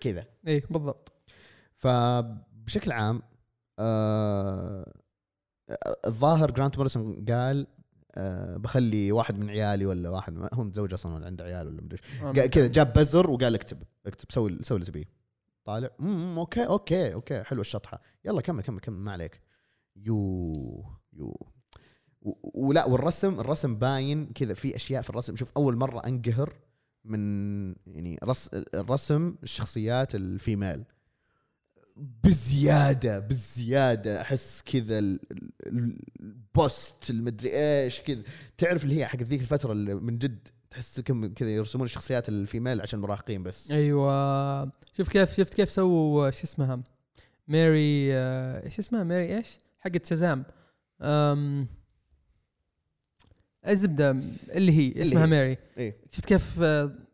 كذا. 0.00 0.26
إيه 0.46 0.64
بالضبط. 0.70 1.12
فبشكل 1.76 2.92
عام 2.92 3.22
آه 3.78 4.92
الظاهر 6.06 6.50
جرانت 6.50 6.76
موريسون 6.76 7.24
قال 7.24 7.66
آه 8.14 8.56
بخلي 8.56 9.12
واحد 9.12 9.38
من 9.38 9.50
عيالي 9.50 9.86
ولا 9.86 10.10
واحد 10.10 10.32
من 10.32 10.48
هو 10.54 10.64
متزوج 10.64 10.92
أصلا 10.92 11.14
ولا 11.14 11.26
عنده 11.26 11.44
عيال 11.44 11.66
ولا 11.66 11.82
مدري. 11.82 11.98
قا- 12.20 12.46
كذا 12.46 12.66
جاب 12.66 12.92
بزر 12.92 13.30
وقال 13.30 13.54
اكتب 13.54 13.82
اكتب 14.06 14.32
سوي 14.32 14.58
سوي 14.62 14.76
اللي 14.76 14.86
تبيه. 14.90 15.04
طالع 15.64 15.90
امم 16.00 16.38
أوكي 16.38 16.66
أوكي 16.66 17.14
أوكي 17.14 17.42
حلو 17.42 17.60
الشطحة. 17.60 18.00
يلا 18.24 18.40
كمل 18.40 18.62
كمل 18.62 18.80
كمل 18.80 18.96
ما 18.96 19.12
عليك. 19.12 19.40
يو 19.96 20.84
يو. 21.12 21.46
ولا 22.54 22.84
والرسم 22.86 23.40
الرسم 23.40 23.76
باين 23.78 24.26
كذا 24.26 24.54
في 24.54 24.76
أشياء 24.76 25.02
في 25.02 25.10
الرسم. 25.10 25.36
شوف 25.36 25.52
أول 25.56 25.76
مرة 25.76 26.00
أنقهر 26.06 26.52
من 27.04 27.68
يعني 27.86 28.18
رس 28.24 28.50
الرسم 28.74 29.34
الشخصيات 29.42 30.14
ال 30.14 30.23
female. 30.23 30.84
بزيادة 31.96 33.18
بزيادة. 33.18 34.20
أحس 34.20 34.62
كذا 34.62 34.98
ال- 34.98 35.20
ال- 35.66 35.98
ال 36.20 36.38
pose 36.38 37.10
المدري 37.10 37.50
إيش 37.54 38.00
كذا. 38.00 38.22
تعرف 38.58 38.84
اللي 38.84 38.96
هي 38.96 39.06
حق 39.06 39.22
ذيك 39.22 39.40
الفترة 39.40 39.72
اللي 39.72 39.94
من 39.94 40.18
جد 40.18 40.48
تحس 40.70 41.00
كم 41.00 41.34
كذا 41.34 41.50
يرسمون 41.50 41.84
الشخصيات 41.84 42.28
ال 42.28 42.35
female 42.35 42.80
عشان 42.80 42.98
مراهقين 42.98 43.42
بس. 43.42 43.70
أيوه. 43.70 44.72
شوف 44.96 45.08
كيف 45.08 45.36
شفت 45.36 45.54
كيف 45.54 45.70
سووا 45.70 46.30
شو 46.30 46.44
اسمها؟ 46.44 46.82
ماري 47.48 48.14
آه، 48.14 48.64
إيش 48.66 48.78
اسمها؟ 48.78 49.04
ماري 49.04 49.36
إيش؟ 49.36 49.58
حقت 49.80 50.06
أم 51.02 51.66
الزبدة 53.68 54.16
اللي 54.50 54.72
هي 54.72 54.88
اللي 54.88 55.02
اسمها 55.02 55.24
هي. 55.24 55.30
ماري 55.30 55.58
إيه. 55.78 55.96
شفت 56.10 56.24
كيف 56.24 56.62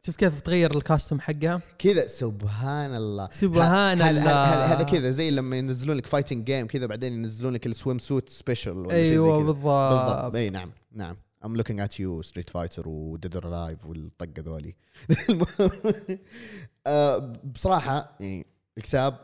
شفت 0.07 0.18
كيف 0.18 0.40
تغير 0.40 0.76
ال 0.76 0.82
costume 0.82 1.20
حقها؟ 1.20 1.61
كذا 1.78 2.07
سبحان 2.07 2.94
الله. 2.94 3.28
سبحان 3.30 4.03
الله. 4.03 4.44
هذا 4.44 4.82
كذا 4.82 5.11
زي 5.11 5.30
لما 5.30 5.57
ينزلون 5.57 5.96
لك 5.96 6.07
fighting 6.07 6.45
game 6.45 6.66
كذا 6.66 6.86
بعدين 6.86 7.12
ينزلون 7.12 7.53
لك 7.53 7.66
ال 7.66 7.99
swimsuit 7.99 8.28
special 8.28 8.90
أيوه 8.90 9.38
بالضبط. 9.44 9.64
بالضبط. 9.64 10.36
اي 10.36 10.50
نعم 10.50 10.72
نعم. 10.92 11.16
I'm 11.44 11.57
looking 11.57 11.80
at 11.80 11.98
you 11.98 12.20
Street 12.20 12.51
Fighter 12.51 12.88
و 12.88 12.98
Dead 12.98 13.36
or 13.36 13.51
Alive 13.51 13.86
والطقة 13.86 14.42
ذولي. 14.42 14.74
آه، 16.86 17.32
بصراحة 17.44 18.16
يعني 18.20 18.46
الكتاب 18.78 19.18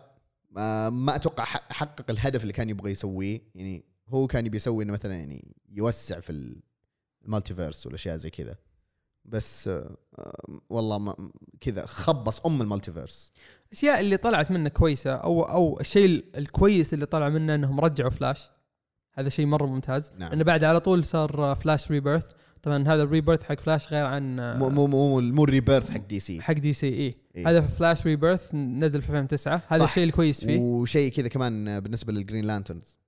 آه، 0.58 0.88
ما 0.88 1.16
أتوقع 1.16 1.44
حقق 1.44 2.10
الهدف 2.10 2.42
اللي 2.42 2.52
كان 2.52 2.70
يبغى 2.70 2.90
يسويه. 2.90 3.40
يعني 3.54 3.84
هو 4.08 4.26
كان 4.26 4.46
يبي 4.46 4.56
يسوي 4.56 4.84
إنه 4.84 4.92
مثلا 4.92 5.14
يعني 5.14 5.54
يوسع 5.70 6.20
في 6.20 6.30
ال 7.28 7.33
multiverse 7.33 7.86
والأشياء 7.86 8.16
زي 8.16 8.30
كذا. 8.30 8.56
بس 9.24 9.68
آه، 9.68 9.96
آه، 10.18 10.60
والله 10.70 10.98
ما 10.98 11.30
كذا 11.60 11.86
خبص 11.86 12.40
أم 12.46 12.62
ال 12.62 12.68
multiverse. 12.68 13.32
الأشياء 13.66 14.00
اللي 14.00 14.16
طلعت 14.16 14.50
منه 14.50 14.68
كويسة 14.68 15.14
أو 15.14 15.42
أو 15.42 15.80
الشيء 15.80 16.24
الكويس 16.36 16.94
اللي 16.94 17.06
طلع 17.06 17.28
منه 17.28 17.54
إنهم 17.54 17.80
رجعوا 17.80 18.10
فلاش 18.10 18.50
هذا 19.12 19.28
شيء 19.28 19.46
مرة 19.46 19.66
ممتاز. 19.66 20.12
نعم. 20.18 20.32
إنه 20.32 20.44
بعد 20.44 20.64
على 20.64 20.80
طول 20.80 21.04
صار 21.04 21.54
Flash 21.54 21.90
Rebirth 21.90 22.24
طبعا 22.62 22.88
هذا 22.88 23.02
ال 23.02 23.07
rebirth 23.07 23.42
حق 23.42 23.60
فلاش 23.60 23.92
غير 23.92 24.04
عن 24.04 24.36
مو 24.58 24.70
مو 24.70 24.86
مو 24.86 25.20
مو 25.20 25.44
ال 25.44 25.50
rebirth 25.50 25.90
حق 25.90 26.06
DC 26.06 26.40
حق 26.40 26.52
DC 26.52 26.86
إي. 26.86 27.14
إيه. 27.36 27.50
هذا 27.50 27.60
Flash 27.60 28.06
Rebirth 28.06 28.54
نزل 28.54 29.02
في 29.02 29.08
2009 29.08 29.62
هذا. 29.68 29.84
الشيء 29.84 30.04
الكويس 30.04 30.44
فيه. 30.44 30.58
وشيء 30.58 31.12
كذا 31.12 31.28
كمان 31.28 31.80
بالنسبة 31.80 32.12
لل 32.12 32.21
Green 32.21 32.44
Lanterns 32.44 32.98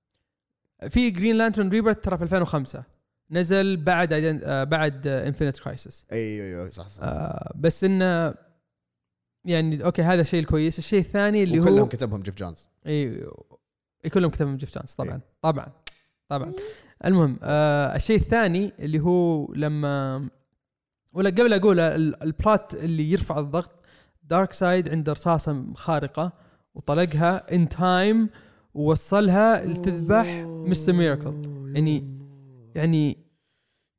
في 0.89 1.09
Green 1.09 1.35
Lantern 1.35 1.69
Rebirth 1.69 1.97
ترى 1.97 2.17
في 2.17 2.23
2005 2.23 2.83
نزل 3.31 3.77
بعد 3.77 4.13
آه، 4.13 4.63
بعد 4.63 5.07
Infinite 5.07 5.59
Crisis 5.59 6.05
أيوه 6.11 6.45
أيوه 6.45 6.69
صح 6.69 6.87
صح. 6.87 7.03
بس 7.55 7.83
إنه 7.83 8.33
يعني 9.45 9.85
أوكي 9.85 10.01
هذا 10.01 10.21
الشيء 10.21 10.39
الكويس. 10.39 10.79
الشيء 10.79 10.99
الثاني 10.99 11.43
اللي 11.43 11.59
وكلهم 11.59 11.79
هو 11.79 11.87
كتبهم 11.87 12.21
جيف 12.21 12.35
جونز 12.35 12.69
إي 12.87 13.25
إي 14.05 14.09
كلهم 14.09 14.31
كتبهم 14.31 14.57
جيف 14.57 14.75
جونز 14.75 14.91
طبعا 14.93 15.15
إيه. 15.15 15.21
طبعا 15.41 15.71
طبعا. 16.29 16.53
المهم 17.05 17.39
آه 17.43 17.95
الشيء 17.95 18.15
الثاني 18.17 18.73
اللي 18.79 18.99
هو 18.99 19.53
لما 19.53 20.27
ولا 21.13 21.29
قبل 21.29 21.53
أقول 21.53 21.79
ال- 21.79 22.23
ال 22.23 22.33
plot 22.33 22.73
اللي 22.73 23.11
يرفع 23.11 23.39
الضغط 23.39 23.71
دارك 24.23 24.53
سايد 24.53 24.89
عنده 24.89 25.11
رصاصة 25.13 25.73
خارقة 25.75 26.31
وطلقها 26.75 27.55
in 27.55 27.69
time 27.69 28.29
ووصلها 28.73 29.65
لتذبح 29.65 30.25
مستر 30.67 30.93
ميراكل 30.93 31.33
يعني 31.75 32.20
يعني 32.75 33.17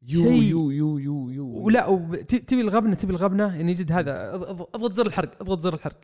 يو 0.09 0.31
يو 0.31 0.71
يو 0.71 0.99
يو 0.99 1.31
يو. 1.31 1.47
ولا 1.47 1.87
وب- 1.87 2.17
تبي 2.17 2.61
الغبنة 2.61 2.95
تبي 2.95 3.13
الغبنة؟ 3.13 3.57
يعني 3.57 3.73
جد 3.73 3.93
هذا. 3.93 4.33
أض- 4.33 4.45
أض- 4.45 4.69
أضغط 4.75 4.93
زر 4.93 5.07
الحرق 5.07 5.43
أضغط 5.43 5.59
زر 5.61 5.75
الحرق. 5.75 6.01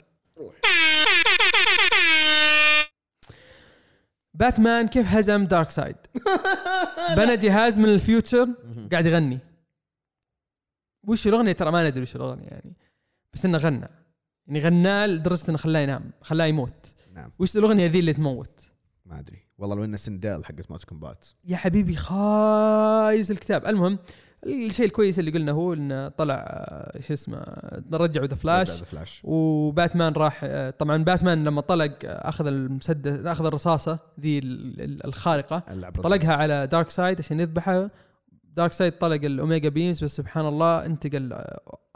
باتمان 4.35 4.89
كيف 4.89 5.07
هزم 5.07 5.45
دارك 5.47 5.71
سايد 5.71 5.97
بنى 7.17 7.37
جهاز 7.37 7.79
من 7.79 7.85
ال 7.85 7.94
future 7.94 8.49
قاعد 8.93 9.07
يغني. 9.07 9.39
وش 11.07 11.27
الأغنية؟ 11.27 11.53
ترى 11.53 11.71
ما 11.71 11.89
ندري 11.89 12.03
وش 12.03 12.17
الأغنية 12.17 12.47
يعني. 12.47 12.77
بس 13.33 13.45
إنه 13.45 13.59
غنى. 13.59 13.89
يعني 14.47 14.61
غناه 14.61 15.07
لدرجة 15.07 15.49
إنه 15.49 15.59
خلاه 15.59 15.81
ينام 15.81 16.11
خلاه 16.23 16.45
يموت. 16.47 16.87
نعم. 17.13 17.33
وش 17.39 17.57
الأغنية 17.57 17.87
ذي 17.87 18.01
اللي 18.01 18.13
تموت؟ 18.13 18.61
ما 19.07 19.19
أدري. 19.19 19.48
والله 19.59 19.77
لو 19.77 19.85
إنه 19.85 19.97
سندل 19.97 20.45
حقت 20.45 20.71
Mortal 20.71 20.85
Kombat. 20.85 21.27
يا 21.45 21.57
حبيبي 21.57 21.97
خايس 21.97 23.31
الكتاب. 23.31 23.67
المهم 23.67 23.99
الشيء 24.47 24.87
الكويس 24.87 25.19
اللي 25.19 25.31
قلنا 25.31 25.53
هو 25.53 25.73
إنه 25.73 26.09
طلع 26.09 26.35
آه، 26.35 27.01
شو 27.01 27.13
اسمه 27.15 27.43
رجعوا 27.93 28.27
The 28.27 28.35
Flash 28.37 28.69
وباتمان 29.25 30.13
راح 30.13 30.41
آه، 30.45 30.71
طبعا 30.71 31.05
باتمان 31.05 31.45
لما 31.45 31.61
طلق 31.61 31.93
آه، 32.05 32.29
أخذ 32.29 32.47
المسدس 32.47 33.27
أخذ 33.27 33.47
الرصاصة 33.47 33.99
ذي 34.21 34.39
ال- 34.39 34.81
ال- 34.81 35.07
الخارقة 35.07 35.63
طلقها 36.03 36.33
على 36.33 36.67
دارك 36.67 36.91
سايد 36.91 37.19
عشان 37.19 37.41
يذبحها 37.41 37.91
دارك 38.57 38.73
سايد 38.73 38.93
طلق 38.93 39.25
ال 39.25 39.32
Omega 39.32 39.69
Beams 39.69 40.05
بس 40.05 40.17
سبحان 40.17 40.47
الله 40.47 40.87
انتقل 40.87 41.45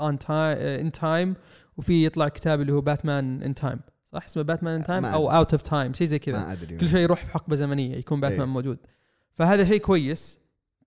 on 0.00 0.18
time 0.18 0.56
in 0.58 0.92
time 0.92 1.34
وفي 1.76 2.06
يطلع 2.06 2.28
كتاب 2.28 2.60
اللي 2.60 2.72
هو 2.72 2.80
Batman 2.80 3.42
in 3.42 3.54
Time 3.54 3.80
صح 4.12 4.24
اسمه 4.24 4.42
Batman 4.42 4.74
in 4.74 4.84
Time 4.84 5.04
أو 5.04 5.30
out 5.30 5.52
of 5.52 5.62
time 5.62 5.92
شيء 5.92 6.06
زي 6.06 6.18
كذا. 6.18 6.38
ما 6.38 6.52
أدري. 6.52 6.76
كل 6.76 6.88
شيء 6.88 7.00
يروح 7.00 7.24
في 7.24 7.30
حقبة 7.30 7.56
زمنية 7.56 7.96
يكون 7.96 8.20
باتمان 8.20 8.48
إيه. 8.48 8.54
موجود. 8.54 8.78
فهذا 9.32 9.64
شيء 9.64 9.78
كويس. 9.80 10.38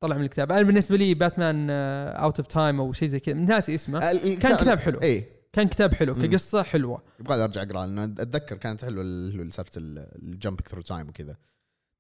طلع 0.02 0.18
من 0.18 0.24
الكتاب. 0.24 0.52
أنا 0.52 0.62
بالنسبة 0.62 0.98
لي 0.98 1.14
Batman 1.14 1.70
out 1.70 2.40
of 2.40 2.48
time 2.48 2.80
أو 2.80 2.94
شيء 2.94 3.08
زي 3.08 3.20
كذا. 3.20 3.36
ناسي 3.36 3.76
اسمه. 3.76 4.00
كان 4.36 4.56
كتاب 4.56 4.80
حلو. 4.80 5.02
اي 5.02 5.26
كان 5.54 5.68
كتاب 5.68 5.94
حلو. 5.94 6.16
كقصة 6.16 6.64
حلوة. 6.64 7.02
يبغى 7.20 7.44
أرجع 7.44 7.62
أقرأ 7.62 7.86
لأنه 7.86 8.04
أتذكر 8.04 8.58
كانت 8.58 8.86
حلوة 8.86 9.04
ال- 9.04 9.42
ال- 9.42 9.54
سالفة 9.54 9.72
ال 9.76 9.87
jumping 9.87 10.68
through 10.68 10.82
time 10.82 11.10
وكذا. 11.10 11.36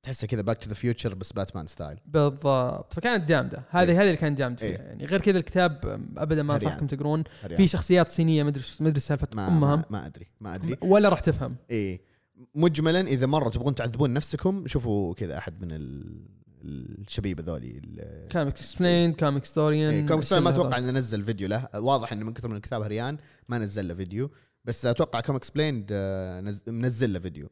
تحسه 0.06 0.28
كذا 0.28 0.42
Back 0.42 0.58
to 0.58 0.70
the 0.70 0.74
Future 0.74 1.14
بس 1.16 1.34
باتمان 1.34 1.68
style 1.68 1.98
بالضبط. 2.06 2.94
فكانت 2.94 3.28
جامدة. 3.28 3.64
هذه 3.70 3.90
إيه. 3.90 4.02
هذه 4.02 4.06
اللي 4.06 4.18
كانت 4.18 4.38
جامد 4.38 4.60
فيها. 4.60 4.70
إيه. 4.70 4.78
يعني 4.78 5.06
غير 5.06 5.22
كذا 5.22 5.38
الكتاب 5.38 6.02
ابدا 6.18 6.44
ما. 6.44 6.56
انصحكم 6.56 6.88
تقرون. 6.88 7.24
في 7.56 7.68
شخصيات 7.68 8.10
صينية 8.12 8.44
ما 8.44 8.50
أدري 8.50 8.64
ما 8.80 8.88
أدري 8.88 9.00
سالفة 9.00 9.28
ما, 9.34 9.48
أمها. 9.48 9.76
ما, 9.76 9.86
ما 9.90 10.06
أدري. 10.06 10.26
ما 10.40 10.56
أدري. 10.56 10.78
ولا 10.82 11.10
راح 11.10 11.20
تفهم. 11.20 11.56
اي 11.72 12.02
مجملا 12.56 13.02
إذا 13.02 13.26
مرة 13.26 13.50
تبغون 13.50 13.76
تعذبون 13.76 14.14
نفسكم 14.14 14.68
شوفوا 14.68 15.14
كذا 15.14 15.38
أحد 15.38 15.62
من 15.62 15.72
ال- 15.72 16.36
الشبيبه 16.64 17.44
ذولي 17.44 17.82
Comics 18.30 18.54
Explained 18.54 19.14
Comicstorian 19.14 19.94
إيه، 19.94 20.08
Comicstorian 20.08 20.42
ما 20.42 20.50
أتوقع 20.50 20.78
انه 20.78 20.92
نزل 20.92 21.24
فيديو 21.24 21.48
له. 21.48 21.68
واضح 21.76 22.12
إنه 22.12 22.26
من 22.26 22.34
كثر 22.34 22.48
ما 22.50 22.56
الكتاب 22.56 22.82
هريان 22.82 23.18
ما 23.50 23.58
نزل 23.58 23.88
له 23.88 23.94
فيديو. 23.94 24.32
بس 24.66 24.86
أتوقع 24.86 25.20
Comics 25.20 25.44
Explained 25.44 25.94
منزل 26.68 27.14
له 27.14 27.20
فيديو. 27.20 27.50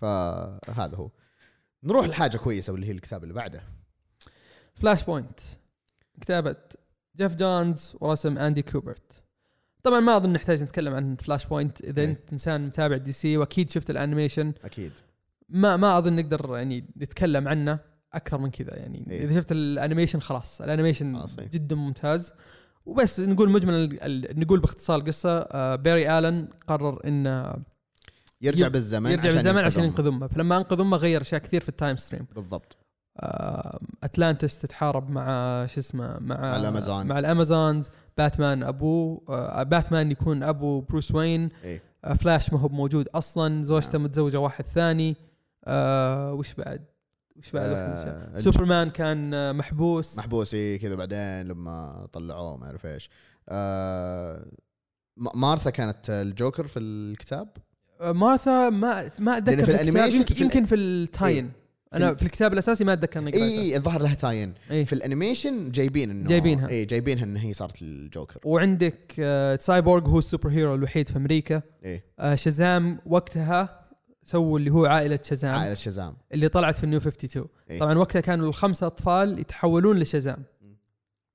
فهذا 0.00 0.96
هو. 0.96 1.10
نروح 1.84 2.06
لحاجة 2.06 2.36
كويسة 2.36 2.72
واللي 2.72 2.86
هي 2.86 2.92
الكتاب 2.92 3.22
اللي 3.22 3.34
بعده. 3.34 3.62
Flashpoint 4.74 5.40
كتابة 6.20 6.56
جيف 7.16 7.34
جونز 7.34 7.96
ورسم 8.00 8.38
اندي 8.38 8.62
كوبرت 8.62 9.22
طبعا 9.82 10.00
ما 10.00 10.16
أظن 10.16 10.32
نحتاج 10.32 10.62
نتكلم 10.62 10.94
عن 10.94 11.16
Flashpoint 11.16 11.80
إذا 11.80 12.02
إيه. 12.02 12.08
أنت 12.08 12.32
إنسان 12.32 12.66
متابع 12.66 12.96
DC 12.96 13.36
وأكيد 13.36 13.70
شفت 13.70 13.90
ال 13.90 13.96
animation. 13.96 14.52
أكيد. 14.64 14.92
ما 15.48 15.76
ما 15.76 15.98
أظن 15.98 16.16
نقدر 16.16 16.56
يعني 16.56 16.84
نتكلم 16.96 17.48
عنه 17.48 17.78
أكثر 18.12 18.38
من 18.38 18.50
كذا 18.50 18.76
يعني. 18.76 19.06
إيه. 19.10 19.24
إذا 19.24 19.34
شفت 19.34 19.52
ال 19.52 19.59
animation 19.59 20.20
خلاص. 20.20 20.60
ال 20.60 20.66
animation 20.66 21.16
خلاص، 21.18 21.38
إيه. 21.38 21.48
جدا 21.48 21.76
ممتاز. 21.76 22.32
وبس 22.86 23.20
نقول 23.20 23.50
مجمل 23.50 23.98
نقول 24.36 24.60
باختصار 24.60 24.96
القصة 24.96 25.38
آه 25.40 25.76
باري 25.76 26.18
الن 26.18 26.48
قرر 26.66 27.00
إنه 27.06 27.54
يرجع 28.44 28.68
بالزمن 28.68 29.10
يرجع 29.10 29.32
بالزمن 29.32 29.64
عشان. 29.64 29.84
ينقذ 29.84 30.06
امه 30.06 30.26
فلما 30.26 30.56
انقذ 30.56 30.80
امه 30.80 30.96
غير 30.96 31.20
أشياء 31.20 31.40
كثير 31.40 31.60
في 31.60 31.68
ال 31.68 31.96
timestream 31.96 32.26
بالضبط. 32.34 32.76
آه 33.20 33.78
اتلانتس 34.02 34.58
تتحارب 34.58 35.10
مع 35.10 35.26
شو 35.66 35.80
اسمه 35.80 36.18
مع 36.18 36.36
مع 36.36 36.56
الأمازون. 36.56 37.06
مع 37.06 37.18
الأمازونز. 37.18 37.90
باتمان 38.18 38.62
ابوه 38.62 39.22
آه 39.28 39.62
باتمان 39.62 40.10
يكون 40.10 40.42
أبو 40.42 40.80
بروس 40.80 41.14
وين 41.14 41.48
آه 42.04 42.14
فلاش 42.14 42.52
ما 42.52 42.60
هو 42.60 42.68
موجود 42.68 43.08
أصلا. 43.08 43.64
زوجته 43.64 43.92
نعم. 43.92 44.02
متزوجة 44.02 44.40
واحد 44.40 44.68
ثاني. 44.68 45.16
آه 45.64 46.32
وش 46.32 46.54
بعد؟ 46.54 46.84
وش 47.36 47.50
بعد؟ 47.50 47.70
آه، 47.70 48.38
سوبرمان 48.38 48.90
كان 48.90 49.34
آه، 49.34 49.52
محبوس. 49.52 50.18
محبوس 50.18 50.54
إيه 50.54 50.78
كذا 50.78 50.94
بعدين 50.94 51.48
لما 51.48 52.06
طلعوه 52.12 52.56
ما 52.56 52.66
أعرف 52.66 52.86
إيش. 52.86 53.10
آه 53.48 54.46
مارثا 55.16 55.70
كانت 55.70 56.10
الجوكر 56.10 56.66
في 56.66 56.78
الكتاب؟ 56.78 57.48
آه، 57.56 57.73
مارثا 58.12 58.70
ما 58.70 59.10
ما 59.18 59.36
أتذكر 59.38 59.64
في, 59.64 59.72
ال 59.78 59.81
animation- 59.81 60.14
يمكن, 60.14 60.44
يمكن 60.44 60.64
في 60.64 60.74
ال 60.74 60.83
tie-in. 60.83 61.50
أنا 61.94 62.10
في- 62.12 62.16
في 62.18 62.22
الكتاب 62.22 62.52
الأساسي 62.52 62.84
ما 62.84 62.92
أتذكر 62.92 63.20
إني 63.20 63.34
اي 63.34 63.40
قريته 63.40 63.60
اي 63.60 63.76
الظاهر 63.76 64.02
لها 64.02 64.14
tie-in. 64.14 64.54
إيه. 64.70 64.84
في 64.84 64.92
ال 64.92 65.00
animation 65.00 65.70
جايبين 65.70 66.10
إنه 66.10 66.28
جايبينها. 66.28 66.68
اي 66.68 66.84
جايبينها 66.84 67.24
انه 67.24 67.40
هي 67.40 67.52
صارت 67.52 67.82
الجوكر. 67.82 68.40
وعندك 68.44 69.14
آه 69.18 69.56
سايبورغ 69.56 70.08
هو 70.08 70.18
ال 70.18 70.48
superhero 70.48 70.74
الوحيد 70.74 71.08
في 71.08 71.16
أمريكا. 71.16 71.62
إيه. 71.84 72.04
آه 72.18 72.34
شازام 72.34 72.98
وقتها 73.06 73.80
سووا 74.24 74.58
اللي 74.58 74.70
هو 74.70 74.86
عائلة 74.86 75.18
شازام. 75.22 75.54
عائلة 75.54 75.74
شازام. 75.74 76.14
اللي 76.34 76.48
طلعت 76.48 76.76
في 76.78 76.84
ال 76.84 76.87
New 76.87 76.98
52 76.98 77.46
إيه. 77.70 77.78
طبعا 77.80 77.98
وقتها 77.98 78.20
كانوا 78.20 78.48
الخمسة 78.48 78.86
أطفال 78.86 79.38
يتحولون 79.38 79.98
لشازام. 79.98 80.36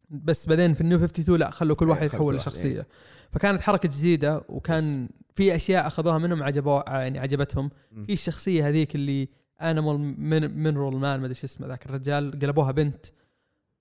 بس 0.10 0.46
بعدين 0.46 0.74
في 0.74 0.82
ال 0.82 0.86
New 0.86 0.98
52 0.98 1.40
لا 1.40 1.50
خلوا 1.50 1.76
كل 1.76 1.86
إيه، 1.86 1.92
واحد 1.92 2.06
يتحول 2.06 2.36
لشخصية. 2.36 2.88
فكانت 3.32 3.62
حركة 3.62 3.90
جديدة 3.90 4.44
وكان 4.50 5.10
في 5.36 5.56
أشياء 5.56 5.88
أخذوها 5.88 6.18
منهم 6.18 6.44
عجبوا 6.44 6.90
يعني 6.90 7.20
عجبتهم. 7.20 7.70
في 8.06 8.14
الشخصية 8.14 8.68
هذيك 8.68 8.96
اللي 8.96 9.30
Animal 9.62 9.98
Mineral 10.58 10.98
Man 10.98 11.20
ما 11.20 11.26
أدري 11.26 11.36
شو 11.36 11.48
اسمه 11.48 11.68
ذاك 11.68 11.86
الرجال 11.86 12.40
قلبوها 12.40 12.72
بنت 12.72 13.06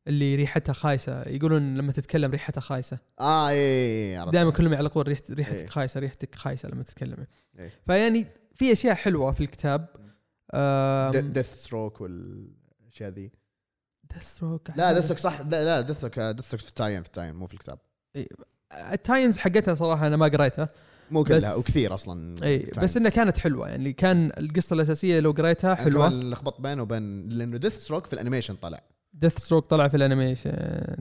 اللي 0.07 0.35
ريحتها 0.35 0.73
خايسة. 0.73 1.23
يقولون 1.23 1.77
لما 1.77 1.93
تتكلم 1.93 2.31
ريحتها 2.31 2.61
خايسة. 2.61 2.99
آه 3.21 3.49
اي 3.49 4.17
عرفت. 4.17 4.33
دائما 4.33 4.51
كلهم 4.51 4.73
يعلقون 4.73 5.03
ريحة 5.03 5.23
ريحتك 5.31 5.59
إيه. 5.59 5.67
خايسة 5.67 6.01
ريحتك 6.01 6.35
خايسة 6.35 6.69
لما 6.69 6.83
تتكلمي. 6.83 7.27
إيه. 7.59 7.73
فيعني 7.87 8.27
في 8.55 8.73
أشياء 8.73 8.95
حلوة 8.95 9.33
في 9.33 9.41
الكتاب. 9.41 9.89
ديث 11.33 11.55
ستروك 11.55 12.01
والأشياء 12.01 13.11
ذي. 13.11 13.31
ديثستروك 14.15 14.69
لا 14.77 14.93
ديث 14.93 15.05
ستروك 15.05 15.19
صح. 15.19 15.41
لا 15.41 15.65
لا 15.65 15.81
ديث 15.81 15.97
ستروك 15.97 16.19
ديث 16.21 16.45
ستروك 16.47 16.63
في 16.63 16.69
ال 16.69 16.74
tie-in 16.74 17.03
في 17.03 17.09
ال 17.09 17.13
tie-in 17.13 17.35
مو 17.35 17.47
في 17.47 17.55
الكتاب. 17.55 17.79
ال 18.93 18.99
tie-ins 18.99 19.39
حقتها 19.39 19.75
صراحة 19.75 20.07
أنا 20.07 20.17
ما 20.17 20.27
قريتها. 20.29 20.69
مو 21.11 21.25
كلها 21.25 21.55
وكثير 21.55 21.95
أصلا 21.95 22.35
إي. 22.45 22.71
بس 22.83 22.97
إنها 22.97 23.11
كانت 23.11 23.39
حلوة 23.39 23.69
يعني 23.69 23.93
كان 23.93 24.33
القصة 24.39 24.75
الأساسية 24.75 25.21
لو 25.21 25.31
قريتها 25.31 25.73
أنا 25.73 25.83
حلوة. 25.83 26.09
كمان 26.09 26.31
لخبطت 26.31 26.61
بينه 26.61 26.83
وبين 26.83 27.29
لأنه 27.29 27.57
ديث 27.57 27.79
ستروك 27.79 28.07
في 28.07 28.13
ال 28.13 28.17
animation 28.17 28.55
طلع. 28.55 28.81
ديث 29.13 29.39
ستروك 29.39 29.67
طلع 29.71 29.89
في 29.89 29.97
ال 29.97 30.02
animation. 30.02 30.53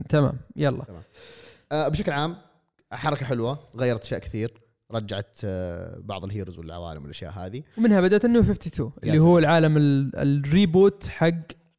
تمام 0.08 0.38
يلا. 0.56 0.84
آه 1.72 1.88
بشكل 1.88 2.12
عام 2.12 2.36
حركة 2.92 3.26
حلوة 3.26 3.58
غيرت 3.76 4.02
أشياء 4.04 4.20
كثير 4.20 4.52
رجعت 4.92 5.36
آه 5.44 5.98
بعض 5.98 6.24
ال 6.24 6.29
heroes 6.29 6.58
والعوالم 6.58 7.02
والأشياء 7.02 7.32
هذه. 7.32 7.62
ومنها 7.78 8.00
بدأت 8.00 8.24
ال 8.24 8.28
New 8.28 8.40
52 8.42 8.92
اللي. 9.04 9.18
هو 9.18 9.38
العالم 9.38 9.76
ال- 9.76 10.16
ال 10.16 10.29
reboot 10.29 11.06
حق 11.08 11.34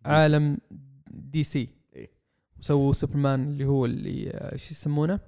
عالم 0.05 0.57
DC 1.31 1.69
إيه. 1.95 2.11
سووا 2.61 2.93
سوبرمان 2.93 3.43
اللي 3.43 3.65
هو 3.65 3.85
اللي 3.85 4.29
آه، 4.29 4.55
شو 4.55 4.71
يسمونه 4.71 5.19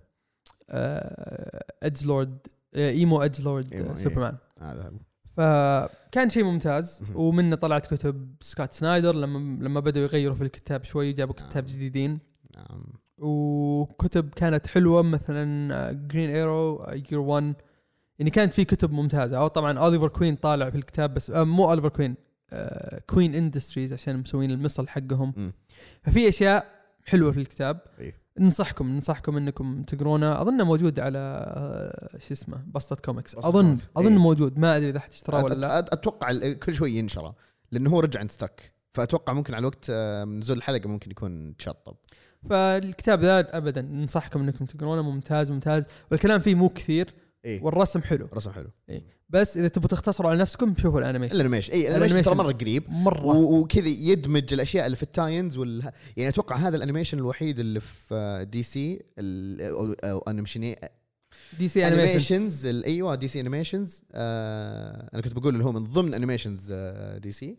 edgelord 1.84 2.48
emo 2.76 3.22
edgelord. 3.22 3.98
سوبرمان 3.98 4.38
هذا 4.60 4.84
هو. 4.84 5.00
فكان 5.38 6.30
شيء 6.30 6.44
ممتاز. 6.44 7.04
ومنه 7.16 7.56
طلعت 7.56 7.94
كتب 7.94 8.36
سكوت 8.42 8.74
سنايدر 8.74 9.16
لما 9.16 9.64
لما 9.64 9.80
بدأوا 9.80 10.06
يغيروا 10.06 10.36
في 10.36 10.44
الكتاب 10.44 10.84
شوي 10.84 11.14
جابوا 11.14 11.34
كتاب 11.34 11.64
نعم. 11.64 11.76
جديدين 11.76 12.20
نعم 12.56 12.84
وكتب 13.18 14.30
كانت 14.30 14.68
حلوة 14.68 15.02
مثلا 15.02 15.92
Green 15.92 16.30
Arrow 16.30 16.86
Year 17.12 17.20
1 17.20 17.56
يعني 18.20 18.32
كانت 18.32 18.54
في 18.54 18.66
كتب 18.66 18.92
ممتازة 18.92 19.38
أو 19.38 19.48
طبعا 19.48 19.80
اوليفر 19.80 20.08
كوين 20.08 20.36
طالع 20.36 20.70
في 20.70 20.78
الكتاب 20.78 21.14
بس 21.14 21.30
آه، 21.30 21.44
مو 21.44 21.70
اوليفر 21.70 21.90
كوين 21.90 22.16
Queen 23.08 23.36
Industries 23.36 23.94
عشان 23.94 24.18
مسوين 24.18 24.52
المصل 24.52 24.88
حقهم. 24.88 25.54
ففي 26.04 26.28
أشياء 26.28 26.66
حلوة 27.06 27.32
في 27.32 27.40
الكتاب. 27.40 27.82
إيه. 28.00 28.22
ننصحكم 28.40 28.88
ننصحكم 28.88 29.38
إنكم 29.38 29.84
تقرونه. 29.84 30.42
اظنه 30.42 30.64
موجود 30.64 31.00
على 31.00 31.18
آه، 31.18 32.18
شو 32.18 32.34
اسمه 32.34 32.64
بسطة 32.68 32.96
كوميكس 32.96 33.36
اظن 33.36 33.62
كوميكس. 33.62 33.90
أظن 33.98 34.12
إيه. 34.12 34.18
موجود. 34.18 34.60
ما 34.60 34.78
أدري 34.78 34.90
إذا 34.90 35.00
حد 35.00 35.10
اشتراه 35.10 35.44
ولا 35.44 35.54
لا. 35.54 35.80
أتوقع 35.80 36.54
كل 36.54 36.74
شوي 36.74 36.92
ينشره 36.92 37.36
لأنه 37.72 37.90
هو 37.90 38.00
رجع 38.00 38.22
in 38.22 38.37
stock 38.37 38.74
فأتوقع 38.94 39.34
ممكن 39.34 39.54
على 39.54 39.66
وقت 39.68 39.86
آه، 39.90 40.26
نزول 40.26 40.58
الحلقة 40.58 40.90
ممكن 40.90 41.12
يكون 41.12 41.58
تشطب. 41.58 41.96
فالكتاب 42.50 43.22
ذا 43.22 43.58
ابدا 43.58 43.82
ننصحكم 43.82 44.42
إنكم 44.42 44.66
تقرونه. 44.66 45.02
ممتاز 45.02 45.52
ممتاز. 45.52 45.86
والكلام 46.12 46.42
فيه 46.42 46.56
مو 46.56 46.70
كثير. 46.70 47.14
اي 47.46 47.60
والرسم 47.64 48.02
حلو. 48.02 48.30
رسم 48.34 48.52
حلو. 48.52 48.70
بس 49.34 49.58
إذا 49.58 49.68
تبغوا 49.68 49.88
تختصروا 49.88 50.30
على 50.32 50.40
نفسكم 50.40 50.74
شوفوا 50.78 51.00
ال 51.00 51.03
animation. 51.03 51.36
ال 51.36 51.40
animation 51.40 51.74
إي 51.74 51.88
ال 51.88 51.91
animation 51.91 52.22
ترى 52.22 52.36
مرة 52.36 52.52
قريب. 52.52 52.84
مرة. 52.90 53.26
وكذا 53.38 53.88
يدمج 53.88 54.54
الأشياء 54.54 54.86
اللي 54.86 54.96
في 54.98 55.04
ال 55.04 55.11
tie-ins 55.11 55.58
وال 55.58 55.92
يعني 56.18 56.30
أتوقع 56.30 56.56
هذا 56.56 56.76
ال 56.78 56.82
animation 56.82 57.18
الوحيد 57.18 57.60
اللي 57.60 57.80
في 57.80 58.06
آه، 58.16 58.44
DC 58.44 59.02
ال- 59.20 59.62
أو 59.62 59.94
أو 60.12 60.20
animation 60.20 60.76
DC 61.60 61.88
animation. 61.88 62.04
animations 62.04 62.66
أيوه 62.66 63.16
DC 63.16 63.40
animations 63.40 64.02
آه 64.14 65.10
أنا 65.14 65.22
كنت 65.22 65.34
بقول 65.34 65.54
اللي 65.54 65.66
هو 65.66 65.72
من 65.72 65.84
ضمن 65.84 66.14
animations 66.14 66.70
آه 66.72 67.18
DC. 67.18 67.58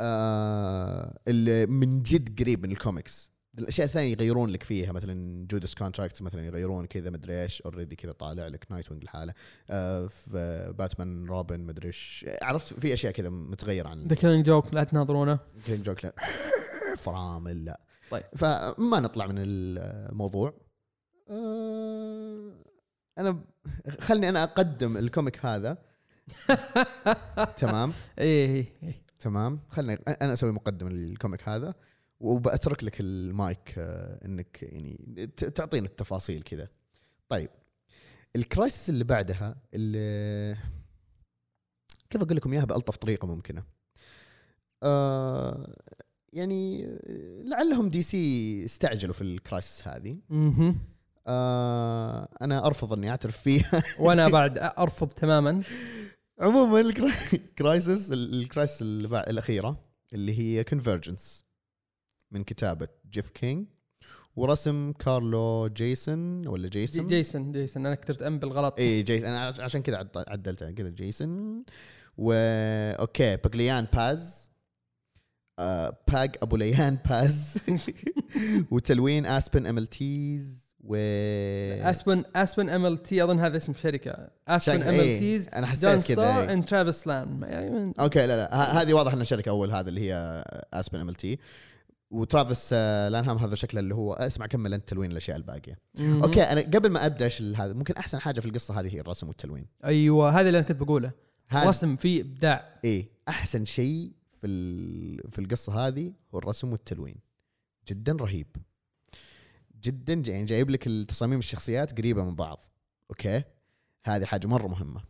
آه 0.00 1.18
اللي 1.28 1.66
من 1.66 2.02
جد 2.02 2.40
قريب 2.40 2.66
من 2.66 2.72
الكوميكس. 2.72 3.30
الأشياء 3.58 3.86
الثانية 3.86 4.12
يغيرون 4.12 4.50
لك 4.50 4.62
فيها 4.62 4.92
مثلا 4.92 5.46
Judas 5.46 5.74
Contract 5.74 6.22
مثلا 6.22 6.46
يغيرون 6.46 6.86
كذا 6.86 7.10
مدري 7.10 7.42
إيش 7.42 7.62
already 7.62 7.96
كذا 7.96 8.12
طالع 8.12 8.46
لك 8.46 8.66
نايت 8.70 8.90
وينج 8.90 9.04
لحاله 9.04 9.34
آه 9.70 10.06
في 10.06 10.72
باتمان 10.78 11.26
روبن 11.26 11.60
مدري 11.60 11.86
إيش. 11.88 12.26
عرفت 12.42 12.80
في 12.80 12.92
أشياء 12.92 13.12
كذا 13.12 13.28
متغيره 13.28 13.88
عن 13.88 14.06
ذا 14.06 14.14
Killing 14.14 14.46
Joke 14.46 14.74
لا 14.74 14.84
تناظرونه. 14.84 15.38
Killing 15.66 15.82
Joke 15.82 16.04
لا. 16.04 16.14
فرامل 17.04 17.64
لا. 17.64 17.80
طيب. 18.10 18.22
فما 18.36 19.00
نطلع 19.00 19.26
من 19.26 19.34
الموضوع. 19.38 20.54
آه، 21.30 22.50
أنا 23.18 23.44
خلني 24.00 24.28
أنا 24.28 24.42
أقدم 24.42 24.96
ال 24.96 25.04
comic 25.04 25.46
هذا. 25.46 25.78
تمام؟ 27.56 27.92
إيه 28.18 28.46
إيه 28.46 28.66
إيه. 28.82 29.02
تمام. 29.18 29.60
خلني 29.68 29.94
أنا 29.94 30.32
أسوي 30.32 30.52
مقدمة 30.52 30.90
لل 30.90 31.07
comic 31.07 31.48
هذا. 31.48 31.74
وبأترك 32.20 32.84
لك 32.84 33.00
المايك 33.00 33.74
آه، 33.78 34.26
إنك 34.26 34.62
يعني 34.62 35.26
تعطينا 35.36 35.86
التفاصيل 35.86 36.42
كذا. 36.42 36.68
طيب 37.28 37.50
ال 38.36 38.44
crisis 38.44 38.90
اللي 38.90 39.04
بعدها 39.04 39.56
اللي 39.74 40.56
كيف 42.10 42.22
أقول 42.22 42.36
لكم 42.36 42.52
إياها 42.52 42.64
بألطف 42.64 42.96
طريقة 42.96 43.26
ممكنة. 43.26 43.62
آه 44.82 45.76
يعني 46.32 46.86
لعلهم 47.44 47.88
DC 47.88 48.64
استعجلوا 48.64 49.14
في 49.14 49.20
ال 49.20 49.30
crisis 49.30 49.88
هذه. 49.88 50.16
آه 51.26 52.28
أنا 52.42 52.66
أرفض 52.66 52.92
إني 52.92 53.10
أعترف 53.10 53.36
فيها. 53.38 53.82
وأنا 54.00 54.28
بعد 54.28 54.58
أرفض 54.58 55.08
تماما. 55.08 55.62
عموما 56.40 56.80
ال 57.34 57.45
crisis 57.45 58.12
ال 58.12 58.22
crisis 58.22 58.82
الأخيرة 58.82 59.80
اللي 60.12 60.38
هي 60.38 60.64
كونفرجنس 60.64 61.44
من 62.32 62.44
كتابة 62.44 62.88
جيف 63.10 63.30
كينج 63.30 63.66
ورسم 64.36 64.92
كارلو 64.92 65.68
جيسون 65.68 66.46
ولا 66.46 66.68
جي 66.68 66.80
جيسون؟ 66.80 67.06
جيسون 67.06 67.52
جيسون. 67.52 67.86
أنا 67.86 67.94
كتبت 67.94 68.22
أم 68.22 68.38
بالغلط. 68.38 68.74
اي 68.78 69.02
جيسون. 69.02 69.28
أنا 69.28 69.40
عش- 69.46 69.60
عشان 69.60 69.82
كذا 69.82 69.96
عد- 69.96 70.24
عدلتها 70.28 70.70
كذا 70.70 70.88
جيسون. 70.88 71.64
و 72.18 72.32
أوكي 73.00 73.36
باجليان 73.36 73.86
باز. 73.94 74.50
آه 75.58 75.98
باج 76.12 76.36
أبو 76.42 76.56
ليان 76.56 76.98
باز. 77.10 77.54
وتلوين 78.70 79.26
آسبن 79.26 79.66
أم 79.66 79.78
إل 79.78 79.86
تيز. 79.86 80.70
و 80.84 80.94
آسبن 81.90 82.22
آسبن 82.36 82.68
أم 82.68 82.86
إل 82.86 82.98
تي 82.98 83.24
أظن 83.24 83.40
هذا 83.40 83.56
اسم 83.56 83.74
شركة. 83.74 84.28
آسبن 84.48 84.82
أم 84.82 84.88
إيه، 84.88 85.14
ال 85.14 85.20
تيز 85.20 85.48
أنا 85.48 85.66
حسيت 85.66 86.06
كذا 86.06 86.52
اند 86.52 86.64
ترافيس 86.64 87.06
لأن 87.06 87.94
okay 88.00 88.26
لا 88.26 88.36
لا. 88.36 88.82
هذه 88.82 88.92
واضح 88.92 89.12
انها 89.12 89.24
شركه 89.24 89.48
أول 89.50 89.72
هذا 89.72 89.88
اللي 89.88 90.00
هي 90.12 90.44
Aspen 90.72 91.00
MLT. 91.00 91.38
وترافيس 92.10 92.70
آه، 92.72 93.08
لانهام 93.08 93.36
هذا 93.36 93.54
شكله 93.54 93.80
اللي 93.80 93.94
هو 93.94 94.12
اسمع 94.14 94.46
كمل 94.46 94.74
انت 94.74 94.88
تلوين 94.88 95.12
الأشياء 95.12 95.36
الباقية. 95.36 95.78
مهم. 95.94 96.22
okay 96.22 96.42
أنا 96.42 96.60
قبل 96.60 96.90
ما 96.90 97.06
أبدأ 97.06 97.24
إيش 97.24 97.42
هذا 97.42 97.72
ممكن 97.72 97.94
أحسن 97.94 98.20
حاجة 98.20 98.40
في 98.40 98.46
القصة 98.46 98.80
هذه 98.80 98.94
هي 98.94 99.00
الرسم 99.00 99.28
والتلوين. 99.28 99.66
أيوه 99.84 100.30
هذا 100.40 100.48
اللي 100.48 100.58
أنا 100.58 100.66
كنت 100.68 100.76
بقوله. 100.82 101.12
رسم 101.54 101.96
فيه 101.96 102.20
إبداع. 102.20 102.80
إيه 102.84 103.08
أحسن 103.28 103.64
شيء 103.64 104.12
في 104.40 104.46
ال- 104.46 105.30
في 105.30 105.38
القصة 105.38 105.86
هذه 105.86 106.12
هو 106.34 106.38
الرسم 106.38 106.72
والتلوين. 106.72 107.16
جدا 107.88 108.12
رهيب. 108.12 108.46
جدا 109.80 110.12
يعني 110.12 110.44
جايب 110.44 110.70
لك 110.70 110.86
التصاميم 110.86 111.38
الشخصيات 111.38 111.98
قريبة 111.98 112.24
من 112.24 112.34
بعض. 112.34 112.62
okay؟ 113.10 113.42
هذه 114.04 114.24
حاجة 114.24 114.46
مرة 114.46 114.66
مهمة. 114.68 115.02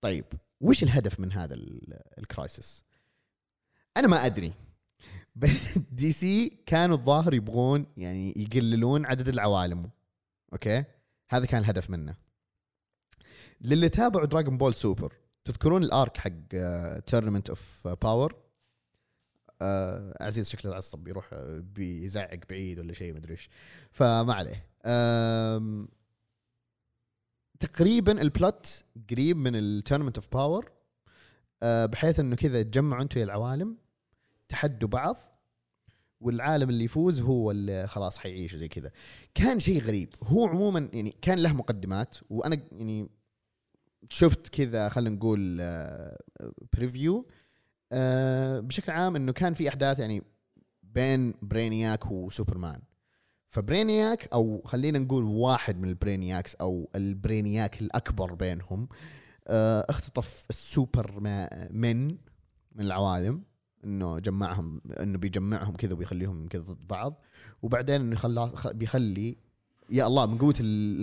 طيب 0.00 0.24
وش 0.60 0.82
الهدف 0.82 1.20
من 1.20 1.32
هذا 1.32 1.54
ال- 1.54 2.00
ال 2.18 2.27
crisis 2.27 2.84
أنا 3.96 4.08
ما 4.08 4.26
أدري. 4.26 4.52
بس 5.36 5.78
DC 5.98 6.58
كانوا 6.66 6.96
الظاهر 6.96 7.34
يبغون 7.34 7.86
يعني 7.96 8.34
يقللون 8.36 9.06
عدد 9.06 9.28
العوالم. 9.28 9.90
okay؟ 10.52 10.84
هذا 11.30 11.46
كان 11.46 11.60
الهدف 11.60 11.90
منه. 11.90 12.16
للي 13.60 13.88
تابعوا 13.88 14.26
Dragon 14.26 14.58
Ball 14.58 14.74
Super 14.74 15.12
تذكرون 15.44 15.82
ال 15.82 15.90
arc 15.90 16.16
حق 16.16 16.30
Tournament 17.06 17.48
of 17.48 17.88
Power 17.88 18.46
عزيز 20.20 20.48
شكله 20.48 20.74
عصب 20.74 20.98
بيروح 20.98 21.30
آه، 21.32 21.58
بيزعق 21.58 22.40
بعيد 22.50 22.78
ولا 22.78 22.92
شيء 22.92 23.14
مدري 23.14 23.32
إيش. 23.32 23.48
فما 23.90 24.34
عليه. 24.34 24.66
تقريبا 27.60 28.22
ال 28.22 28.34
plot 28.34 28.84
قريب 29.10 29.36
من 29.36 29.56
ال 29.56 29.61
Tournament 29.61 30.16
of 30.18 30.32
Power 30.32 30.72
بحيث 31.62 32.20
إنه 32.20 32.36
كذا 32.36 32.62
تجمعوا 32.62 33.02
أنتم 33.02 33.20
العوالم. 33.20 33.76
تحدوا 34.48 34.88
بعض 34.88 35.16
والعالم 36.20 36.70
اللي 36.70 36.84
يفوز 36.84 37.20
هو 37.20 37.50
اللي 37.50 37.86
خلاص 37.86 38.18
حيعيش 38.18 38.56
زي 38.56 38.68
كذا. 38.68 38.90
كان 39.34 39.60
شيء 39.60 39.82
غريب. 39.82 40.14
هو 40.22 40.46
عموما 40.46 40.88
يعني 40.92 41.16
كان 41.22 41.38
له 41.38 41.52
مقدمات 41.52 42.16
وأنا 42.30 42.60
يعني 42.72 43.08
شفت 44.10 44.48
كذا 44.48 44.88
خلينا 44.88 45.16
نقول 45.16 45.62
preview 46.72 47.26
بشكل 48.60 48.92
عام 48.92 49.16
إنه 49.16 49.32
كان 49.32 49.54
في 49.54 49.68
أحداث 49.68 49.98
يعني 49.98 50.22
بين 50.82 51.34
برينياك 51.42 52.10
وسوبرمان. 52.10 52.82
فبرينياك 53.46 54.28
أو 54.32 54.62
خلينا 54.64 54.98
نقول 54.98 55.24
واحد 55.24 55.78
من 55.78 55.88
ال 55.88 55.95
Brainiacs 55.95 56.54
أو 56.54 56.90
البرينياك 56.94 57.80
الأكبر 57.80 58.34
بينهم 58.34 58.88
آه، 59.48 59.86
اختطف 59.88 60.46
السوبر 60.50 61.20
من 61.70 62.06
من 62.72 62.84
العوالم. 62.84 63.42
إنه 63.84 64.18
جمعهم 64.18 64.80
إنه 65.00 65.18
بيجمعهم 65.18 65.74
كذا 65.74 65.92
وبيخليهم 65.92 66.48
كذا 66.48 66.62
ضد 66.62 66.88
بعض. 66.88 67.22
وبعدين 67.62 68.00
إنه 68.00 68.52
بيخلي 68.64 69.36
يا 69.90 70.06
الله 70.06 70.26
من 70.26 70.38
قوة 70.38 70.54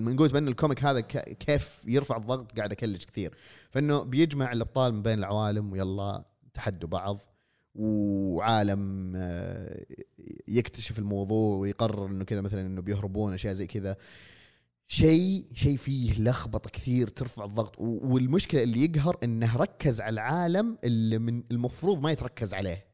من 0.01 0.17
قوة 0.17 0.28
بأن 0.28 0.47
ال 0.47 0.53
comic 0.53 0.84
هذا 0.84 0.99
كيف 0.99 1.84
يرفع 1.88 2.17
الضغط 2.17 2.51
قاعد 2.57 2.71
أكلش 2.71 3.05
كثير. 3.05 3.36
فإنه 3.71 4.03
بيجمع 4.03 4.51
الأبطال 4.51 4.93
من 4.93 5.01
بين 5.01 5.19
العوالم 5.19 5.71
ويلا 5.71 6.26
تحدوا 6.53 6.89
بعض. 6.89 7.19
وعالم 7.76 9.13
آه، 9.15 9.86
يكتشف 10.47 10.99
الموضوع 10.99 11.57
ويقرر 11.57 12.05
إنه 12.07 12.24
كذا 12.24 12.41
مثلا 12.41 12.61
إنه 12.61 12.82
بيهربون 12.82 13.34
أشياء 13.34 13.53
زي 13.53 13.67
كذا. 13.67 13.95
شيء 14.93 15.45
شيء 15.53 15.77
فيه 15.77 16.21
لخبطة 16.21 16.69
كثير 16.69 17.07
ترفع 17.07 17.45
الضغط 17.45 17.75
والمشكلة 17.79 18.63
اللي 18.63 18.83
يقهر 18.83 19.17
إنه 19.23 19.57
ركز 19.57 20.01
على 20.01 20.13
العالم 20.13 20.77
اللي 20.83 21.17
من 21.17 21.43
المفروض 21.51 22.01
ما 22.01 22.11
يتركز 22.11 22.53
عليه. 22.53 22.85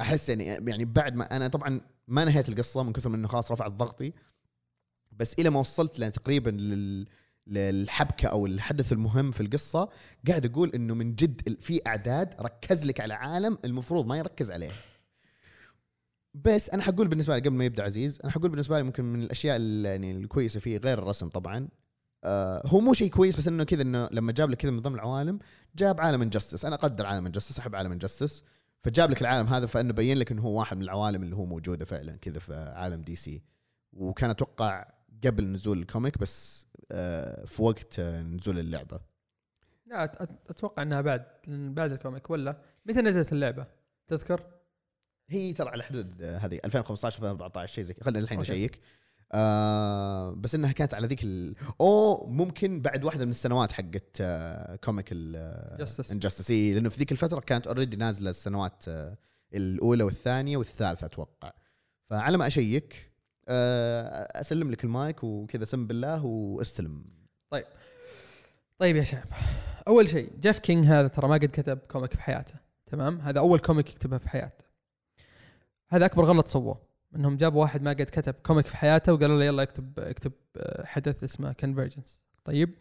أحس 0.00 0.28
يعني 0.28 0.44
يعني 0.44 0.84
بعد 0.84 1.14
ما 1.14 1.36
أنا 1.36 1.48
طبعا 1.48 1.80
ما 2.08 2.24
نهيت 2.24 2.48
القصة 2.48 2.82
من 2.82 2.92
كثر 2.92 3.08
من 3.08 3.14
إنه 3.14 3.28
خلاص 3.28 3.52
رفعت 3.52 3.72
ضغطي 3.72 4.12
بس 5.12 5.34
إلى 5.34 5.50
ما 5.50 5.60
وصلت 5.60 6.02
تقريبا 6.02 6.50
لل 6.50 7.06
للحبكة 7.46 8.28
أو 8.28 8.46
الحدث 8.46 8.92
المهم 8.92 9.30
في 9.30 9.40
القصة 9.40 9.88
قاعد 10.28 10.46
أقول 10.46 10.70
إنه 10.74 10.94
من 10.94 11.14
جد 11.14 11.60
في 11.60 11.80
أعداد 11.86 12.34
ركز 12.40 12.86
لك 12.86 13.00
على 13.00 13.14
عالم 13.14 13.58
المفروض 13.64 14.06
ما 14.06 14.18
يركز 14.18 14.50
عليه. 14.50 14.70
بس 16.34 16.70
أنا 16.70 16.82
حقول 16.82 17.08
بالنسبة 17.08 17.34
لي 17.36 17.40
قبل 17.40 17.50
ما 17.56 17.64
يبدأ 17.64 17.82
عزيز 17.84 18.18
أنا 18.24 18.32
حقول 18.32 18.48
بالنسبة 18.50 18.76
لي 18.78 18.82
ممكن 18.84 19.04
من 19.04 19.22
الأشياء 19.22 19.56
ال- 19.56 19.84
يعني 19.84 20.12
الكويسة 20.12 20.60
فيه 20.60 20.78
غير 20.78 20.98
الرسم 20.98 21.28
طبعا. 21.28 21.68
آه 22.24 22.62
هو 22.66 22.80
مو 22.80 22.94
شيء 22.94 23.10
كويس 23.10 23.36
بس 23.36 23.48
إنه 23.48 23.64
كذا 23.64 23.82
إنه 23.82 24.08
لما 24.12 24.32
جاب 24.32 24.50
لك 24.50 24.56
كذا 24.56 24.70
من 24.70 24.80
ضمن 24.80 24.94
العوالم 24.94 25.38
جاب 25.76 26.00
عالم 26.00 26.22
انجستس 26.22 26.64
أنا 26.64 26.74
أقدر 26.74 27.06
عالم 27.06 27.26
انجستس 27.26 27.58
أحب 27.58 27.74
عالم 27.76 27.92
انجستس 27.92 28.42
فجاب 28.84 29.10
لك 29.10 29.20
العالم 29.20 29.46
هذا 29.46 29.66
فإنه 29.66 29.92
بين 29.92 30.16
لك 30.18 30.32
إنه 30.32 30.42
هو 30.42 30.58
واحد 30.58 30.76
من 30.76 30.82
العوالم 30.82 31.22
اللي 31.22 31.36
هو 31.36 31.44
موجودة 31.44 31.84
فعلا 31.84 32.16
كذا 32.16 32.38
في 32.38 32.54
عالم 32.54 33.00
دي 33.02 33.16
سي 33.16 33.42
وكان 33.92 34.30
أتوقع 34.30 34.86
قبل 35.24 35.44
نزول 35.44 35.78
ال 35.78 35.85
comic 35.85 36.18
بس 36.18 36.66
آه 36.92 37.44
في 37.44 37.62
وقت 37.62 37.98
آه، 37.98 38.22
نزول 38.22 38.58
اللعبة. 38.58 39.00
لا 39.86 40.04
أتوقع 40.50 40.82
إنها 40.82 41.00
بعد 41.00 41.24
بعد 41.48 41.92
ال 41.92 41.98
comic 41.98 42.30
ولا؟ 42.30 42.62
متى 42.86 43.00
نزلت 43.02 43.32
اللعبة؟ 43.32 43.66
تذكر؟ 44.06 44.42
هي 45.30 45.52
ترى 45.52 45.70
على 45.70 45.82
حدود 45.82 46.22
آه، 46.22 46.38
هذه 46.38 46.60
2015 46.64 47.16
2014 47.16 47.74
شيء 47.74 47.84
زي 47.84 47.94
كذا. 47.94 48.04
خلينا 48.04 48.24
الحين. 48.24 48.40
نشيك 48.40 48.80
آه 49.32 50.30
بس 50.30 50.54
إنها 50.54 50.72
كانت 50.72 50.94
على 50.94 51.06
ذيك 51.06 51.24
ال... 51.24 51.54
أو 51.80 52.26
ممكن 52.26 52.80
بعد 52.80 53.04
واحدة 53.04 53.24
من 53.24 53.30
السنوات 53.30 53.72
حقت 53.72 54.16
آه 54.20 54.76
comic. 54.76 55.08
انجستس 56.12 56.50
إي 56.50 56.74
لأنه 56.74 56.88
في 56.88 56.98
ذيك 56.98 57.12
الفترة 57.12 57.40
كانت 57.40 57.66
already 57.66 57.96
نازلة 57.96 58.30
السنوات 58.30 58.84
آه 58.88 59.18
الأولى 59.54 60.02
والثانية 60.04 60.56
والثالثة 60.56 61.06
أتوقع. 61.06 61.52
فعلى 62.10 62.36
ما 62.38 62.46
أشيك 62.46 63.12
آه 63.48 64.40
أسلم 64.40 64.70
لك 64.70 64.84
المايك 64.84 65.24
وكذا 65.24 65.64
سم 65.64 65.86
بالله 65.86 66.24
وأستلم. 66.24 67.04
طيب. 68.78 68.96
يا 68.96 69.04
شباب. 69.04 69.24
أول 69.88 70.08
شيء 70.08 70.32
جيف 70.40 70.58
كينج 70.58 70.86
هذا 70.86 71.08
ترى 71.08 71.28
ما 71.28 71.34
قد 71.34 71.44
كتب 71.44 71.78
comic 71.78 72.12
في 72.14 72.20
حياته. 72.22 72.54
تمام؟ 72.86 73.20
هذا 73.20 73.38
أول 73.38 73.58
comic 73.58 73.90
يكتبها 73.90 74.18
في 74.18 74.28
حياته. 74.28 74.69
هذا 75.90 76.04
أكبر 76.04 76.24
غلط 76.24 76.48
سووه 76.48 76.80
إنهم 77.16 77.36
جابوا 77.36 77.60
واحد 77.60 77.82
ما 77.82 77.90
قد 77.90 78.02
كتب 78.02 78.34
comic 78.34 78.66
في 78.66 78.76
حياته 78.76 79.12
وقالوا 79.12 79.38
له 79.38 79.44
يلا 79.44 79.62
اكتب 79.62 79.98
اكتب 79.98 80.32
آه، 80.56 80.86
حدث 80.86 81.24
اسمه 81.24 81.52
Convergence 81.52 82.20
طيب 82.44 82.74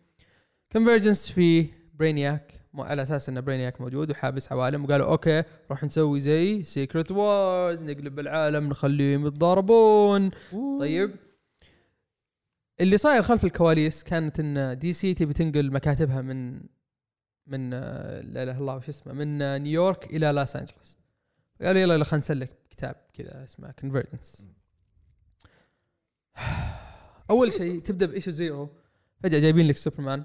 Convergence 0.71 1.29
في 1.31 1.67
برينياك 1.93 2.53
على 2.77 3.01
أساس 3.01 3.29
إن 3.29 3.41
برينياك 3.41 3.81
موجود 3.81 4.11
وحابس 4.11 4.51
عوالم 4.51 4.85
وقالوا 4.85 5.07
أوكي 5.11 5.43
راح 5.71 5.83
نسوي 5.83 6.21
زي 6.21 6.63
Secret 6.63 7.11
Wars 7.11 7.83
نقلب 7.83 8.19
العالم 8.19 8.69
نخليهم 8.69 9.27
يتضاربون 9.27 10.31
طيب 10.79 11.15
اللي 12.81 12.97
صاير 12.97 13.23
خلف 13.23 13.45
الكواليس 13.45 14.03
كانت 14.03 14.39
إن 14.39 14.79
دي 14.79 14.93
سي 14.93 15.13
تبي 15.13 15.33
تنقل 15.33 15.71
مكاتبها 15.71 16.21
من 16.21 16.61
من 17.47 17.73
آه، 17.73 18.21
لا 18.21 18.43
إله 18.43 18.51
إلا 18.51 18.59
الله 18.59 18.75
وش 18.75 18.89
اسمه 18.89 19.13
من 19.13 19.41
آه، 19.41 19.57
نيويورك 19.57 20.05
إلى 20.05 20.31
لوس 20.31 20.55
انجلوس 20.55 20.99
قالوا 21.61 21.81
يلا 21.81 21.93
يلا 21.93 22.03
خلينا 22.03 22.19
نسلك. 22.19 22.68
كتاب 22.79 22.95
كذا 23.13 23.43
اسمه 23.43 23.71
Convergence 23.71 24.47
أول 27.29 27.53
شيء 27.53 27.79
تبدأ 27.79 28.05
ب 28.05 28.10
issue 28.10 28.31
zero 28.31 28.69
فجأة 29.23 29.39
جايبين 29.39 29.67
لك 29.67 29.77
سوبرمان. 29.77 30.23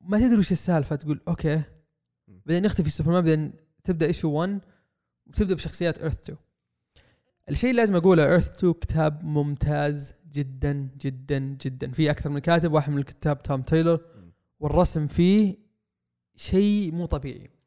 ما 0.00 0.18
تدري 0.18 0.38
وش 0.38 0.52
السالفة 0.52 0.96
تقول 0.96 1.20
أوكي. 1.28 1.62
بعدين 2.28 2.64
يختفي 2.64 2.90
سوبرمان 2.90 3.24
بعدين 3.24 3.52
تبدأ 3.84 4.06
issue 4.06 4.30
1 4.30 4.60
وتبدأ 5.26 5.54
بشخصيات 5.54 5.98
Earth 5.98 6.18
2 6.20 6.38
الشيء 7.48 7.70
اللي 7.70 7.82
لازم 7.82 7.96
أقوله 7.96 8.24
Earth 8.24 8.56
2 8.56 8.72
كتاب 8.72 9.24
ممتاز 9.24 10.14
جدا 10.30 10.90
جدا 11.00 11.38
جدا. 11.38 11.92
في 11.92 12.10
أكثر 12.10 12.30
من 12.30 12.38
كاتب 12.38 12.72
واحد 12.72 12.92
من 12.92 12.98
الكتاب 12.98 13.42
توم 13.42 13.62
تايلور 13.62 14.04
والرسم 14.60 15.06
فيه 15.06 15.56
شيء 16.36 16.92
مو 16.92 17.06
طبيعي. 17.06 17.57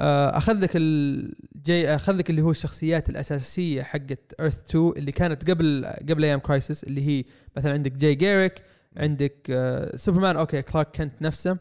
آه، 0.00 0.38
أخذ 0.38 0.52
لك 0.52 0.70
ال 0.74 1.34
J 1.34 1.94
أخذ 1.94 2.12
لك 2.12 2.30
اللي 2.30 2.42
هو 2.42 2.50
الشخصيات 2.50 3.08
الأساسية 3.10 3.82
حقت 3.82 4.34
Earth 4.40 4.64
2 4.70 4.92
اللي 4.96 5.12
كانت 5.12 5.50
قبل 5.50 5.86
قبل 6.08 6.24
أيام 6.24 6.40
Crisis 6.40 6.84
اللي 6.84 7.08
هي 7.08 7.24
مثلا 7.56 7.72
عندك 7.72 7.92
جاي 7.92 8.14
جاريك 8.14 8.62
عندك 8.96 9.46
آه، 9.50 9.96
سوبرمان 9.96 10.36
أوكي 10.36 10.62
كلارك 10.62 10.96
كنت 10.96 11.22
نفسه. 11.22 11.58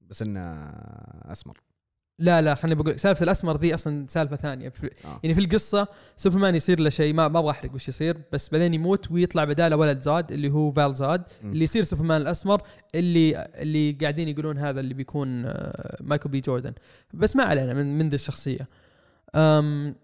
بس 0.00 0.22
إنه 0.22 0.40
أسمر. 0.40 1.60
لا 2.18 2.42
لا 2.42 2.54
خليني 2.54 2.82
بقول 2.82 3.00
سالفة 3.00 3.24
الأسمر 3.24 3.56
دي 3.56 3.74
أصلا 3.74 4.06
سالفة 4.08 4.36
ثانية 4.36 4.68
في 4.68 4.90
آه. 5.04 5.20
يعني 5.22 5.34
في 5.34 5.40
القصة 5.40 5.88
سوبرمان 6.16 6.54
يصير 6.54 6.80
له 6.80 6.90
شيء 6.90 7.14
ما 7.14 7.28
ما 7.28 7.38
أبغى 7.38 7.50
أحرق 7.50 7.74
وش 7.74 7.88
يصير 7.88 8.16
بس 8.32 8.48
بعدين 8.48 8.74
يموت 8.74 9.10
ويطلع 9.10 9.44
بداله 9.44 9.76
ولد 9.76 10.00
زاد 10.00 10.32
اللي 10.32 10.50
هو 10.50 10.72
فال 10.72 10.94
زاد 10.94 11.22
مم. 11.42 11.52
اللي 11.52 11.64
يصير 11.64 11.82
سوبرمان 11.82 12.20
الأسمر 12.20 12.62
اللي 12.94 13.48
اللي 13.54 13.92
قاعدين 13.92 14.28
يقولون 14.28 14.58
هذا 14.58 14.80
اللي 14.80 14.94
بيكون 14.94 15.46
آه، 15.46 15.96
مايكل 16.00 16.28
بي 16.30 16.40
جوردن 16.40 16.72
بس 17.14 17.36
ما 17.36 17.44
علينا 17.44 17.74
من 17.74 17.98
من 17.98 18.08
ذي 18.08 18.14
الشخصية 18.14 18.68
أم 19.34 19.94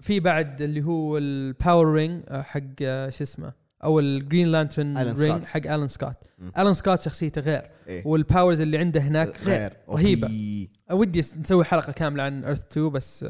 في 0.00 0.20
بعد 0.20 0.62
اللي 0.62 0.82
هو 0.82 1.18
ال 1.18 1.30
power 1.30 1.92
ring 1.92 2.22
حق 2.30 2.60
آه، 2.82 3.10
شو 3.10 3.24
اسمه 3.24 3.52
أو 3.84 4.00
ال 4.00 4.08
Green 4.08 4.48
Lantern 4.48 4.98
ring. 4.98 5.44
حق 5.44 5.56
آلان 5.56 5.88
سكوت. 5.88 6.14
آلان 6.58 6.74
سكوت 6.74 7.00
شخصيته 7.00 7.40
غير 7.40 7.70
إيه. 7.88 8.06
وال 8.06 8.20
powers 8.20 8.60
اللي 8.60 8.78
عنده 8.78 9.00
هناك 9.00 9.42
غير 9.42 9.58
غير. 9.58 9.76
أوكي. 9.88 10.68
ودي 10.92 11.20
نسوي 11.20 11.64
حلقة 11.64 11.92
كاملة 11.92 12.22
عن 12.22 12.44
Earth 12.44 12.66
2 12.66 12.90
بس 12.90 13.26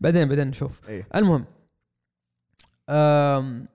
بعدين 0.00 0.28
بعدين 0.28 0.46
نشوف 0.48 0.88
إيه 0.88 1.06
المهم 1.14 1.44
أم 2.90 3.68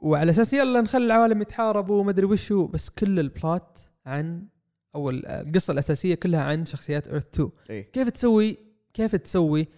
وعلى 0.00 0.30
أساس 0.30 0.52
يلا 0.52 0.80
نخلي 0.80 1.04
العوالم 1.06 1.42
يتحاربوا 1.42 2.00
وما 2.00 2.10
أدري 2.10 2.26
وشو 2.26 2.66
بس 2.66 2.90
كل 2.90 3.18
ال 3.20 3.33
plot 3.33 3.86
عن 4.06 4.46
أو 4.94 5.10
ال- 5.10 5.26
القصة 5.26 5.72
الأساسية 5.72 6.14
كلها 6.14 6.40
عن 6.42 6.64
شخصيات 6.64 7.08
Earth 7.08 7.26
2 7.34 7.50
إيه 7.70 7.92
كيف 7.92 8.08
تسوي 8.10 8.58
كيف 8.94 9.16
تسوي 9.16 9.68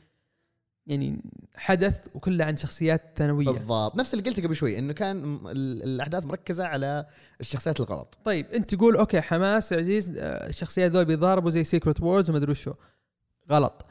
يعني 0.87 1.23
حدث 1.57 1.99
وكله 2.15 2.45
عن 2.45 2.57
شخصيات 2.57 3.03
ثانوية. 3.17 3.47
بالضبط. 3.47 3.97
نفس 3.97 4.15
اللي 4.15 4.25
قلته 4.25 4.43
قبل 4.43 4.57
شوي 4.57 4.79
إنه 4.79 4.93
كان 4.93 5.39
الأحداث 5.55 6.25
مركزة 6.25 6.67
على 6.67 7.07
الشخصيات 7.41 7.81
الغلط. 7.81 8.19
طيب 8.25 8.47
أنت 8.47 8.75
تقول 8.75 8.97
أوكي 8.97 9.21
حماس 9.21 9.73
عزيز 9.73 10.17
آه، 10.17 10.49
الشخصيات 10.49 10.91
ذول 10.93 11.05
بيتضاربوا 11.05 11.51
زي 11.51 11.65
Secret 11.65 12.01
Wars 12.01 12.31
وما 12.31 12.39
أدري 12.39 12.51
وشو. 12.51 12.73
غلط. 13.51 13.87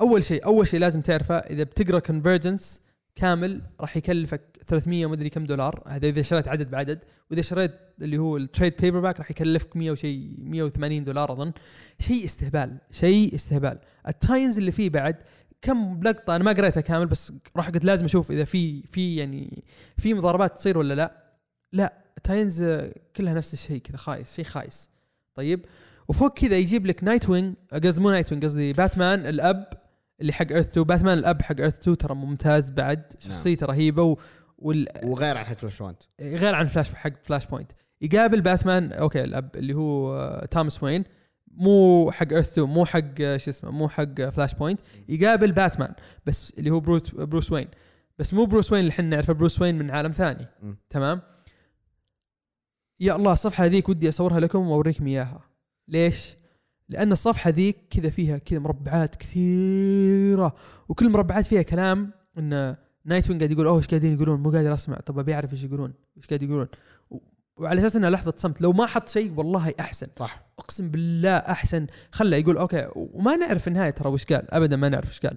أول 0.00 0.22
شيء 0.24 0.44
أول 0.44 0.68
شيء 0.68 0.80
لازم 0.80 1.00
تعرفه 1.00 1.36
إذا 1.36 1.62
بتقرأ 1.62 1.98
Convergence 1.98 2.80
كامل 3.14 3.62
راح 3.80 3.96
يكلفك 3.96 4.42
300 4.66 5.06
ومدري 5.06 5.30
كم 5.30 5.44
دولار. 5.46 5.82
هذا 5.86 6.08
إذا 6.08 6.22
شريت 6.22 6.48
عدد 6.48 6.70
بعدد. 6.70 7.04
وإذا 7.30 7.42
شريت 7.42 7.72
اللي 8.02 8.18
هو 8.18 8.36
ال 8.36 8.74
trade 8.80 9.00
paperback 9.00 9.18
راح 9.18 9.30
يكلفك 9.30 9.76
100 9.76 9.90
وشيء 9.90 10.34
180 10.38 11.04
دولار 11.04 11.32
أظن. 11.32 11.52
شيء 11.98 12.24
استهبال 12.24 12.78
شيء 12.90 13.34
استهبال. 13.34 13.78
ال 14.08 14.14
tie-ins 14.14 14.58
اللي 14.58 14.72
فيه 14.72 14.90
بعد 14.90 15.16
كم 15.62 16.00
لقطة 16.02 16.36
أنا 16.36 16.44
ما 16.44 16.52
قريتها 16.52 16.80
كامل 16.80 17.06
بس 17.06 17.32
راح 17.56 17.70
قلت 17.70 17.84
لازم 17.84 18.04
أشوف 18.04 18.30
إذا 18.30 18.44
في 18.44 18.82
في 18.82 19.16
يعني 19.16 19.64
في 19.96 20.14
مضاربات 20.14 20.56
تصير 20.56 20.78
ولا 20.78 20.94
لا. 20.94 21.36
لا 21.72 21.92
tie-ins 22.24 22.62
آه، 22.62 22.94
كلها 23.16 23.34
نفس 23.34 23.52
الشيء 23.52 23.78
كذا 23.78 23.96
خايس 23.96 24.34
شيء 24.34 24.44
خايس. 24.44 24.90
طيب 25.34 25.64
وفوق 26.08 26.38
كذا 26.38 26.56
يجيب 26.56 26.86
لك 26.86 27.04
نايت 27.04 27.28
وينج 27.28 27.56
قصدي 27.72 28.02
مو 28.02 28.10
نايت 28.10 28.32
وينج 28.32 28.44
قصدي 28.44 28.72
باتمان 28.72 29.26
الأب 29.26 29.68
اللي 30.20 30.32
حق 30.32 30.46
Earth 30.50 30.66
2 30.66 30.86
باتمان 30.86 31.18
الأب 31.18 31.42
حق 31.42 31.56
Earth 31.60 31.78
2 31.78 31.96
ترى 31.96 32.14
ممتاز 32.14 32.70
بعد 32.70 33.12
شخصيته 33.18 33.66
رهيبة 33.66 34.02
و... 34.02 34.16
وال... 34.58 34.86
وغير 35.04 35.38
عن 35.38 35.44
حق 35.44 35.56
Flashpoint 35.56 36.02
غير 36.20 36.54
عن 36.54 36.66
فلاش 36.66 36.90
حق 36.90 37.12
Flashpoint 37.22 37.72
يقابل 38.00 38.40
باتمان 38.40 38.92
أوكي 38.92 39.24
الأب 39.24 39.56
اللي 39.56 39.74
هو 39.74 40.16
آه، 40.16 40.44
توماس 40.44 40.82
وين 40.82 41.04
مو 41.56 42.10
حق 42.10 42.32
Earth 42.32 42.52
2 42.52 42.68
مو 42.68 42.84
حق 42.84 43.18
شو 43.18 43.50
اسمه 43.50 43.70
مو 43.70 43.88
حق 43.88 44.28
Flashpoint 44.28 44.80
يقابل 45.08 45.52
باتمان 45.52 45.94
بس 46.26 46.54
اللي 46.58 46.70
هو 46.70 46.80
برو- 46.80 47.14
بروس 47.14 47.52
وين 47.52 47.68
بس 48.18 48.34
مو 48.34 48.44
بروس 48.44 48.72
وين 48.72 48.80
اللي 48.80 48.90
إحنا 48.90 49.06
نعرفه 49.06 49.32
بروس 49.32 49.60
وين 49.62 49.78
من 49.78 49.90
عالم 49.90 50.10
ثاني. 50.10 50.46
مم. 50.62 50.76
تمام؟ 50.90 51.20
يا 53.00 53.16
الله 53.16 53.32
الصفحة 53.32 53.64
هذيك 53.64 53.88
ودي 53.88 54.08
أصورها 54.08 54.40
لكم 54.40 54.68
وأوريكم 54.68 55.06
إياها. 55.06 55.40
ليش؟ 55.88 56.36
لأن 56.88 57.12
الصفحة 57.12 57.50
ذيك 57.50 57.76
كذا 57.90 58.10
فيها 58.10 58.38
كذا 58.38 58.58
مربعات 58.58 59.16
كثيرة 59.16 60.54
وكل 60.88 61.10
مربعات 61.10 61.46
فيها 61.46 61.62
كلام 61.62 62.12
إن 62.38 62.76
نايت 63.04 63.30
وينج 63.30 63.38
قاعد 63.38 63.50
يقول 63.50 63.66
أوه 63.66 63.76
إيش 63.76 63.86
قاعدين 63.86 64.14
يقولون؟ 64.14 64.40
مو 64.40 64.50
قادر 64.50 64.74
أسمع. 64.74 64.96
طب 64.96 65.18
أبي 65.18 65.34
أعرف 65.34 65.52
إيش 65.52 65.64
يقولون 65.64 65.94
إيش 66.16 66.26
قاعد 66.26 66.42
يقولون. 66.42 66.68
وعلى 67.56 67.80
أساس 67.80 67.96
إنها 67.96 68.10
لحظة 68.10 68.34
صمت. 68.36 68.60
لو 68.60 68.72
ما 68.72 68.86
حط 68.86 69.08
شيء 69.08 69.32
والله 69.32 69.72
أحسن. 69.80 70.06
صح. 70.18 70.46
أقسم 70.58 70.90
بالله 70.90 71.36
أحسن. 71.36 71.86
خله 72.12 72.36
يقول 72.36 72.56
أوكي 72.56 72.88
وما 72.94 73.36
نعرف 73.36 73.68
النهاية 73.68 73.90
ترى 73.90 74.08
وش 74.08 74.24
قال. 74.24 74.54
ابدا 74.54 74.76
ما 74.76 74.88
نعرف 74.88 75.10
وش 75.10 75.20
قال. 75.20 75.36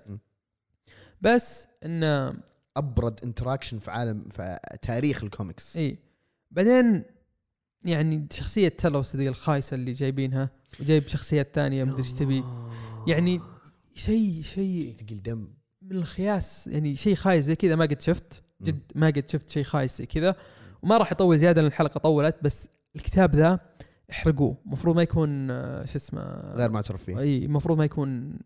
بس 1.22 1.68
انه 1.86 2.34
أبرد 2.78 3.20
interaction 3.24 3.80
في 3.80 3.92
عالم 3.92 4.30
في 4.30 4.58
تاريخ 4.82 5.24
الكوميكس 5.24 5.78
إي. 5.78 6.00
بعدين 6.52 7.04
يعني 7.84 8.28
شخصية 8.32 8.68
تيلوس 8.68 9.16
ذي 9.16 9.30
الخايسة 9.30 9.76
اللي 9.76 9.92
جايبينها 9.92 10.50
وجايب 10.80 11.08
شخصيات 11.08 11.50
ثانية 11.54 11.84
مدري 11.84 11.98
إيش 11.98 12.14
تبي. 12.14 12.44
يعني 13.08 13.42
شيء 13.96 14.42
شيء 14.42 14.94
ثقيل 14.94 15.22
دم. 15.22 15.48
من 15.82 15.96
الخياس. 15.96 16.68
يعني 16.68 16.96
شيء 16.96 17.16
خايس 17.16 17.46
زي 17.46 17.56
كذا. 17.56 17.76
ما 17.76 17.86
قد 17.86 18.02
شفت. 18.02 18.44
جد 18.62 18.80
ما 18.96 19.08
قد 19.08 19.30
شفت 19.30 19.50
شيء 19.50 19.64
خايس 19.64 19.98
زي 19.98 20.06
كذا. 20.06 20.36
وما 20.82 20.98
راح 20.98 21.12
يطول 21.12 21.38
زيادة 21.38 21.62
لأن 21.62 21.68
الحلقة 21.72 21.98
طولت 21.98 22.36
بس 22.42 22.70
الكتاب 22.96 23.36
ذا 23.36 23.60
احرقوه 24.12 24.58
المفروض 24.66 24.96
ما 24.96 25.02
يكون 25.02 25.52
آه، 25.52 25.86
شو 25.86 25.96
اسمه 25.96 26.54
غير 26.56 26.72
معترف 26.72 27.04
فيه 27.04 27.20
إي 27.20 27.46
المفروض 27.46 27.78
ما 27.78 27.86
يكون 27.86 28.40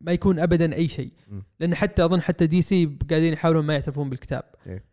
ما 0.00 0.12
يكون 0.12 0.38
ابدا 0.38 0.74
أي 0.74 0.88
شيء. 0.88 1.12
لأن 1.60 1.74
حتى 1.74 2.04
أظن 2.04 2.20
حتى 2.20 2.46
DC 2.46 2.96
قاعدين 3.10 3.32
يحاولون 3.32 3.64
ما 3.64 3.74
يعترفون 3.74 4.10
بالكتاب 4.10 4.42
إيه. 4.66 4.84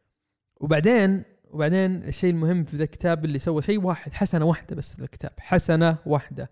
وبعدين 0.62 1.24
وبعدين 1.52 2.04
الشيء 2.04 2.30
المهم 2.30 2.64
في 2.64 2.78
ذا 2.78 2.84
الكتاب 2.84 3.26
اللي 3.26 3.40
سوى 3.40 3.62
شيء 3.62 3.82
واحد 3.82 4.14
حسنة 4.14 4.46
واحدة 4.46 4.76
بس 4.76 4.94
في 4.94 4.98
ذا 4.98 5.06
الكتاب 5.06 5.32
حسنة 5.40 5.98
واحدة 6.06 6.50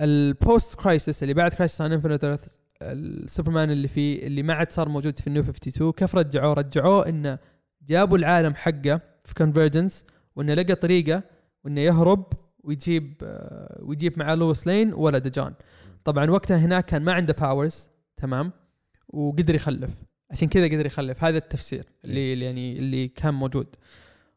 ال 0.00 0.74
post-Crisis 0.74 1.22
اللي 1.22 1.34
بعد 1.34 1.54
Crisis 1.54 1.82
on 1.82 1.84
Infinite 1.84 2.38
السوبرمان 2.82 3.70
اللي 3.70 3.88
فيه 3.88 4.26
اللي 4.26 4.42
ما 4.42 4.54
عاد 4.54 4.72
صار 4.72 4.88
موجود 4.88 5.18
في 5.18 5.26
ال 5.26 5.30
New 5.30 5.42
52 5.42 5.92
كيف 5.92 6.14
رجعوه؟ 6.14 6.54
رجعوه 6.54 7.08
إنه 7.08 7.38
جابوا 7.86 8.18
العالم 8.18 8.54
حقه 8.54 9.00
في 9.24 9.34
Convergence 9.34 10.04
وإنه 10.36 10.54
لقى 10.54 10.74
طريقة 10.74 11.22
وانه 11.64 11.80
يهرب 11.80 12.32
ويجيب 12.64 13.14
آه، 13.22 13.78
ويجيب 13.82 14.18
معاه 14.18 14.34
لويس 14.34 14.66
لين 14.66 14.94
ولد 14.94 15.32
جون 15.32 15.54
طبعا 16.04 16.30
وقتها 16.30 16.56
هناك 16.56 16.84
كان 16.84 17.02
ما 17.02 17.12
عنده 17.12 17.34
powers 17.40 17.90
تمام؟ 18.16 18.52
وقدر 19.08 19.54
يخلف. 19.54 19.90
عشان 20.30 20.48
كذا 20.48 20.64
قدر 20.64 20.86
يخلف. 20.86 21.24
هذا 21.24 21.38
التفسير 21.38 21.84
اللي 22.04 22.32
اللي 22.32 22.44
يعني 22.44 22.78
اللي 22.78 23.08
كان 23.08 23.34
موجود. 23.34 23.66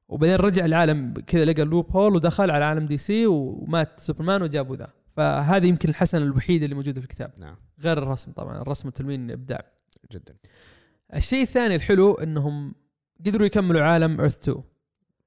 وبعدين 0.09 0.35
رجع 0.35 0.65
العالم 0.65 1.13
كذا 1.27 1.45
لقى 1.45 1.61
ال 1.61 1.91
loophole 1.91 2.15
ودخل 2.15 2.51
على 2.51 2.65
عالم 2.65 2.85
DC 2.85 3.27
ومات 3.27 3.99
سوبرمان 3.99 4.41
وجابوا 4.41 4.75
ذا. 4.75 4.87
فهذه 5.15 5.67
يمكن 5.67 5.89
الحسنة 5.89 6.25
الوحيدة 6.25 6.65
اللي 6.65 6.75
موجودة 6.75 7.01
في 7.01 7.07
الكتاب. 7.07 7.31
نعم. 7.39 7.55
غير 7.81 7.97
الرسم 7.97 8.31
طبعا. 8.31 8.61
الرسم 8.61 8.87
والتلوين 8.87 9.31
إبداع. 9.31 9.61
جدا. 10.11 10.35
الشيء 11.15 11.41
الثاني 11.41 11.75
الحلو 11.75 12.13
إنهم 12.13 12.73
قدروا 13.25 13.45
يكملوا 13.45 13.81
عالم 13.81 14.19
Earth 14.21 14.49
2 14.49 14.63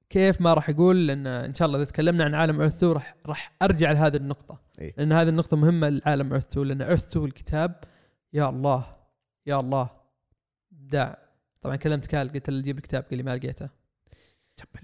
كيف 0.09 0.41
ما 0.41 0.53
راح 0.53 0.69
أقول 0.69 1.07
لأن 1.07 1.27
إن 1.27 1.53
شاء 1.53 1.65
الله 1.65 1.77
إذا 1.77 1.85
تكلمنا 1.85 2.23
عن 2.23 2.35
عالم 2.35 2.61
Earth 2.61 2.75
2 2.75 2.91
راح 2.91 3.15
راح 3.25 3.53
أرجع 3.61 3.91
لهذه 3.91 4.15
النقطة. 4.15 4.61
إيه. 4.79 4.93
لأن 4.97 5.11
هذه 5.11 5.29
النقطة 5.29 5.57
مهمة 5.57 5.89
لعالم 5.89 6.31
Earth 6.31 6.47
2 6.47 6.67
لأن 6.67 6.81
Earth 6.81 7.09
2 7.09 7.25
الكتاب 7.25 7.75
يا 8.33 8.49
الله 8.49 8.85
يا 9.45 9.59
الله. 9.59 9.89
ابداع 10.71 11.17
طبعا 11.61 11.75
كلمت 11.75 12.05
كال 12.05 12.31
قلت 12.31 12.49
له 12.49 12.61
جيب 12.61 12.77
الكتاب 12.77 13.03
قال 13.03 13.17
لي 13.17 13.23
ما 13.23 13.35
لقيته. 13.35 13.69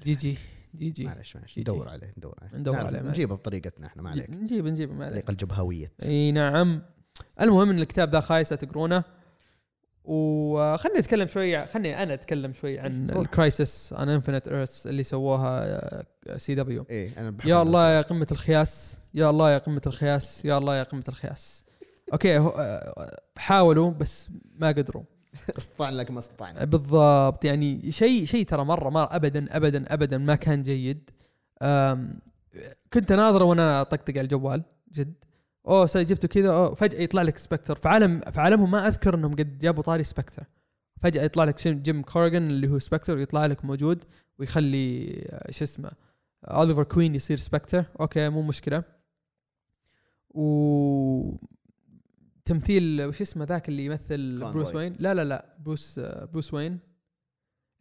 GG 0.03 0.37
GG. 0.75 1.05
معلش 1.05 1.35
معلش. 1.35 1.59
ندور 1.59 1.89
عليه 1.89 2.13
ندور 2.17 2.35
عليه. 2.41 2.57
ندور 2.57 2.77
عليه،. 2.77 3.01
نجيبه 3.01 3.35
بطريقتنا 3.35 3.87
إحنا 3.87 4.01
ما 4.01 4.09
عليك. 4.09 4.29
نجيب 4.29 4.65
نجيب 4.65 4.89
ما 4.89 5.05
عليك. 5.05 5.17
الطريقة 5.17 5.31
الجبهوية. 5.31 5.91
إي 6.03 6.31
نعم. 6.31 6.81
المهم 7.41 7.69
إن 7.69 7.79
الكتاب 7.79 8.11
ذا 8.11 8.19
خايس 8.19 8.51
لا 8.51 8.57
تقرونه. 8.57 9.03
وخلني 10.07 10.99
أتكلم 10.99 11.27
شوي 11.27 11.65
خلني 11.67 12.03
أنا 12.03 12.13
أتكلم 12.13 12.53
شوي 12.53 12.79
عن 12.79 13.09
روح. 13.09 13.21
ال 13.21 13.32
Crisis 13.32 13.93
on 13.93 14.09
Infinite 14.09 14.47
Earths 14.47 14.87
اللي 14.87 15.03
سووها 15.03 16.03
CW 16.37 16.85
إيه 16.89 17.11
أنا 17.17 17.37
يا 17.45 17.61
الله 17.61 17.91
يا. 17.91 18.01
قمة 18.01 18.27
الخياس 18.31 18.97
يا 19.13 19.29
الله 19.29 19.51
يا 19.51 19.57
قمة 19.57 19.81
الخياس 19.87 20.45
يا 20.45 20.57
الله 20.57 20.75
يا 20.75 20.83
قمة 20.83 21.03
الخياس. 21.09 21.65
أوكي 22.13 22.37
آه، 22.37 23.17
حاولوا 23.37 23.91
بس 23.91 24.29
ما 24.55 24.67
قدروا. 24.67 25.03
استطعنا 25.57 25.95
لك 25.95 26.11
ما 26.11 26.19
استطعنا 26.19 26.63
بالضبط 26.65 27.45
يعني 27.45 27.91
شيء 27.91 28.25
شيء 28.25 28.45
ترى 28.45 28.63
مرة 28.65 28.89
ما 28.89 29.15
ابدا 29.15 29.45
ابدا 29.57 29.93
ابدا 29.93 30.17
ما 30.17 30.35
كان 30.35 30.61
جيد. 30.61 31.09
كنت 32.93 33.11
أناظره 33.11 33.43
وأنا 33.45 33.81
أطقطق 33.81 34.11
على 34.11 34.21
الجوال 34.21 34.63
جد. 34.91 35.13
أوه 35.67 35.85
سي 35.85 36.03
جبته 36.03 36.27
كذا 36.27 36.49
أوه. 36.49 36.73
فجأة 36.73 37.01
يطلع 37.01 37.21
لك 37.21 37.37
سبكتر. 37.37 37.75
في 37.75 37.87
عالم 37.89 38.21
في 38.21 38.41
عالمهم 38.41 38.71
ما 38.71 38.87
أذكر 38.87 39.15
إنهم 39.15 39.31
قد 39.35 39.57
جابوا 39.57 39.83
طاري 39.83 40.03
سبكتر. 40.03 40.43
فجأة 41.01 41.23
يطلع 41.23 41.43
لك 41.43 41.67
جيم 41.67 42.01
كورجن 42.01 42.49
اللي 42.49 42.67
هو 42.67 42.79
سبكتر 42.79 43.17
يطلع 43.19 43.45
لك 43.45 43.65
موجود 43.65 44.03
ويخلي 44.39 45.15
آه، 45.29 45.51
شو 45.51 45.63
اسمه 45.63 45.91
اوليفر 46.43 46.83
كوين 46.83 47.15
يصير 47.15 47.37
سبكتر. 47.37 47.85
أوكي 47.99 48.29
مو 48.29 48.41
مشكلة. 48.41 48.83
و 50.29 51.35
تمثيل 52.45 53.01
وش 53.05 53.21
اسمه 53.21 53.45
ذاك 53.45 53.69
اللي 53.69 53.85
يمثل. 53.85 54.39
بروس 54.39 54.75
وين 54.75 54.95
لا 54.99 55.13
لا 55.13 55.23
لا 55.23 55.55
بروس 55.59 55.99
آه، 55.99 56.25
بروس 56.25 56.53
وين 56.53 56.79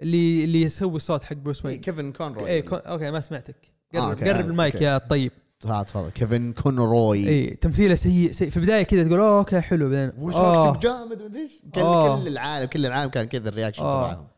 اللي 0.01 0.45
اللي 0.45 0.62
يسوي 0.62 0.97
الصوت 0.97 1.22
حق 1.22 1.37
بروس 1.37 1.66
إيه 1.66 1.72
وين 1.72 1.80
كيفن 1.80 2.12
كونروي. 2.12 2.47
إيه 2.47 2.61
كون... 2.61 2.78
أوكي 2.78 3.11
ما 3.11 3.20
سمعتك. 3.20 3.57
قرب, 3.95 4.03
آه، 4.03 4.11
أوكي، 4.11 4.24
قرب 4.24 4.37
آه، 4.37 4.41
المايك 4.41 4.74
أوكي. 4.74 4.84
يا 4.84 4.99
طيب. 4.99 5.32
ها 5.65 5.83
تفضل. 5.83 6.11
كيفن 6.11 6.53
كونروي. 6.53 7.29
إي 7.29 7.47
تمثيله 7.47 7.95
سيء 7.95 8.33
سيء. 8.33 8.51
في 8.51 8.57
البداية 8.57 8.83
كذا 8.83 9.05
تقول 9.05 9.21
أوه 9.21 9.39
أوكي 9.39 9.61
حلو. 9.61 9.91
بعدين 9.91 10.13
وش 10.23 10.35
جامد 10.83 11.23
مدري 11.23 11.43
إيش. 11.43 11.53
كل. 11.75 11.81
كل 12.23 12.29
العالم 12.29 12.67
كل 12.67 12.87
العالم 12.87 13.11
كان 13.11 13.25
كذا 13.25 13.49
ال 13.49 13.52
reaction. 13.52 13.83
تبعهم. 13.83 14.29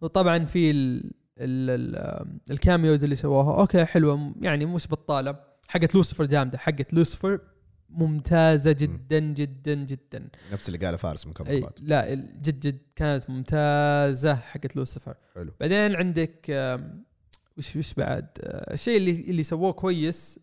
وطبعا 0.00 0.44
في 0.44 0.70
ال... 0.70 1.12
ال... 1.38 1.70
ال... 1.70 2.26
ال 2.50 2.58
cameos 2.58 3.04
اللي 3.04 3.16
سووها. 3.16 3.60
أوكي 3.60 3.84
حلوة. 3.84 4.34
يعني 4.40 4.66
مش 4.66 4.88
بطالة. 4.88 5.36
حقت 5.68 5.94
لوسيفر 5.94 6.24
جامدة. 6.26 6.58
حقت 6.58 6.94
لوسيفر 6.94 7.40
ممتازة 7.88 8.72
جدا 8.72 9.18
جدا 9.18 9.74
جدا. 9.74 10.28
نفس 10.52 10.68
اللي 10.68 10.86
قاله 10.86 10.96
فارس 10.96 11.26
من 11.26 11.32
comic 11.32 11.64
لا 11.80 12.14
جد 12.14 12.60
جد 12.60 12.78
كانت 12.96 13.30
ممتازة 13.30 14.34
حقت 14.34 14.76
لوسيفر. 14.76 15.14
حلو. 15.34 15.52
بعدين 15.60 15.96
عندك 15.96 16.46
آم، 16.50 17.04
وش 17.58 17.76
وش 17.76 17.94
بعد؟ 17.94 18.26
آه، 18.40 18.74
الشيء 18.74 18.96
اللي 18.96 19.10
اللي 19.10 19.42
سووه 19.42 19.72
كويس 19.72 20.40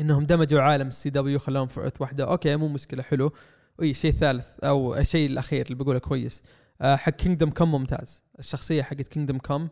إنهم 0.00 0.26
دمجوا 0.26 0.60
عالم 0.60 0.88
ال 0.88 1.10
CW 1.10 1.38
خلاهم 1.38 1.66
في 1.66 1.80
Earth 1.80 2.00
واحدة. 2.00 2.24
أوكي 2.24 2.56
مو 2.56 2.68
مشكلة 2.68 3.02
حلو. 3.02 3.32
أي 3.82 3.90
الشيء 3.90 4.10
الثالث 4.10 4.60
أو 4.64 4.96
الشيء 4.96 5.30
الأخير 5.30 5.66
اللي 5.66 5.74
بقوله 5.74 5.98
كويس. 5.98 6.42
آه، 6.80 6.96
حق 6.96 7.12
Kingdom 7.12 7.50
Come 7.50 7.72
ممتاز. 7.72 8.22
الشخصية 8.38 8.82
حقت 8.82 9.08
Kingdom 9.08 9.38
Come 9.38 9.68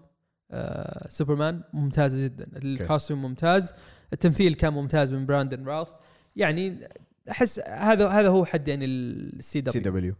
آه 0.51 1.09
سوبرمان 1.09 1.63
ممتازة 1.73 2.25
جدا. 2.25 2.47
ال 2.65 2.72
costume 2.72 3.23
ممتاز. 3.23 3.75
التمثيل 4.13 4.55
كان 4.55 4.73
ممتاز 4.73 5.13
من 5.13 5.27
براندن 5.27 5.65
راوث 5.65 5.89
يعني 6.37 6.89
أحس 7.31 7.61
هذا 7.61 8.09
هذا 8.09 8.29
هو 8.29 8.45
حد 8.45 8.69
يعني 8.69 8.85
ال 8.85 9.41
C 9.43 9.61
CW 9.61 9.83
W 9.83 10.15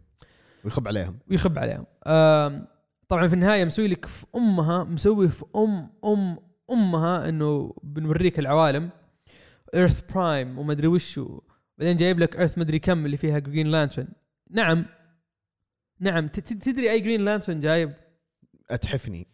ويخب 0.63 0.87
عليهم. 0.87 1.17
ويخب 1.29 1.59
عليهم. 1.59 1.85
طبعا 3.09 3.27
في 3.27 3.33
النهاية 3.33 3.65
مسوي 3.65 3.87
لك 3.87 4.05
في 4.05 4.25
أمها 4.35 4.83
مسوي 4.83 5.29
في 5.29 5.45
أم 5.55 5.89
أم 6.05 6.37
أمها 6.71 7.29
إنه 7.29 7.75
بنوريك 7.83 8.39
العوالم. 8.39 8.89
Earth 9.75 10.11
Prime 10.13 10.59
وما 10.59 10.73
ادري 10.73 10.87
وشو. 10.87 11.41
بعدين 11.77 11.95
جايب 11.95 12.19
لك 12.19 12.37
Earth 12.37 12.57
مدري 12.57 12.79
كم 12.79 13.05
اللي 13.05 13.17
فيها 13.17 13.39
Green 13.39 13.67
Lantern 13.67 14.07
نعم. 14.49 14.85
نعم. 15.99 16.27
تدري 16.27 16.91
أي 16.91 16.99
Green 16.99 17.25
Lantern 17.25 17.59
جايب؟ 17.59 17.93
أتحفني. 18.71 19.27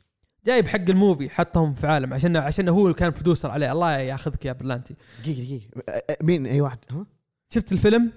جايب 0.45 0.67
حق 0.67 0.89
ال 0.89 0.96
movie 0.96 1.29
حطهم 1.29 1.73
في 1.73 1.87
عالم 1.87 2.13
عشان 2.13 2.37
عشان 2.37 2.69
هو 2.69 2.93
كان 2.93 3.09
producer 3.09 3.51
عليه. 3.51 3.71
الله 3.71 3.97
ياخذك 3.97 4.45
يا 4.45 4.53
برلانتي. 4.53 4.95
دقيقة 5.23 5.43
دقيقة. 5.43 5.67
مين؟ 6.23 6.45
أي 6.45 6.61
واحد؟ 6.61 6.79
ها؟ 6.91 7.05
شفت 7.49 7.71
الفيلم؟ 7.71 8.11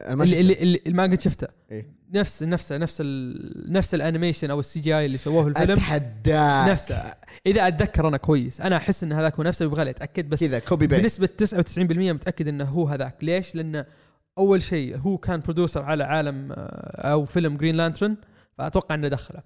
اللي. 0.00 0.40
اللي, 0.40 0.52
اللي, 0.62 0.80
اللي 0.86 0.96
ما 0.96 1.02
قد 1.02 1.20
شفته. 1.20 1.46
إيه. 1.70 1.97
نفس 2.14 2.42
نفس 2.42 2.72
نفس 2.72 2.98
ال 3.00 3.72
نفس 3.72 3.94
ال 3.94 4.00
animation 4.00 4.50
أو 4.50 4.60
ال 4.60 4.80
CGI 4.80 5.06
اللي 5.06 5.18
سووه 5.18 5.42
في 5.42 5.48
الفيلم. 5.48 5.70
أتحداك. 5.70 6.70
نفسه 6.70 7.14
إذا 7.46 7.68
أتذكر 7.68 8.08
أنا 8.08 8.16
كويس. 8.16 8.60
أنا 8.60 8.76
أحس 8.76 9.04
إن 9.04 9.12
هذاك 9.12 9.34
هو 9.34 9.42
نفسه 9.42 9.64
يبغى 9.64 9.84
لي 9.84 9.90
أتأكد 9.90 10.28
بس 10.28 10.40
كذا 10.40 10.58
copy 10.58 10.86
paste 10.86 11.02
بنسبة 11.20 11.26
99% 11.66 12.12
متأكد 12.12 12.48
إنه 12.48 12.64
هو 12.64 12.88
هذاك. 12.88 13.24
ليش؟ 13.24 13.54
لأنه 13.54 13.86
أول 14.38 14.62
شيء 14.62 14.96
هو 14.96 15.18
كان 15.18 15.40
producer 15.40 15.82
على 15.82 16.04
عالم 16.04 16.52
آه، 16.52 17.12
أو 17.12 17.24
فيلم 17.24 17.56
Green 17.56 17.74
Lantern 17.74 18.16
فأتوقع 18.58 18.94
إنه 18.94 19.08
دخله. 19.08 19.42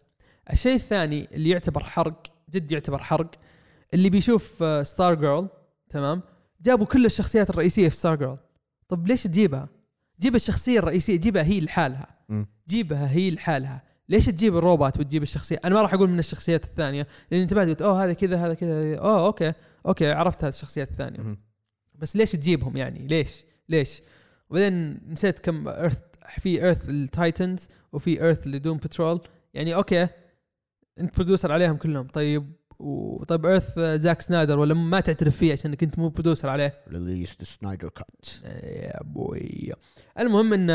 الشيء 0.53 0.75
الثاني 0.75 1.29
اللي 1.33 1.51
يعتبر 1.51 1.83
حرق 1.85 2.23
جد 2.51 2.73
يعتبر 2.73 2.99
حرق 2.99 3.31
اللي 3.95 4.11
بيشوف 4.11 4.65
Stargirl 4.83 5.49
تمام؟ 5.91 6.23
جابوا 6.63 6.87
كل 6.87 7.07
الشخصيات 7.07 7.51
الرئيسية 7.51 7.89
في 7.89 7.97
Stargirl 7.97 8.39
طب 8.89 9.07
ليش 9.07 9.23
تجيبها؟ 9.23 9.69
جيب 10.21 10.35
الشخصية 10.35 10.79
الرئيسية 10.79 11.17
جيبها 11.17 11.43
هي 11.43 11.61
لحالها. 11.61 12.07
جيبها 12.69 13.11
هي 13.11 13.31
لحالها. 13.31 13.83
ليش 14.09 14.27
تجيب 14.27 14.57
الروبوت 14.57 14.99
وتجيب 14.99 15.23
الشخصية؟ 15.23 15.61
أنا 15.65 15.75
ما 15.75 15.83
راح 15.83 15.95
أقول 15.95 16.11
من 16.11 16.19
الشخصيات 16.19 16.65
الثانية 16.65 17.07
لأن 17.31 17.41
انت 17.41 17.55
بعد 17.55 17.69
قلت 17.69 17.83
أوه 17.83 18.05
هذا 18.05 18.13
كذا 18.13 18.37
هذا 18.37 18.55
كذا. 18.55 18.97
أوه 18.97 19.27
أوكي 19.27 19.53
أوكي 19.87 20.13
عرفت 20.13 20.45
هذه 20.45 20.53
الشخصيات 20.53 20.91
الثانية. 20.91 21.19
مهم. 21.21 21.39
بس 21.95 22.17
ليش 22.17 22.33
تجيبهم 22.33 22.77
يعني؟ 22.77 23.07
ليش؟ 23.07 23.45
ليش؟ 23.69 24.03
وبعدين 24.51 25.01
نسيت 25.13 25.39
كم 25.39 25.69
Earth 25.69 26.01
في 26.39 26.65
Earth 26.65 26.89
ال 26.89 27.00
Titans 27.00 27.69
وفي 27.93 28.23
Earth 28.23 28.49
Doom 28.49 28.77
Patrol 28.77 29.21
يعني 29.55 29.75
أوكي 29.75 30.09
أنت 31.01 31.17
producer 31.17 31.53
عليهم 31.53 31.77
كلهم. 31.77 32.07
طيب 32.07 32.53
وطيب 32.79 33.47
Earth 33.47 33.79
زاك 33.79 34.21
سنايدر 34.21 34.59
ولا 34.59 34.75
ما 34.75 35.01
تعترف 35.01 35.37
فيه 35.37 35.53
عشان 35.53 35.77
أنت 35.83 35.99
مو 35.99 36.09
producer 36.09 36.49
عليه؟ 36.49 36.77
Release 36.89 37.37
the 37.39 37.45
Snyder 37.45 37.89
Cut 37.89 38.27
يا 38.65 39.03
boy. 39.03 39.73
المهم 40.19 40.53
إن 40.53 40.69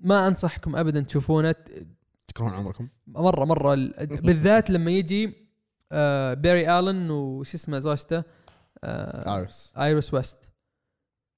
ما 0.00 0.26
أنصحكم 0.28 0.76
ابدا 0.76 1.00
تشوفونه. 1.00 1.54
تكرهون 2.28 2.52
عمركم؟ 2.52 2.88
مرة 3.06 3.44
مرة. 3.44 3.74
ال- 3.74 3.92
بالذات 4.06 4.70
لما 4.70 4.90
يجي 4.90 5.34
آه 5.92 6.34
بيري 6.34 6.78
الن 6.78 7.10
وش 7.10 7.54
اسمه 7.54 7.78
زوجته 7.78 8.22
آه 8.84 9.38
ارس 9.38 9.72
ايرس 9.78 10.14
ويست 10.14 10.38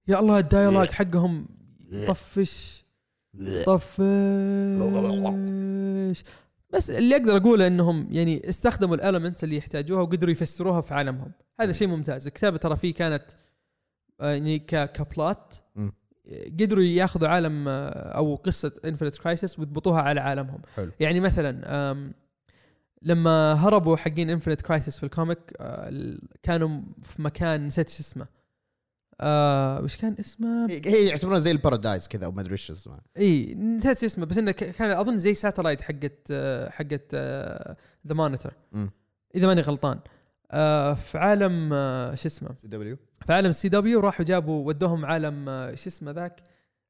يا 0.08 0.20
الله 0.20 0.38
ال 0.38 0.44
dialogue 0.44 0.90
حقهم 0.90 1.48
طفش 2.08 2.84
طفش. 3.66 4.00
بس 6.70 6.90
اللي 6.90 7.16
أقدر 7.16 7.36
أقوله 7.36 7.66
إنهم 7.66 8.08
يعني 8.10 8.48
استخدموا 8.48 8.94
ال 8.94 9.00
elements 9.00 9.44
اللي 9.44 9.56
يحتاجوها 9.56 10.02
وقدروا 10.02 10.32
يفسروها 10.32 10.80
في 10.80 10.94
عالمهم. 10.94 11.32
هذا 11.60 11.72
شيء 11.72 11.88
ممتاز. 11.88 12.26
الكتابة 12.26 12.56
ترى 12.56 12.76
فيه 12.76 12.94
كانت 12.94 13.24
آه، 14.20 14.30
يعني 14.32 14.58
كبلات. 14.58 15.54
قدروا 16.60 16.84
ياخذوا 16.84 17.28
عالم 17.28 17.68
آه، 17.68 17.90
أو 18.16 18.34
قصة 18.34 18.72
Infinite 18.84 19.18
Crisis 19.18 19.58
ويضبطوها 19.58 20.02
على 20.02 20.20
عالمهم. 20.20 20.62
حلو. 20.76 20.92
يعني 21.00 21.20
مثلا 21.20 22.12
لما 23.02 23.52
هربوا 23.52 23.96
حقين 23.96 24.30
Infinite 24.30 24.60
Crisis 24.60 24.98
في 24.98 25.04
ال 25.04 25.10
comic 25.10 25.38
آه، 25.60 26.18
كانوا 26.42 26.80
في 27.02 27.22
مكان 27.22 27.66
نسيت 27.66 27.88
شو 27.88 28.00
اسمه. 28.00 28.26
آه 29.20 29.80
وش 29.80 29.96
كان 29.96 30.16
اسمه؟ 30.20 30.66
هي 30.70 31.06
يعتبرونها 31.06 31.40
زي 31.40 31.50
الـ 31.50 31.57
paradise 31.57 32.08
كذا 32.08 32.26
أو 32.26 32.32
ما 32.32 32.40
أدري 32.40 32.52
إيش 32.52 32.70
اسمها 32.70 33.00
إي 33.18 33.54
نسيت 33.54 33.98
شو 33.98 34.06
اسمه 34.06 34.26
بس 34.26 34.38
إنه 34.38 34.52
كان 34.52 34.90
أظن 34.90 35.18
زي 35.18 35.34
satellite 35.34 35.82
حقت 35.82 36.28
آه، 36.30 36.70
حقت 36.70 37.14
the 38.06 38.14
Monitor. 38.14 38.52
إذا 39.34 39.46
ماني 39.46 39.60
غلطان. 39.60 40.00
في 40.94 41.12
عالم 41.18 41.72
آه، 41.72 42.14
شو 42.14 42.28
اسمه؟ 42.28 42.48
CW 42.62 42.96
في 43.26 43.32
عالم 43.32 43.50
السي 43.50 43.68
دبليو 43.68 44.00
راحوا 44.00 44.24
جابوا 44.24 44.66
ودوهم 44.66 45.04
عالم 45.04 45.48
آه، 45.48 45.74
شو 45.74 45.88
اسمه 45.88 46.10
ذاك؟ 46.10 46.42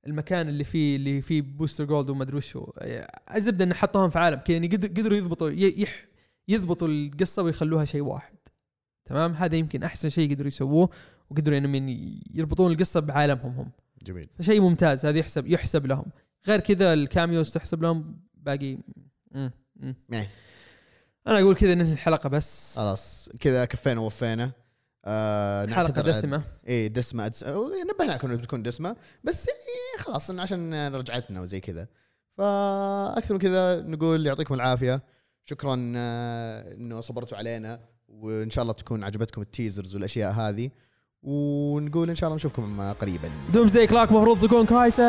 المكان 0.06 0.48
اللي 0.48 0.64
فيه 0.64 0.96
اللي 0.96 1.22
فيه 1.22 1.42
Booster 1.42 1.84
Gold 1.84 2.10
وما 2.10 2.22
أدري 2.22 2.36
وشو. 2.36 2.72
آه، 2.78 3.20
الزبدة 3.36 3.64
إنه 3.64 3.74
حطوهم 3.74 4.10
في 4.10 4.18
عالم 4.18 4.38
كذا 4.38 4.54
يعني 4.54 4.66
قد- 4.68 4.98
قدروا 5.00 5.18
يضبطوا 5.18 5.50
يح 5.50 6.06
يضبطوا 6.48 6.88
القصة 6.88 7.42
ويخلوها 7.42 7.84
شيء 7.84 8.00
واحد. 8.02 8.36
تمام؟ 9.04 9.32
هذا 9.32 9.56
يمكن 9.56 9.82
أحسن 9.82 10.08
شيء 10.08 10.30
قدروا 10.34 10.48
يسووه 10.48 10.90
وقدروا 11.30 11.54
يعني 11.56 11.68
من 11.68 11.88
يربطون 12.34 12.72
القصة 12.72 13.00
بعالمهم 13.00 13.50
هم. 13.52 13.70
جميل. 14.02 14.26
فشيء 14.38 14.60
ممتاز 14.60 15.06
هذا 15.06 15.18
يحسب 15.18 15.46
يحسب 15.46 15.86
لهم. 15.86 16.04
غير 16.48 16.60
كذا 16.60 16.92
الكاميوز 16.92 17.52
تحسب 17.52 17.82
لهم 17.82 18.16
باقي. 18.34 18.78
مم. 19.32 19.50
مم. 19.76 19.94
أنا 21.26 21.40
أقول 21.40 21.54
كذا 21.54 21.74
ننهي 21.74 21.92
الحلقة 21.92 22.28
بس. 22.28 22.76
خلاص 22.76 23.28
كذا 23.40 23.64
كفينا 23.64 24.00
ووفينا. 24.00 24.52
آه 25.04 25.66
حلقة 25.66 26.02
دسمة. 26.02 26.42
إيه 26.66 26.88
دسمة. 26.88 27.26
أدس... 27.26 27.44
نبهناكم 27.94 28.28
انها 28.28 28.40
بتكون 28.40 28.62
دسمة. 28.62 28.96
بس 29.24 29.48
يعني 29.48 30.04
خلاص 30.04 30.30
عشان 30.30 30.88
رجعتنا 30.94 31.40
وزي 31.40 31.60
كذا. 31.60 31.86
فأكثر 32.38 33.34
من 33.34 33.40
كذا 33.40 33.80
نقول 33.80 34.26
يعطيكم 34.26 34.54
العافية. 34.54 35.02
شكرا 35.44 35.92
آه، 35.96 36.74
إنه 36.74 37.00
صبرتوا 37.00 37.38
علينا. 37.38 37.80
وإن 38.08 38.50
شاء 38.50 38.62
الله 38.62 38.74
تكون 38.74 39.04
عجبتكم 39.04 39.42
الـ 39.42 39.49
teasers 39.49 39.94
والأشياء 39.94 40.32
هذه. 40.32 40.70
ونقول 41.22 42.08
إن 42.10 42.14
شاء 42.14 42.28
الله 42.28 42.36
نشوفكم 42.36 42.92
قريبا. 42.92 43.30
Doomsday 43.52 43.86
Clock 43.86 44.12
مفروض 44.12 44.40
تكون 44.40 44.66
كويسة. 44.66 45.02